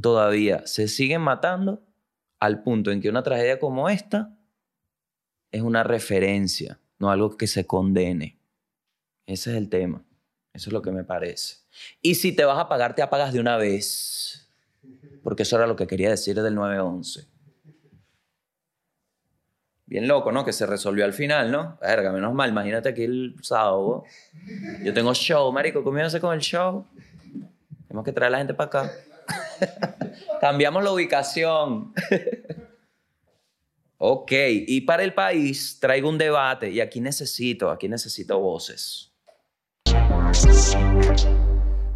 todavía 0.00 0.66
se 0.66 0.88
siguen 0.88 1.20
matando 1.20 1.82
al 2.38 2.62
punto 2.62 2.90
en 2.90 3.00
que 3.00 3.10
una 3.10 3.22
tragedia 3.22 3.58
como 3.58 3.88
esta 3.88 4.36
es 5.50 5.62
una 5.62 5.82
referencia, 5.82 6.79
no 7.00 7.10
algo 7.10 7.36
que 7.36 7.48
se 7.48 7.66
condene. 7.66 8.38
Ese 9.26 9.50
es 9.50 9.56
el 9.56 9.68
tema. 9.68 10.04
Eso 10.52 10.68
es 10.68 10.72
lo 10.72 10.82
que 10.82 10.92
me 10.92 11.02
parece. 11.02 11.56
Y 12.02 12.14
si 12.16 12.32
te 12.32 12.44
vas 12.44 12.58
a 12.58 12.68
pagar, 12.68 12.94
te 12.94 13.02
apagas 13.02 13.32
de 13.32 13.40
una 13.40 13.56
vez. 13.56 14.48
Porque 15.22 15.42
eso 15.42 15.56
era 15.56 15.66
lo 15.66 15.76
que 15.76 15.86
quería 15.86 16.10
decir 16.10 16.40
del 16.40 16.54
911. 16.54 17.26
Bien 19.86 20.06
loco, 20.06 20.30
¿no? 20.30 20.44
Que 20.44 20.52
se 20.52 20.66
resolvió 20.66 21.04
al 21.04 21.12
final, 21.12 21.50
¿no? 21.50 21.78
Verga, 21.80 22.12
menos 22.12 22.32
mal. 22.32 22.50
Imagínate 22.50 22.90
aquí 22.90 23.04
el 23.04 23.34
sábado. 23.42 24.04
Yo 24.84 24.94
tengo 24.94 25.12
show, 25.14 25.50
marico. 25.52 25.82
¿Cómo 25.82 25.96
iba 25.96 26.04
a 26.04 26.06
hacer 26.06 26.20
con 26.20 26.34
el 26.34 26.40
show? 26.40 26.86
Tenemos 27.88 28.04
que 28.04 28.12
traer 28.12 28.28
a 28.28 28.30
la 28.30 28.38
gente 28.38 28.54
para 28.54 28.68
acá. 28.68 28.92
Cambiamos 30.40 30.84
la 30.84 30.92
ubicación. 30.92 31.92
ok, 34.02 34.32
y 34.66 34.80
para 34.80 35.04
el 35.04 35.12
país 35.12 35.78
traigo 35.78 36.08
un 36.08 36.16
debate 36.16 36.70
y 36.70 36.80
aquí 36.80 37.02
necesito, 37.02 37.70
aquí 37.70 37.86
necesito 37.86 38.38
voces. 38.38 39.12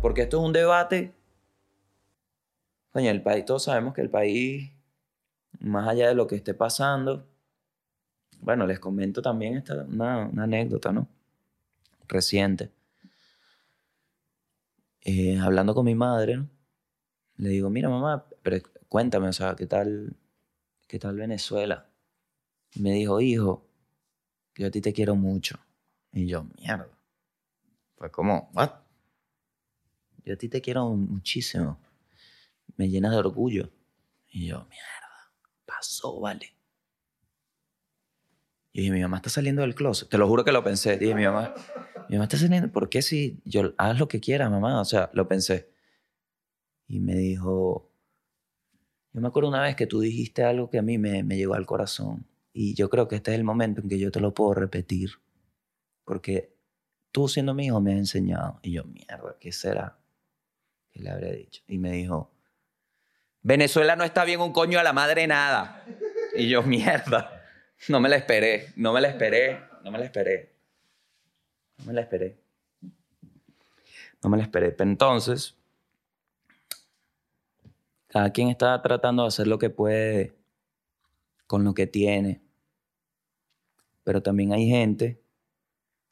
Porque 0.02 0.22
esto 0.22 0.38
es 0.38 0.44
un 0.44 0.52
debate. 0.52 1.14
Coño, 2.90 3.11
el 3.11 3.22
país, 3.22 3.46
todos 3.46 3.64
sabemos 3.64 3.94
que 3.94 4.02
el 4.02 4.11
país, 4.11 4.70
más 5.61 5.88
allá 5.88 6.09
de 6.09 6.14
lo 6.14 6.26
que 6.26 6.36
esté 6.36 6.52
pasando, 6.52 7.26
bueno, 8.40 8.66
les 8.66 8.78
comento 8.80 9.22
también 9.22 9.57
esta, 9.57 9.84
una, 9.84 10.24
anécdota, 10.36 10.92
¿no? 10.92 11.09
Reciente. 12.07 12.70
Eh, 15.00 15.38
hablando 15.38 15.74
con 15.74 15.86
mi 15.86 15.94
madre, 15.94 16.36
¿no? 16.36 16.50
le 17.38 17.48
digo, 17.48 17.70
mira 17.70 17.88
mamá, 17.88 18.26
pero 18.42 18.59
cuéntame, 18.90 19.28
o 19.28 19.32
sea, 19.32 19.57
¿qué 19.57 19.66
tal, 19.66 20.14
qué 20.86 20.98
tal 20.98 21.16
Venezuela? 21.16 21.93
Me 22.77 22.93
dijo, 22.93 23.20
hijo, 23.20 23.66
yo 24.57 24.66
a 24.66 24.70
ti 24.70 24.81
te 24.81 24.93
quiero 24.93 25.14
mucho. 25.14 25.59
Y 26.12 26.27
yo, 26.27 26.45
mierda. 26.59 26.89
Fue 27.97 28.11
como, 28.11 28.51
¿what? 28.55 28.70
Yo 30.25 30.35
a 30.35 30.37
ti 30.37 30.49
te 30.49 30.61
quiero 30.61 30.89
muchísimo. 30.91 31.79
Me 32.77 32.89
llena 32.89 33.11
de 33.11 33.16
orgullo. 33.16 33.70
Y 34.29 34.47
yo, 34.47 34.66
mierda, 34.68 35.33
pasó, 35.64 36.20
vale. 36.20 36.55
Y 38.72 38.81
dije, 38.81 38.93
mi 38.93 39.03
mamá 39.03 39.18
está 39.18 39.31
saliendo 39.31 39.62
del 39.62 39.77
closet. 39.77 40.09
Te 40.09 40.18
lo 40.18 40.27
juro 40.27 40.45
que 40.45 40.51
lo 40.51 40.64
pensé. 40.64 40.99
Dije, 40.99 41.14
mi 41.14 41.25
mamá, 41.25 41.55
mi 42.09 42.16
mamá 42.16 42.25
está 42.25 42.37
saliendo. 42.37 42.72
¿Por 42.72 42.89
qué 42.89 43.03
si 43.03 43.41
yo 43.45 43.72
haz 43.79 43.99
lo 43.99 44.09
que 44.09 44.18
quieras, 44.18 44.51
mamá? 44.51 44.81
O 44.81 44.85
sea, 44.85 45.11
lo 45.14 45.29
pensé. 45.29 45.70
Y 46.89 46.99
me 46.99 47.14
dijo, 47.14 47.93
yo 49.12 49.20
me 49.20 49.29
acuerdo 49.29 49.49
una 49.49 49.62
vez 49.62 49.77
que 49.77 49.87
tú 49.87 50.01
dijiste 50.01 50.43
algo 50.43 50.70
que 50.70 50.79
a 50.79 50.83
mí 50.83 50.99
me, 50.99 51.22
me 51.22 51.37
llegó 51.37 51.55
al 51.55 51.66
corazón. 51.66 52.27
Y 52.57 52.74
yo 52.74 52.88
creo 52.88 53.09
que 53.09 53.16
este 53.16 53.32
es 53.32 53.36
el 53.36 53.44
momento 53.44 53.80
en 53.80 53.88
que 53.88 53.98
yo 53.98 54.12
te 54.12 54.20
lo 54.20 54.32
puedo 54.32 54.55
repetir. 54.55 55.11
Porque 56.05 56.55
tú 57.11 57.28
siendo 57.28 57.52
mi 57.52 57.66
hijo 57.66 57.80
me 57.80 57.92
has 57.92 57.98
enseñado. 57.98 58.61
Y 58.62 58.70
yo, 58.70 58.84
mierda, 58.84 59.36
¿qué 59.40 59.50
será? 59.50 59.98
¿Qué 60.92 61.00
le 61.02 61.11
habré 61.11 61.34
dicho? 61.34 61.62
Y 61.66 61.78
me 61.78 61.90
dijo, 61.90 62.30
Venezuela 63.42 63.96
no 63.96 64.05
está 64.05 64.24
bien 64.24 64.40
un 64.40 64.52
coño 64.52 64.78
a 64.78 64.84
la 64.84 64.92
madre 64.92 65.26
nada. 65.26 65.84
Y 66.36 66.48
yo, 66.48 66.62
mierda. 66.62 67.42
No 67.88 67.98
me 67.98 68.09
la 68.09 68.16
esperé, 68.16 68.72
no 68.76 68.92
me 68.92 69.00
la 69.00 69.09
esperé, 69.09 69.61
no 69.82 69.90
me 69.90 69.98
la 69.98 70.05
esperé. 70.05 70.55
No 71.78 71.86
me 71.86 71.92
la 71.92 72.00
esperé. 72.02 72.38
No 74.22 74.30
me 74.30 74.36
la 74.36 74.44
esperé. 74.44 74.74
Entonces, 74.78 75.57
cada 78.07 78.30
quien 78.30 78.48
está 78.48 78.80
tratando 78.80 79.22
de 79.22 79.28
hacer 79.28 79.48
lo 79.48 79.59
que 79.59 79.70
puede 79.70 80.36
con 81.48 81.64
lo 81.64 81.74
que 81.74 81.88
tiene. 81.88 82.43
Pero 84.05 84.22
también 84.22 84.52
hay 84.52 84.68
gente 84.68 85.20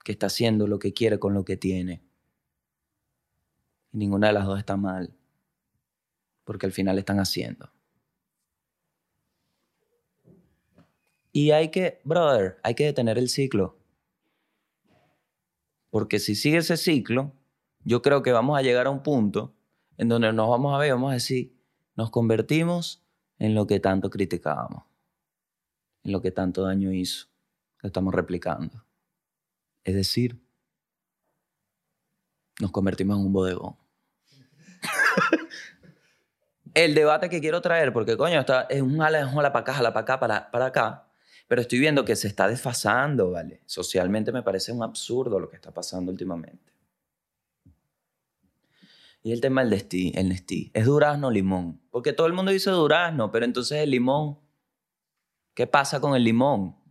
que 0.02 0.12
está 0.12 0.26
haciendo 0.26 0.66
lo 0.66 0.78
que 0.78 0.92
quiere 0.92 1.18
con 1.18 1.34
lo 1.34 1.44
que 1.44 1.56
tiene. 1.56 2.02
Y 3.92 3.98
ninguna 3.98 4.28
de 4.28 4.32
las 4.32 4.46
dos 4.46 4.58
está 4.58 4.76
mal. 4.76 5.14
Porque 6.44 6.66
al 6.66 6.72
final 6.72 6.98
están 6.98 7.20
haciendo. 7.20 7.70
Y 11.32 11.50
hay 11.52 11.70
que, 11.70 12.00
brother, 12.04 12.58
hay 12.62 12.74
que 12.74 12.84
detener 12.84 13.16
el 13.18 13.28
ciclo. 13.28 13.78
Porque 15.90 16.18
si 16.18 16.34
sigue 16.34 16.58
ese 16.58 16.76
ciclo, 16.76 17.32
yo 17.84 18.02
creo 18.02 18.22
que 18.22 18.32
vamos 18.32 18.58
a 18.58 18.62
llegar 18.62 18.86
a 18.86 18.90
un 18.90 19.02
punto 19.02 19.54
en 19.96 20.08
donde 20.08 20.32
nos 20.32 20.48
vamos 20.48 20.74
a 20.74 20.78
ver, 20.78 20.92
vamos 20.92 21.10
a 21.10 21.14
decir, 21.14 21.54
nos 21.96 22.10
convertimos 22.10 23.02
en 23.38 23.54
lo 23.54 23.66
que 23.66 23.80
tanto 23.80 24.10
criticábamos, 24.10 24.84
en 26.04 26.12
lo 26.12 26.20
que 26.20 26.30
tanto 26.30 26.62
daño 26.62 26.92
hizo. 26.92 27.31
Lo 27.82 27.88
estamos 27.88 28.14
replicando. 28.14 28.84
Es 29.84 29.94
decir, 29.94 30.40
nos 32.60 32.70
convertimos 32.70 33.18
en 33.18 33.26
un 33.26 33.32
bodegón. 33.32 33.76
El 36.74 36.94
debate 36.94 37.28
que 37.28 37.40
quiero 37.40 37.60
traer, 37.60 37.92
porque 37.92 38.16
coño, 38.16 38.40
está, 38.40 38.62
es 38.62 38.80
un 38.80 38.98
jala, 38.98 39.20
es 39.20 39.26
un 39.26 39.34
jala 39.34 39.52
para 39.52 39.62
acá, 39.62 39.74
jala 39.74 39.92
para 39.92 40.02
acá, 40.02 40.20
para, 40.20 40.50
para 40.50 40.66
acá, 40.66 41.08
pero 41.48 41.60
estoy 41.60 41.80
viendo 41.80 42.04
que 42.04 42.16
se 42.16 42.28
está 42.28 42.48
desfasando, 42.48 43.32
¿vale? 43.32 43.62
Socialmente 43.66 44.32
me 44.32 44.42
parece 44.42 44.72
un 44.72 44.82
absurdo 44.82 45.38
lo 45.38 45.50
que 45.50 45.56
está 45.56 45.70
pasando 45.70 46.10
últimamente. 46.10 46.72
Y 49.22 49.32
el 49.32 49.40
tema 49.40 49.60
del 49.60 49.70
Nestí, 49.70 50.12
el 50.14 50.30
Nestí, 50.30 50.70
es 50.72 50.86
durazno 50.86 51.30
limón. 51.30 51.80
Porque 51.90 52.12
todo 52.12 52.26
el 52.26 52.32
mundo 52.32 52.50
dice 52.50 52.70
durazno, 52.70 53.30
pero 53.30 53.44
entonces 53.44 53.78
el 53.78 53.90
limón, 53.90 54.38
¿qué 55.54 55.66
pasa 55.66 56.00
con 56.00 56.16
el 56.16 56.24
limón? 56.24 56.81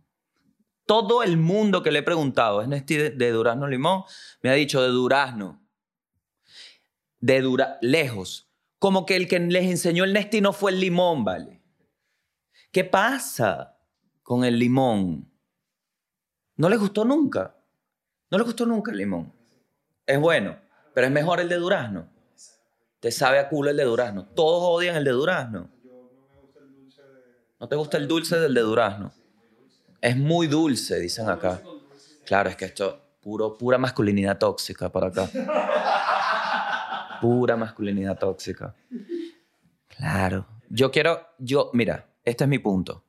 Todo 0.92 1.22
el 1.22 1.38
mundo 1.38 1.82
que 1.82 1.90
le 1.90 2.00
he 2.00 2.02
preguntado, 2.02 2.60
¿es 2.60 2.68
Nestí 2.68 2.98
de, 2.98 3.08
de 3.08 3.30
durazno 3.30 3.66
limón? 3.66 4.04
Me 4.42 4.50
ha 4.50 4.52
dicho 4.52 4.82
de 4.82 4.88
durazno. 4.88 5.66
De 7.18 7.40
dura, 7.40 7.78
lejos. 7.80 8.52
Como 8.78 9.06
que 9.06 9.16
el 9.16 9.26
que 9.26 9.40
les 9.40 9.64
enseñó 9.64 10.04
el 10.04 10.12
Nestí 10.12 10.42
no 10.42 10.52
fue 10.52 10.70
el 10.70 10.80
limón, 10.80 11.24
¿vale? 11.24 11.62
¿Qué 12.70 12.84
pasa 12.84 13.78
con 14.22 14.44
el 14.44 14.58
limón? 14.58 15.32
No 16.56 16.68
les 16.68 16.78
gustó 16.78 17.06
nunca. 17.06 17.56
No 18.30 18.36
les 18.36 18.46
gustó 18.46 18.66
nunca 18.66 18.90
el 18.90 18.98
limón. 18.98 19.32
Es 20.04 20.20
bueno, 20.20 20.58
pero 20.92 21.06
es 21.06 21.12
mejor 21.14 21.40
el 21.40 21.48
de 21.48 21.56
durazno. 21.56 22.06
Te 23.00 23.10
sabe 23.10 23.38
a 23.38 23.48
culo 23.48 23.70
el 23.70 23.78
de 23.78 23.84
durazno. 23.84 24.26
Todos 24.26 24.62
odian 24.62 24.96
el 24.96 25.04
de 25.04 25.12
durazno. 25.12 25.70
¿No 27.58 27.66
te 27.66 27.76
gusta 27.76 27.96
el 27.96 28.06
dulce 28.06 28.38
del 28.38 28.52
de 28.52 28.60
durazno? 28.60 29.21
Es 30.02 30.16
muy 30.16 30.48
dulce, 30.48 30.98
dicen 30.98 31.30
acá. 31.30 31.62
Claro, 32.26 32.50
es 32.50 32.56
que 32.56 32.64
esto 32.64 33.00
puro 33.20 33.56
pura 33.56 33.78
masculinidad 33.78 34.36
tóxica 34.36 34.90
para 34.90 35.06
acá. 35.06 35.30
Pura 37.20 37.56
masculinidad 37.56 38.18
tóxica. 38.18 38.74
Claro. 39.86 40.44
Yo 40.68 40.90
quiero, 40.90 41.28
yo, 41.38 41.70
mira, 41.72 42.08
este 42.24 42.42
es 42.44 42.50
mi 42.50 42.58
punto. 42.58 43.04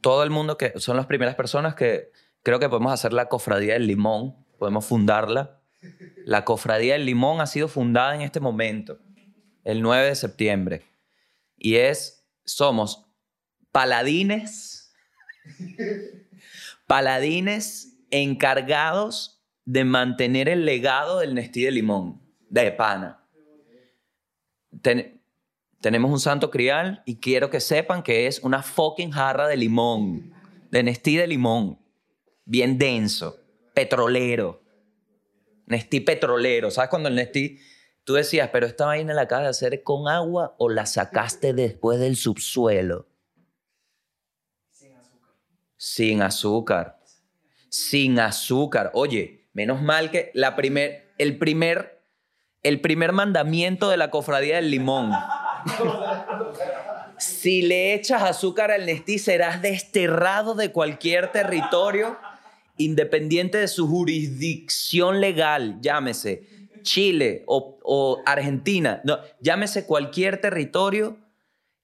Todo 0.00 0.22
el 0.22 0.30
mundo 0.30 0.56
que 0.56 0.72
son 0.80 0.96
las 0.96 1.04
primeras 1.04 1.34
personas 1.34 1.74
que 1.74 2.10
creo 2.42 2.58
que 2.58 2.70
podemos 2.70 2.92
hacer 2.92 3.12
la 3.12 3.28
cofradía 3.28 3.74
del 3.74 3.86
limón, 3.86 4.34
podemos 4.58 4.86
fundarla. 4.86 5.60
La 6.24 6.46
cofradía 6.46 6.94
del 6.94 7.04
limón 7.04 7.42
ha 7.42 7.46
sido 7.46 7.68
fundada 7.68 8.14
en 8.14 8.22
este 8.22 8.40
momento, 8.40 8.98
el 9.62 9.82
9 9.82 10.06
de 10.06 10.14
septiembre. 10.14 10.82
Y 11.58 11.76
es, 11.76 12.26
somos 12.46 13.04
paladines, 13.72 14.75
paladines 16.86 17.96
encargados 18.10 19.42
de 19.64 19.84
mantener 19.84 20.48
el 20.48 20.64
legado 20.64 21.18
del 21.18 21.34
Nestí 21.34 21.62
de 21.64 21.70
limón, 21.72 22.20
de 22.48 22.70
pana. 22.72 23.24
Ten- 24.82 25.20
tenemos 25.80 26.10
un 26.10 26.20
santo 26.20 26.50
crial 26.50 27.02
y 27.04 27.16
quiero 27.16 27.50
que 27.50 27.60
sepan 27.60 28.02
que 28.02 28.26
es 28.26 28.40
una 28.40 28.62
fucking 28.62 29.10
jarra 29.10 29.46
de 29.48 29.56
limón, 29.56 30.32
de 30.70 30.82
Nestí 30.82 31.16
de 31.16 31.26
limón, 31.26 31.78
bien 32.44 32.78
denso, 32.78 33.38
petrolero. 33.74 34.62
Nestí 35.66 36.00
petrolero. 36.00 36.70
¿Sabes 36.70 36.90
cuando 36.90 37.08
el 37.08 37.16
Nestí, 37.16 37.58
tú 38.04 38.14
decías, 38.14 38.50
pero 38.52 38.66
esta 38.66 38.86
vaina 38.86 39.14
la 39.14 39.22
acabas 39.22 39.44
de 39.44 39.50
hacer 39.50 39.82
con 39.82 40.06
agua 40.08 40.54
o 40.58 40.68
la 40.68 40.86
sacaste 40.86 41.52
después 41.54 41.98
del 41.98 42.16
subsuelo? 42.16 43.08
Sin 45.88 46.20
azúcar. 46.20 46.98
Sin 47.68 48.18
azúcar. 48.18 48.90
Oye, 48.92 49.46
menos 49.52 49.80
mal 49.80 50.10
que 50.10 50.32
la 50.34 50.56
primer, 50.56 51.14
el, 51.16 51.38
primer, 51.38 52.02
el 52.64 52.80
primer 52.80 53.12
mandamiento 53.12 53.88
de 53.88 53.96
la 53.96 54.10
cofradía 54.10 54.56
del 54.56 54.72
limón. 54.72 55.12
Si 57.18 57.62
le 57.62 57.94
echas 57.94 58.24
azúcar 58.24 58.72
al 58.72 58.84
Nestí, 58.84 59.20
serás 59.20 59.62
desterrado 59.62 60.56
de 60.56 60.72
cualquier 60.72 61.30
territorio 61.30 62.18
independiente 62.76 63.58
de 63.58 63.68
su 63.68 63.86
jurisdicción 63.86 65.20
legal, 65.20 65.78
llámese 65.80 66.48
Chile 66.82 67.44
o, 67.46 67.78
o 67.84 68.22
Argentina, 68.26 69.00
no, 69.04 69.18
llámese 69.40 69.86
cualquier 69.86 70.40
territorio 70.40 71.16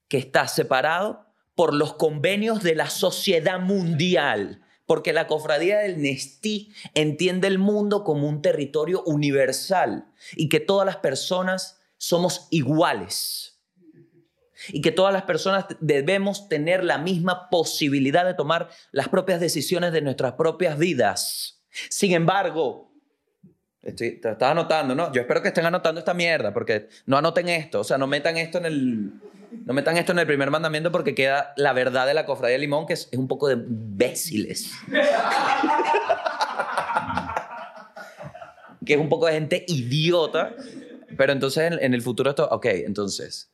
que 0.09 0.19
está 0.19 0.49
separado 0.49 1.32
por 1.63 1.75
los 1.75 1.95
convenios 1.95 2.65
de 2.65 2.75
la 2.75 2.91
sociedad 2.91 3.61
mundial. 3.61 4.63
Porque 4.85 5.13
la 5.13 5.29
cofradía 5.29 5.79
del 5.79 6.03
Nestí 6.03 6.73
entiende 6.93 7.47
el 7.47 7.61
mundo 7.61 8.03
como 8.03 8.29
un 8.29 8.43
territorio 8.43 9.05
universal 9.05 10.07
y 10.35 10.49
que 10.49 10.59
todas 10.59 10.85
las 10.85 10.97
personas 10.97 11.81
somos 11.99 12.49
iguales 12.51 13.61
y 14.71 14.81
que 14.81 14.91
todas 14.91 15.13
las 15.13 15.23
personas 15.23 15.67
debemos 15.79 16.49
tener 16.49 16.83
la 16.83 16.99
misma 16.99 17.49
posibilidad 17.49 18.25
de 18.25 18.35
tomar 18.35 18.69
las 18.91 19.09
propias 19.09 19.39
decisiones 19.39 19.93
de 19.93 20.03
nuestras 20.03 20.33
propias 20.33 20.77
vidas. 20.77 21.63
Sin 21.91 22.11
embargo, 22.11 22.93
estoy, 23.83 24.19
te 24.21 24.33
estás 24.33 24.51
anotando, 24.51 24.97
¿no? 24.97 25.13
Yo 25.13 25.21
espero 25.21 25.41
que 25.41 25.49
estén 25.49 25.67
anotando 25.67 26.01
esta 26.01 26.13
mierda, 26.13 26.53
porque 26.53 26.89
no 27.07 27.19
anoten 27.19 27.49
esto, 27.49 27.79
o 27.79 27.85
sea, 27.85 27.99
no 27.99 28.09
metan 28.09 28.37
esto 28.37 28.59
en 28.59 28.67
el, 28.67 29.13
no 29.65 29.75
metan 29.75 29.97
esto 29.97 30.13
en 30.13 30.19
el 30.19 30.27
primer 30.27 30.51
mandamiento 30.51 30.91
porque 30.91 31.15
queda 31.15 31.53
la 31.57 31.73
verdad 31.73 32.07
de 32.07 32.15
la 32.15 32.27
cofradía 32.27 32.55
de 32.55 32.61
limón, 32.61 32.87
que 32.87 32.95
es, 32.95 33.09
un 33.13 33.29
poco 33.29 33.49
de 33.49 33.55
imbéciles. 33.55 34.73
que 38.85 38.95
es 38.95 38.99
un 39.01 39.09
poco 39.09 39.27
de 39.27 39.35
gente 39.35 39.65
idiota, 39.69 40.55
pero 41.17 41.33
entonces 41.33 41.73
en, 41.73 41.83
en 41.83 41.95
el 41.95 42.03
futuro 42.03 42.31
esto, 42.31 42.49
ok, 42.51 42.67
entonces, 42.67 43.53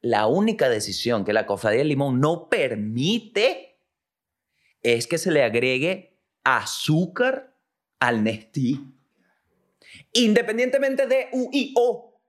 la 0.00 0.26
única 0.26 0.68
decisión 0.68 1.24
que 1.24 1.32
la 1.32 1.46
cofradía 1.46 1.78
del 1.78 1.88
limón 1.88 2.20
no 2.20 2.48
permite 2.48 3.78
es 4.82 5.06
que 5.06 5.16
se 5.18 5.30
le 5.30 5.42
agregue 5.42 6.20
azúcar 6.44 7.56
al 8.00 8.22
Nestí. 8.22 8.80
Independientemente 10.12 11.06
de 11.06 11.28
U 11.32 11.48
y 11.52 11.72
O, 11.76 12.20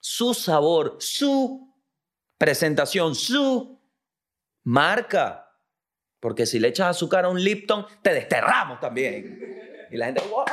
su 0.00 0.34
sabor, 0.34 0.96
su 1.00 1.73
presentación, 2.38 3.14
su 3.14 3.80
marca. 4.62 5.40
Porque 6.20 6.46
si 6.46 6.58
le 6.58 6.68
echas 6.68 6.88
azúcar 6.88 7.24
a 7.24 7.28
un 7.28 7.42
Lipton, 7.42 7.86
te 8.02 8.14
desterramos 8.14 8.80
también. 8.80 9.88
Y 9.90 9.96
la 9.96 10.06
gente, 10.06 10.22
¡wow! 10.28 10.44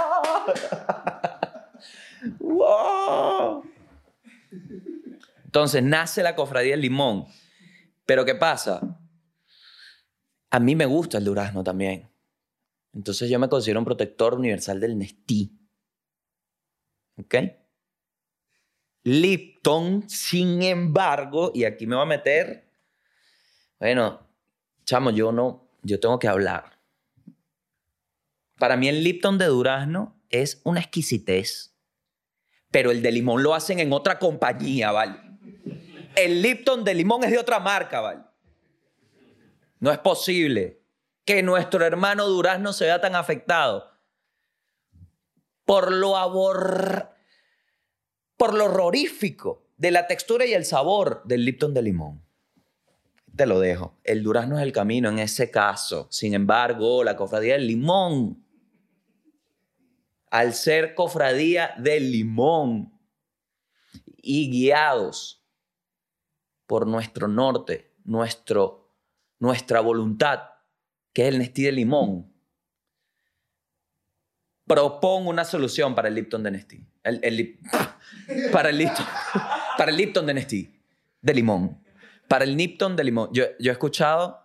¡Wow! 2.40 3.64
Entonces 5.46 5.82
nace 5.84 6.24
la 6.24 6.36
cofradía 6.36 6.72
del 6.72 6.82
limón. 6.82 7.26
Pero 8.06 8.26
¿qué 8.26 8.36
pasa? 8.36 9.00
A 10.50 10.60
mí 10.60 10.76
me 10.76 10.86
gusta 10.86 11.18
el 11.18 11.24
durazno 11.24 11.64
también. 11.64 12.12
Entonces 12.94 13.30
yo 13.30 13.40
me 13.40 13.48
considero 13.48 13.80
un 13.80 13.86
protector 13.86 14.34
universal 14.34 14.80
del 14.80 14.98
Nestí. 14.98 15.58
¿Ok? 17.18 17.36
Lipton, 19.04 20.08
sin 20.10 20.62
embargo, 20.62 21.52
y 21.54 21.64
aquí 21.64 21.88
me 21.88 21.96
voy 21.96 22.04
a 22.04 22.08
meter, 22.08 22.70
bueno, 23.80 24.28
chamo, 24.86 25.10
yo 25.12 25.32
no, 25.32 25.68
yo 25.82 26.00
tengo 26.00 26.20
que 26.20 26.28
hablar. 26.28 26.80
Para 28.58 28.78
mí 28.78 28.88
el 28.88 29.04
Lipton 29.04 29.38
de 29.38 29.46
durazno 29.46 30.22
es 30.30 30.62
una 30.64 30.82
exquisitez, 30.82 31.76
pero 32.70 32.92
el 32.92 33.02
de 33.02 33.12
limón 33.12 33.42
lo 33.42 33.56
hacen 33.56 33.80
en 33.80 33.92
otra 33.92 34.20
compañía, 34.20 34.92
¿vale? 34.92 35.20
El 36.16 36.42
Lipton 36.42 36.84
de 36.84 36.94
limón 36.94 37.24
es 37.24 37.32
de 37.32 37.40
otra 37.40 37.60
marca, 37.60 38.02
¿vale? 38.02 38.22
No 39.80 39.92
es 39.92 39.98
posible 39.98 40.84
que 41.26 41.42
nuestro 41.42 41.84
hermano 41.84 42.28
durazno 42.28 42.72
se 42.72 42.86
vea 42.86 43.02
tan 43.02 43.16
afectado 43.16 43.90
por 45.66 45.92
lo 45.92 46.18
abor... 46.18 47.10
por 48.42 48.56
lo 48.56 48.66
horrorífico 48.66 49.68
de 49.78 49.92
la 49.92 50.08
textura 50.08 50.48
y 50.48 50.54
el 50.56 50.66
sabor 50.66 51.22
del 51.26 51.46
Lipton 51.46 51.76
de 51.76 51.84
limón. 51.84 52.26
Te 53.36 53.46
lo 53.46 53.60
dejo. 53.60 54.00
El 54.04 54.24
durazno 54.24 54.58
es 54.58 54.64
el 54.64 54.72
camino 54.72 55.10
en 55.10 55.20
ese 55.20 55.52
caso. 55.52 56.08
Sin 56.10 56.34
embargo, 56.34 57.04
la 57.04 57.16
cofradía 57.16 57.54
del 57.54 57.68
limón, 57.68 58.44
al 60.32 60.56
ser 60.56 60.96
cofradía 60.96 61.76
del 61.78 62.12
limón 62.12 63.00
y 64.18 64.50
guiados 64.50 65.46
por 66.66 66.88
nuestro 66.88 67.28
norte, 67.28 67.94
nuestro, 68.06 68.92
nuestra 69.38 69.82
voluntad, 69.82 70.40
que 71.14 71.28
es 71.28 71.28
el 71.28 71.38
Nestí 71.38 71.62
de 71.62 71.74
limón, 71.74 72.34
propongo 74.66 75.30
una 75.30 75.46
solución 75.46 75.94
para 75.94 76.08
el 76.08 76.16
Lipton 76.16 76.42
de 76.42 76.50
Nestí. 76.50 76.84
El, 77.04 77.60
para 78.52 78.70
el 78.70 78.78
Lipton, 78.78 79.06
para 79.78 79.92
el 79.92 79.98
Lipton 79.98 80.26
de 80.26 80.34
Nestí, 80.34 80.82
de 81.22 81.34
limón. 81.34 81.84
Para 82.28 82.46
el 82.46 82.56
Lipton 82.56 82.96
de 82.96 83.04
limón. 83.04 83.30
Yo, 83.34 83.46
yo 83.60 83.72
he 83.72 83.74
escuchado 83.74 84.42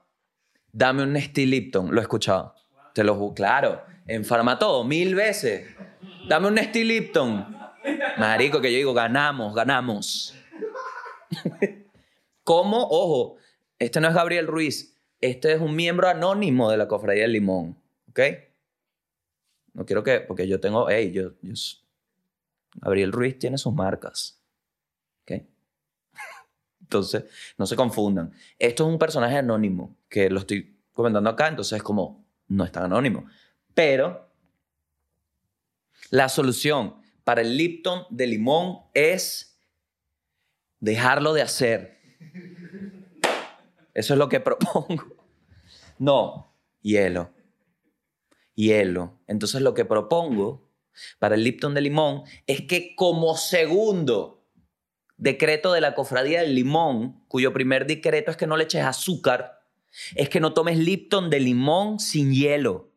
Dame 0.76 1.04
un 1.04 1.14
Nestlé 1.14 1.46
Lipton. 1.46 1.94
Lo 1.94 2.00
he 2.00 2.02
escuchado. 2.02 2.54
Te 2.92 3.02
lo 3.02 3.14
juro. 3.14 3.32
Claro. 3.32 3.82
En 4.06 4.26
Farmatodo, 4.26 4.84
mil 4.84 5.14
veces. 5.14 5.74
Dame 6.28 6.48
un 6.48 6.54
Nestlé 6.54 6.84
Lipton. 6.84 7.56
Marico, 8.18 8.60
que 8.60 8.70
yo 8.70 8.76
digo, 8.76 8.92
ganamos, 8.92 9.54
ganamos. 9.54 10.34
¿Cómo? 12.44 12.86
Ojo, 12.90 13.36
este 13.78 14.02
no 14.02 14.08
es 14.08 14.14
Gabriel 14.14 14.46
Ruiz. 14.46 14.94
Este 15.22 15.54
es 15.54 15.62
un 15.62 15.74
miembro 15.74 16.08
anónimo 16.08 16.70
de 16.70 16.76
la 16.76 16.88
Cofradía 16.88 17.22
del 17.22 17.32
Limón. 17.32 17.78
¿Ok? 18.10 18.20
No 19.72 19.86
quiero 19.86 20.02
que, 20.02 20.20
porque 20.20 20.46
yo 20.46 20.60
tengo, 20.60 20.90
hey, 20.90 21.10
yo, 21.10 21.32
yo 21.40 21.54
Gabriel 22.76 23.12
Ruiz 23.12 23.38
tiene 23.38 23.58
sus 23.58 23.74
marcas. 23.74 24.42
¿Ok? 25.22 25.42
Entonces, 26.80 27.24
no 27.58 27.66
se 27.66 27.76
confundan. 27.76 28.32
Esto 28.58 28.84
es 28.84 28.92
un 28.92 28.98
personaje 28.98 29.36
anónimo 29.36 29.96
que 30.08 30.30
lo 30.30 30.40
estoy 30.40 30.76
comentando 30.92 31.28
acá, 31.28 31.48
entonces 31.48 31.76
es 31.76 31.82
como, 31.82 32.24
no 32.48 32.64
es 32.64 32.72
tan 32.72 32.84
anónimo. 32.84 33.26
Pero 33.74 34.30
la 36.10 36.28
solución 36.28 36.96
para 37.22 37.42
el 37.42 37.56
Lipton 37.56 38.06
de 38.08 38.26
limón 38.26 38.78
es 38.94 39.60
dejarlo 40.80 41.34
de 41.34 41.42
hacer. 41.42 42.00
Eso 43.92 44.14
es 44.14 44.18
lo 44.18 44.28
que 44.28 44.40
propongo. 44.40 45.04
No, 45.98 46.54
hielo. 46.82 47.30
Hielo. 48.54 49.18
Entonces 49.26 49.60
lo 49.60 49.74
que 49.74 49.84
propongo 49.84 50.65
para 51.18 51.34
el 51.34 51.44
Lipton 51.44 51.74
de 51.74 51.80
limón 51.80 52.22
es 52.47 52.62
que 52.62 52.94
como 52.94 53.36
segundo 53.36 54.36
decreto 55.16 55.72
de 55.72 55.80
la 55.80 55.94
cofradía 55.94 56.40
del 56.40 56.55
limón, 56.55 57.24
cuyo 57.28 57.53
primer 57.53 57.86
decreto 57.86 58.30
es 58.30 58.36
que 58.36 58.47
no 58.47 58.57
le 58.57 58.64
eches 58.64 58.84
azúcar, 58.84 59.61
es 60.14 60.28
que 60.28 60.40
no 60.40 60.53
tomes 60.53 60.78
Lipton 60.78 61.30
de 61.30 61.40
limón 61.40 61.99
sin 61.99 62.32
hielo. 62.32 62.92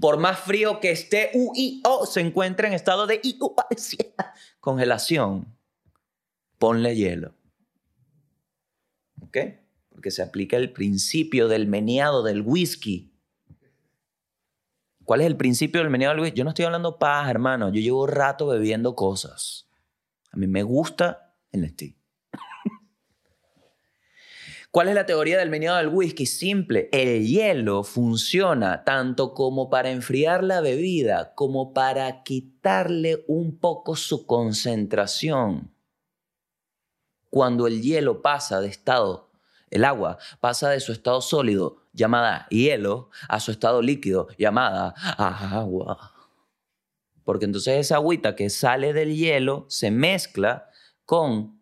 Por 0.00 0.18
más 0.18 0.38
frío 0.40 0.80
que 0.80 0.90
esté, 0.90 1.30
UIO 1.34 2.06
se 2.06 2.20
encuentre 2.20 2.66
en 2.66 2.74
estado 2.74 3.06
de 3.06 3.20
congelación, 4.60 5.56
ponle 6.58 6.96
hielo. 6.96 7.34
¿Ok? 9.20 9.38
Porque 9.90 10.10
se 10.10 10.22
aplica 10.22 10.56
el 10.56 10.72
principio 10.72 11.48
del 11.48 11.66
meneado 11.66 12.22
del 12.22 12.42
whisky. 12.42 13.11
¿Cuál 15.04 15.20
es 15.20 15.26
el 15.26 15.36
principio 15.36 15.80
del 15.80 15.90
meneado 15.90 16.20
whisky? 16.20 16.38
Yo 16.38 16.44
no 16.44 16.50
estoy 16.50 16.64
hablando 16.64 16.98
paja, 16.98 17.30
hermano. 17.30 17.72
Yo 17.72 17.80
llevo 17.80 18.06
rato 18.06 18.46
bebiendo 18.46 18.94
cosas. 18.94 19.68
A 20.30 20.36
mí 20.36 20.46
me 20.46 20.62
gusta 20.62 21.34
el 21.50 21.62
Nestlé. 21.62 21.96
¿Cuál 24.70 24.88
es 24.88 24.94
la 24.94 25.04
teoría 25.04 25.38
del 25.38 25.50
meneado 25.50 25.78
del 25.78 25.88
whisky? 25.88 26.26
Simple. 26.26 26.88
El 26.92 27.26
hielo 27.26 27.82
funciona 27.82 28.84
tanto 28.84 29.34
como 29.34 29.68
para 29.68 29.90
enfriar 29.90 30.44
la 30.44 30.60
bebida 30.60 31.34
como 31.34 31.74
para 31.74 32.22
quitarle 32.22 33.24
un 33.26 33.58
poco 33.58 33.96
su 33.96 34.26
concentración. 34.26 35.74
Cuando 37.28 37.66
el 37.66 37.82
hielo 37.82 38.22
pasa 38.22 38.60
de 38.60 38.68
estado, 38.68 39.30
el 39.70 39.84
agua 39.84 40.18
pasa 40.40 40.68
de 40.68 40.80
su 40.80 40.92
estado 40.92 41.22
sólido, 41.22 41.81
llamada 41.92 42.46
hielo, 42.50 43.10
a 43.28 43.40
su 43.40 43.50
estado 43.50 43.82
líquido, 43.82 44.28
llamada 44.38 44.94
agua. 45.18 46.12
Porque 47.24 47.44
entonces 47.44 47.78
esa 47.78 47.96
agüita 47.96 48.34
que 48.34 48.50
sale 48.50 48.92
del 48.92 49.14
hielo 49.14 49.66
se 49.68 49.90
mezcla 49.90 50.68
con 51.04 51.60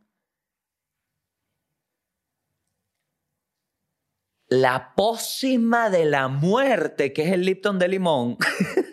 la 4.49 4.95
pócima 4.97 5.91
de 5.91 6.05
la 6.07 6.29
muerte, 6.29 7.13
que 7.13 7.23
es 7.23 7.33
el 7.33 7.45
Lipton 7.45 7.79
de 7.79 7.89
limón. 7.89 8.37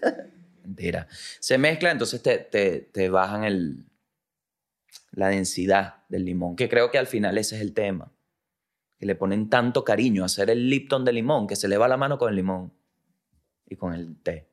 Mentira. 0.63 1.07
Se 1.39 1.57
mezcla, 1.57 1.91
entonces 1.91 2.21
te, 2.21 2.37
te, 2.37 2.81
te 2.81 3.09
bajan 3.09 3.43
el, 3.43 3.85
la 5.11 5.29
densidad 5.29 6.03
del 6.09 6.25
limón, 6.25 6.55
que 6.55 6.69
creo 6.69 6.91
que 6.91 6.99
al 6.99 7.07
final 7.07 7.37
ese 7.37 7.55
es 7.55 7.61
el 7.61 7.73
tema. 7.73 8.11
Que 8.97 9.05
le 9.05 9.15
ponen 9.15 9.49
tanto 9.49 9.83
cariño 9.83 10.23
a 10.23 10.25
hacer 10.25 10.49
el 10.49 10.69
Lipton 10.69 11.05
de 11.05 11.13
limón 11.13 11.47
que 11.47 11.55
se 11.55 11.67
le 11.67 11.77
va 11.77 11.87
la 11.87 11.97
mano 11.97 12.17
con 12.17 12.29
el 12.29 12.35
limón 12.35 12.73
y 13.67 13.75
con 13.75 13.93
el 13.93 14.15
té. 14.21 14.49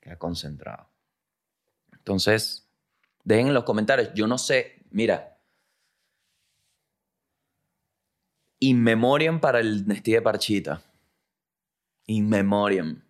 Queda 0.00 0.18
concentrado. 0.18 0.88
Entonces, 1.92 2.68
dejen 3.24 3.48
en 3.48 3.54
los 3.54 3.64
comentarios. 3.64 4.12
Yo 4.14 4.26
no 4.26 4.38
sé, 4.38 4.82
mira, 4.90 5.38
In 8.60 8.82
memoriam 8.82 9.40
para 9.40 9.60
el 9.60 9.86
Nestí 9.86 10.12
de 10.12 10.22
Parchita. 10.22 10.82
In 12.06 12.28
memoriam. 12.28 13.02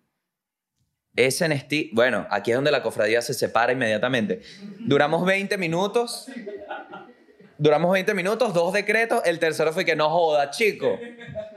Ese 1.15 1.47
Nestí, 1.49 1.89
bueno, 1.93 2.27
aquí 2.29 2.51
es 2.51 2.57
donde 2.57 2.71
la 2.71 2.83
cofradía 2.83 3.21
se 3.21 3.33
separa 3.33 3.73
inmediatamente. 3.73 4.41
Duramos 4.79 5.25
20 5.25 5.57
minutos. 5.57 6.27
Duramos 7.59 7.91
20 7.91 8.13
minutos, 8.13 8.53
dos 8.53 8.71
decretos. 8.71 9.21
El 9.25 9.37
tercero 9.37 9.73
fue 9.73 9.83
que 9.83 9.93
no 9.93 10.09
joda, 10.09 10.49
chico. 10.49 10.97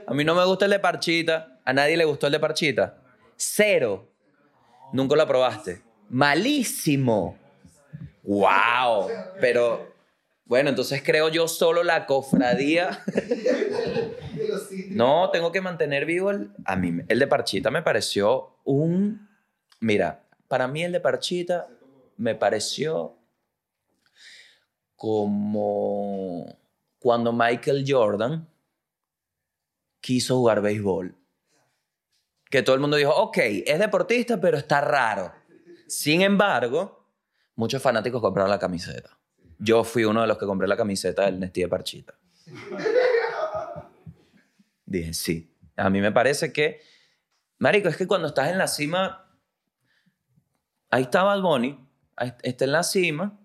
A 0.05 0.13
mí 0.13 0.25
no 0.25 0.35
me 0.35 0.43
gusta 0.43 0.65
el 0.65 0.71
de 0.71 0.79
Parchita. 0.79 1.61
A 1.63 1.71
nadie 1.71 1.95
le 1.95 2.03
gustó 2.03 2.27
el 2.27 2.33
de 2.33 2.41
Parchita. 2.41 2.97
Cero. 3.37 4.11
Nunca 4.91 5.15
lo 5.15 5.25
probaste. 5.25 5.81
Malísimo. 6.09 7.37
Wow. 8.23 9.07
Pero, 9.39 9.93
bueno, 10.43 10.71
entonces 10.71 11.01
creo 11.01 11.29
yo 11.29 11.47
solo 11.47 11.83
la 11.83 12.05
cofradía. 12.05 13.01
No, 14.89 15.29
tengo 15.31 15.53
que 15.53 15.61
mantener 15.61 16.05
vivo 16.05 16.31
el... 16.31 16.51
A 16.65 16.75
mí, 16.75 17.01
el 17.07 17.17
de 17.17 17.27
Parchita 17.27 17.71
me 17.71 17.81
pareció 17.81 18.57
un... 18.65 19.29
Mira, 19.79 20.25
para 20.49 20.67
mí 20.67 20.83
el 20.83 20.91
de 20.91 20.99
Parchita 20.99 21.69
me 22.17 22.35
pareció 22.35 23.15
como 25.03 26.57
cuando 26.97 27.33
Michael 27.33 27.83
Jordan 27.85 28.47
quiso 29.99 30.37
jugar 30.37 30.61
béisbol. 30.61 31.13
Que 32.49 32.63
todo 32.63 32.73
el 32.73 32.79
mundo 32.79 32.95
dijo, 32.95 33.13
ok, 33.13 33.37
es 33.65 33.79
deportista, 33.79 34.39
pero 34.39 34.55
está 34.57 34.79
raro. 34.79 35.33
Sin 35.89 36.21
embargo, 36.21 37.05
muchos 37.55 37.81
fanáticos 37.81 38.21
compraron 38.21 38.49
la 38.49 38.59
camiseta. 38.59 39.19
Yo 39.59 39.83
fui 39.83 40.05
uno 40.05 40.21
de 40.21 40.27
los 40.27 40.37
que 40.37 40.45
compré 40.45 40.69
la 40.69 40.77
camiseta 40.77 41.25
del 41.25 41.37
Nestí 41.37 41.59
de 41.59 41.67
Parchita. 41.67 42.13
Dije, 44.85 45.13
sí. 45.13 45.53
A 45.75 45.89
mí 45.89 45.99
me 45.99 46.13
parece 46.13 46.53
que, 46.53 46.79
Marico, 47.57 47.89
es 47.89 47.97
que 47.97 48.07
cuando 48.07 48.29
estás 48.29 48.49
en 48.49 48.57
la 48.57 48.69
cima, 48.69 49.37
ahí 50.89 51.03
está 51.03 51.23
Bad 51.23 51.41
Bunny, 51.41 51.77
ahí 52.15 52.31
está 52.41 52.63
en 52.63 52.71
la 52.71 52.83
cima, 52.83 53.42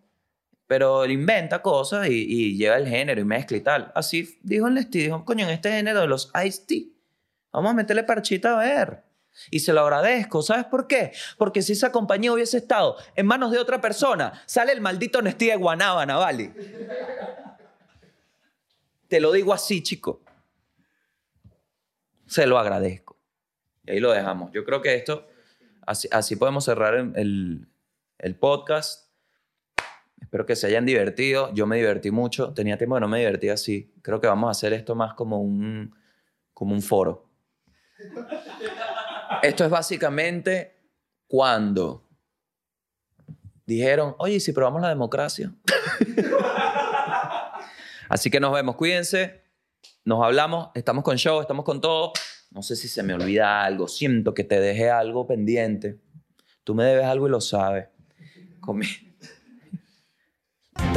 pero 0.69 1.03
él 1.03 1.11
inventa 1.11 1.61
cosas 1.61 2.07
y, 2.09 2.13
y 2.13 2.57
lleva 2.57 2.77
el 2.77 2.87
género 2.87 3.21
y 3.21 3.25
mezcla 3.25 3.57
y 3.57 3.61
tal. 3.61 3.93
Así 3.97 4.39
dijo 4.43 4.69
el 4.69 4.75
Nestí, 4.75 5.01
dijo, 5.01 5.25
coño, 5.25 5.45
en 5.45 5.51
este 5.51 5.73
género 5.73 6.01
de 6.01 6.07
los 6.07 6.31
Ice-T, 6.45 6.93
vamos 7.53 7.73
a 7.73 7.75
meterle 7.75 8.05
parchita 8.05 8.55
a 8.55 8.63
ver. 8.63 9.03
Y 9.51 9.59
se 9.59 9.73
lo 9.73 9.81
agradezco. 9.81 10.43
¿Sabes 10.43 10.67
por 10.67 10.87
qué? 10.87 11.13
Porque 11.37 11.63
si 11.63 11.73
esa 11.73 11.91
compañía 11.91 12.33
hubiese 12.33 12.59
estado 12.59 12.97
en 13.17 13.27
manos 13.27 13.51
de 13.51 13.59
otra 13.59 13.81
persona, 13.81 14.41
sale 14.47 14.73
el 14.73 14.81
maldito 14.81 15.21
Nestí 15.21 15.47
de 15.47 15.57
Guanábana, 15.57 16.17
¿vale? 16.17 16.53
Te 19.09 19.19
lo 19.19 19.33
digo 19.33 19.53
así, 19.53 19.83
chico 19.83 20.23
se 22.29 22.47
lo 22.47 22.59
agradezco. 22.59 23.19
Y 23.85 23.93
ahí 23.93 24.01
lo 24.01 24.13
dejamos. 24.13 24.53
Yo 24.53 24.65
creo 24.65 24.83
que 24.83 24.95
esto, 24.95 25.27
así, 25.87 26.09
así 26.13 26.37
podemos 26.37 26.65
cerrar 26.65 26.95
el, 26.95 27.67
el 28.19 28.37
podcast. 28.37 29.08
Espero 30.21 30.47
que 30.47 30.57
se 30.57 30.67
hayan 30.67 30.85
divertido. 30.85 31.53
Yo 31.55 31.67
me 31.67 31.77
divertí 31.77 32.11
mucho. 32.11 32.53
Tenía 32.53 32.77
tiempo 32.77 32.97
que 32.97 33.01
no 33.01 33.09
me 33.09 33.19
divertía 33.19 33.55
así. 33.55 33.93
Creo 34.03 34.21
que 34.21 34.27
vamos 34.27 34.49
a 34.49 34.51
hacer 34.53 34.73
esto 34.73 34.95
más 34.95 35.15
como 35.15 35.41
un, 35.41 35.95
como 36.53 36.75
un 36.75 36.83
foro. 36.83 37.31
Esto 39.43 39.65
es 39.65 39.71
básicamente 39.71 40.77
cuando 41.27 42.09
dijeron, 43.67 44.15
oye, 44.19 44.37
¿y 44.37 44.41
si 44.41 44.53
probamos 44.53 44.83
la 44.83 44.89
democracia? 44.89 45.53
Así 48.09 48.31
que 48.31 48.41
nos 48.41 48.53
vemos. 48.53 48.77
Cuídense. 48.77 49.43
Nos 50.05 50.25
hablamos. 50.25 50.71
Estamos 50.75 51.05
con 51.05 51.17
show, 51.17 51.41
estamos 51.41 51.65
con 51.65 51.81
todo. 51.81 52.13
No 52.51 52.63
sé 52.63 52.77
si 52.77 52.89
se 52.89 53.03
me 53.03 53.13
olvida 53.13 53.63
algo. 53.63 53.89
Siento 53.89 54.33
que 54.33 54.45
te 54.45 54.59
dejé 54.59 54.91
algo 54.91 55.27
pendiente. 55.27 55.99
Tú 56.65 56.75
me 56.75 56.85
debes 56.85 57.05
algo 57.05 57.29
y 57.29 57.31
lo 57.31 57.41
sabes. 57.41 57.89
Comí. 58.61 58.87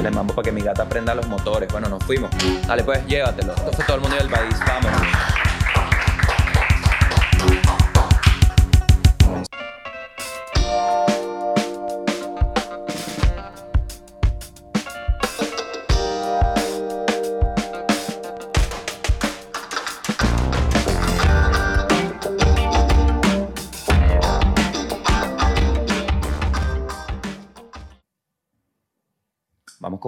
Le 0.02 0.10
mambo 0.10 0.34
para 0.34 0.46
que 0.46 0.52
mi 0.52 0.62
gata 0.62 0.86
prenda 0.86 1.14
los 1.14 1.28
motores. 1.28 1.72
Bueno, 1.72 1.90
nos 1.90 2.04
fuimos. 2.04 2.32
Dale, 2.68 2.84
pues, 2.84 3.06
llévatelo. 3.06 3.54
Esto 3.54 3.72
fue 3.72 3.86
todo 3.86 3.96
el 3.98 4.02
mundo 4.02 4.18
del 4.18 4.30
país. 4.30 4.56
Vámonos. 4.66 5.02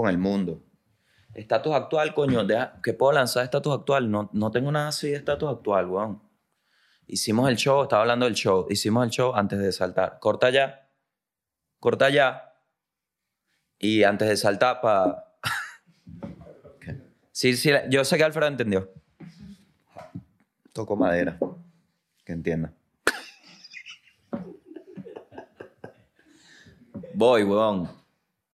El 0.09 0.17
mundo. 0.17 0.63
Estatus 1.33 1.73
actual, 1.73 2.13
coño, 2.13 2.43
deja, 2.43 2.79
¿qué 2.83 2.93
puedo 2.93 3.11
lanzar 3.11 3.43
estatus 3.43 3.73
actual? 3.73 4.11
No, 4.11 4.29
no 4.33 4.51
tengo 4.51 4.71
nada 4.71 4.89
así 4.89 5.09
de 5.09 5.15
estatus 5.15 5.49
actual, 5.49 5.89
weón. 5.89 6.21
Hicimos 7.07 7.49
el 7.49 7.57
show, 7.57 7.83
estaba 7.83 8.03
hablando 8.03 8.25
del 8.25 8.35
show, 8.35 8.67
hicimos 8.69 9.03
el 9.03 9.09
show 9.09 9.33
antes 9.33 9.59
de 9.59 9.71
saltar. 9.71 10.19
Corta 10.19 10.49
ya, 10.51 10.87
corta 11.79 12.09
ya. 12.09 12.53
Y 13.79 14.03
antes 14.03 14.29
de 14.29 14.37
saltar, 14.37 14.79
para... 14.79 15.35
sí, 17.31 17.55
sí, 17.57 17.71
yo 17.89 18.05
sé 18.05 18.17
que 18.17 18.23
Alfredo 18.23 18.47
entendió. 18.47 18.89
Toco 20.71 20.95
madera, 20.95 21.37
que 22.23 22.33
entienda. 22.33 22.73
Voy, 27.15 27.43
weón. 27.43 28.02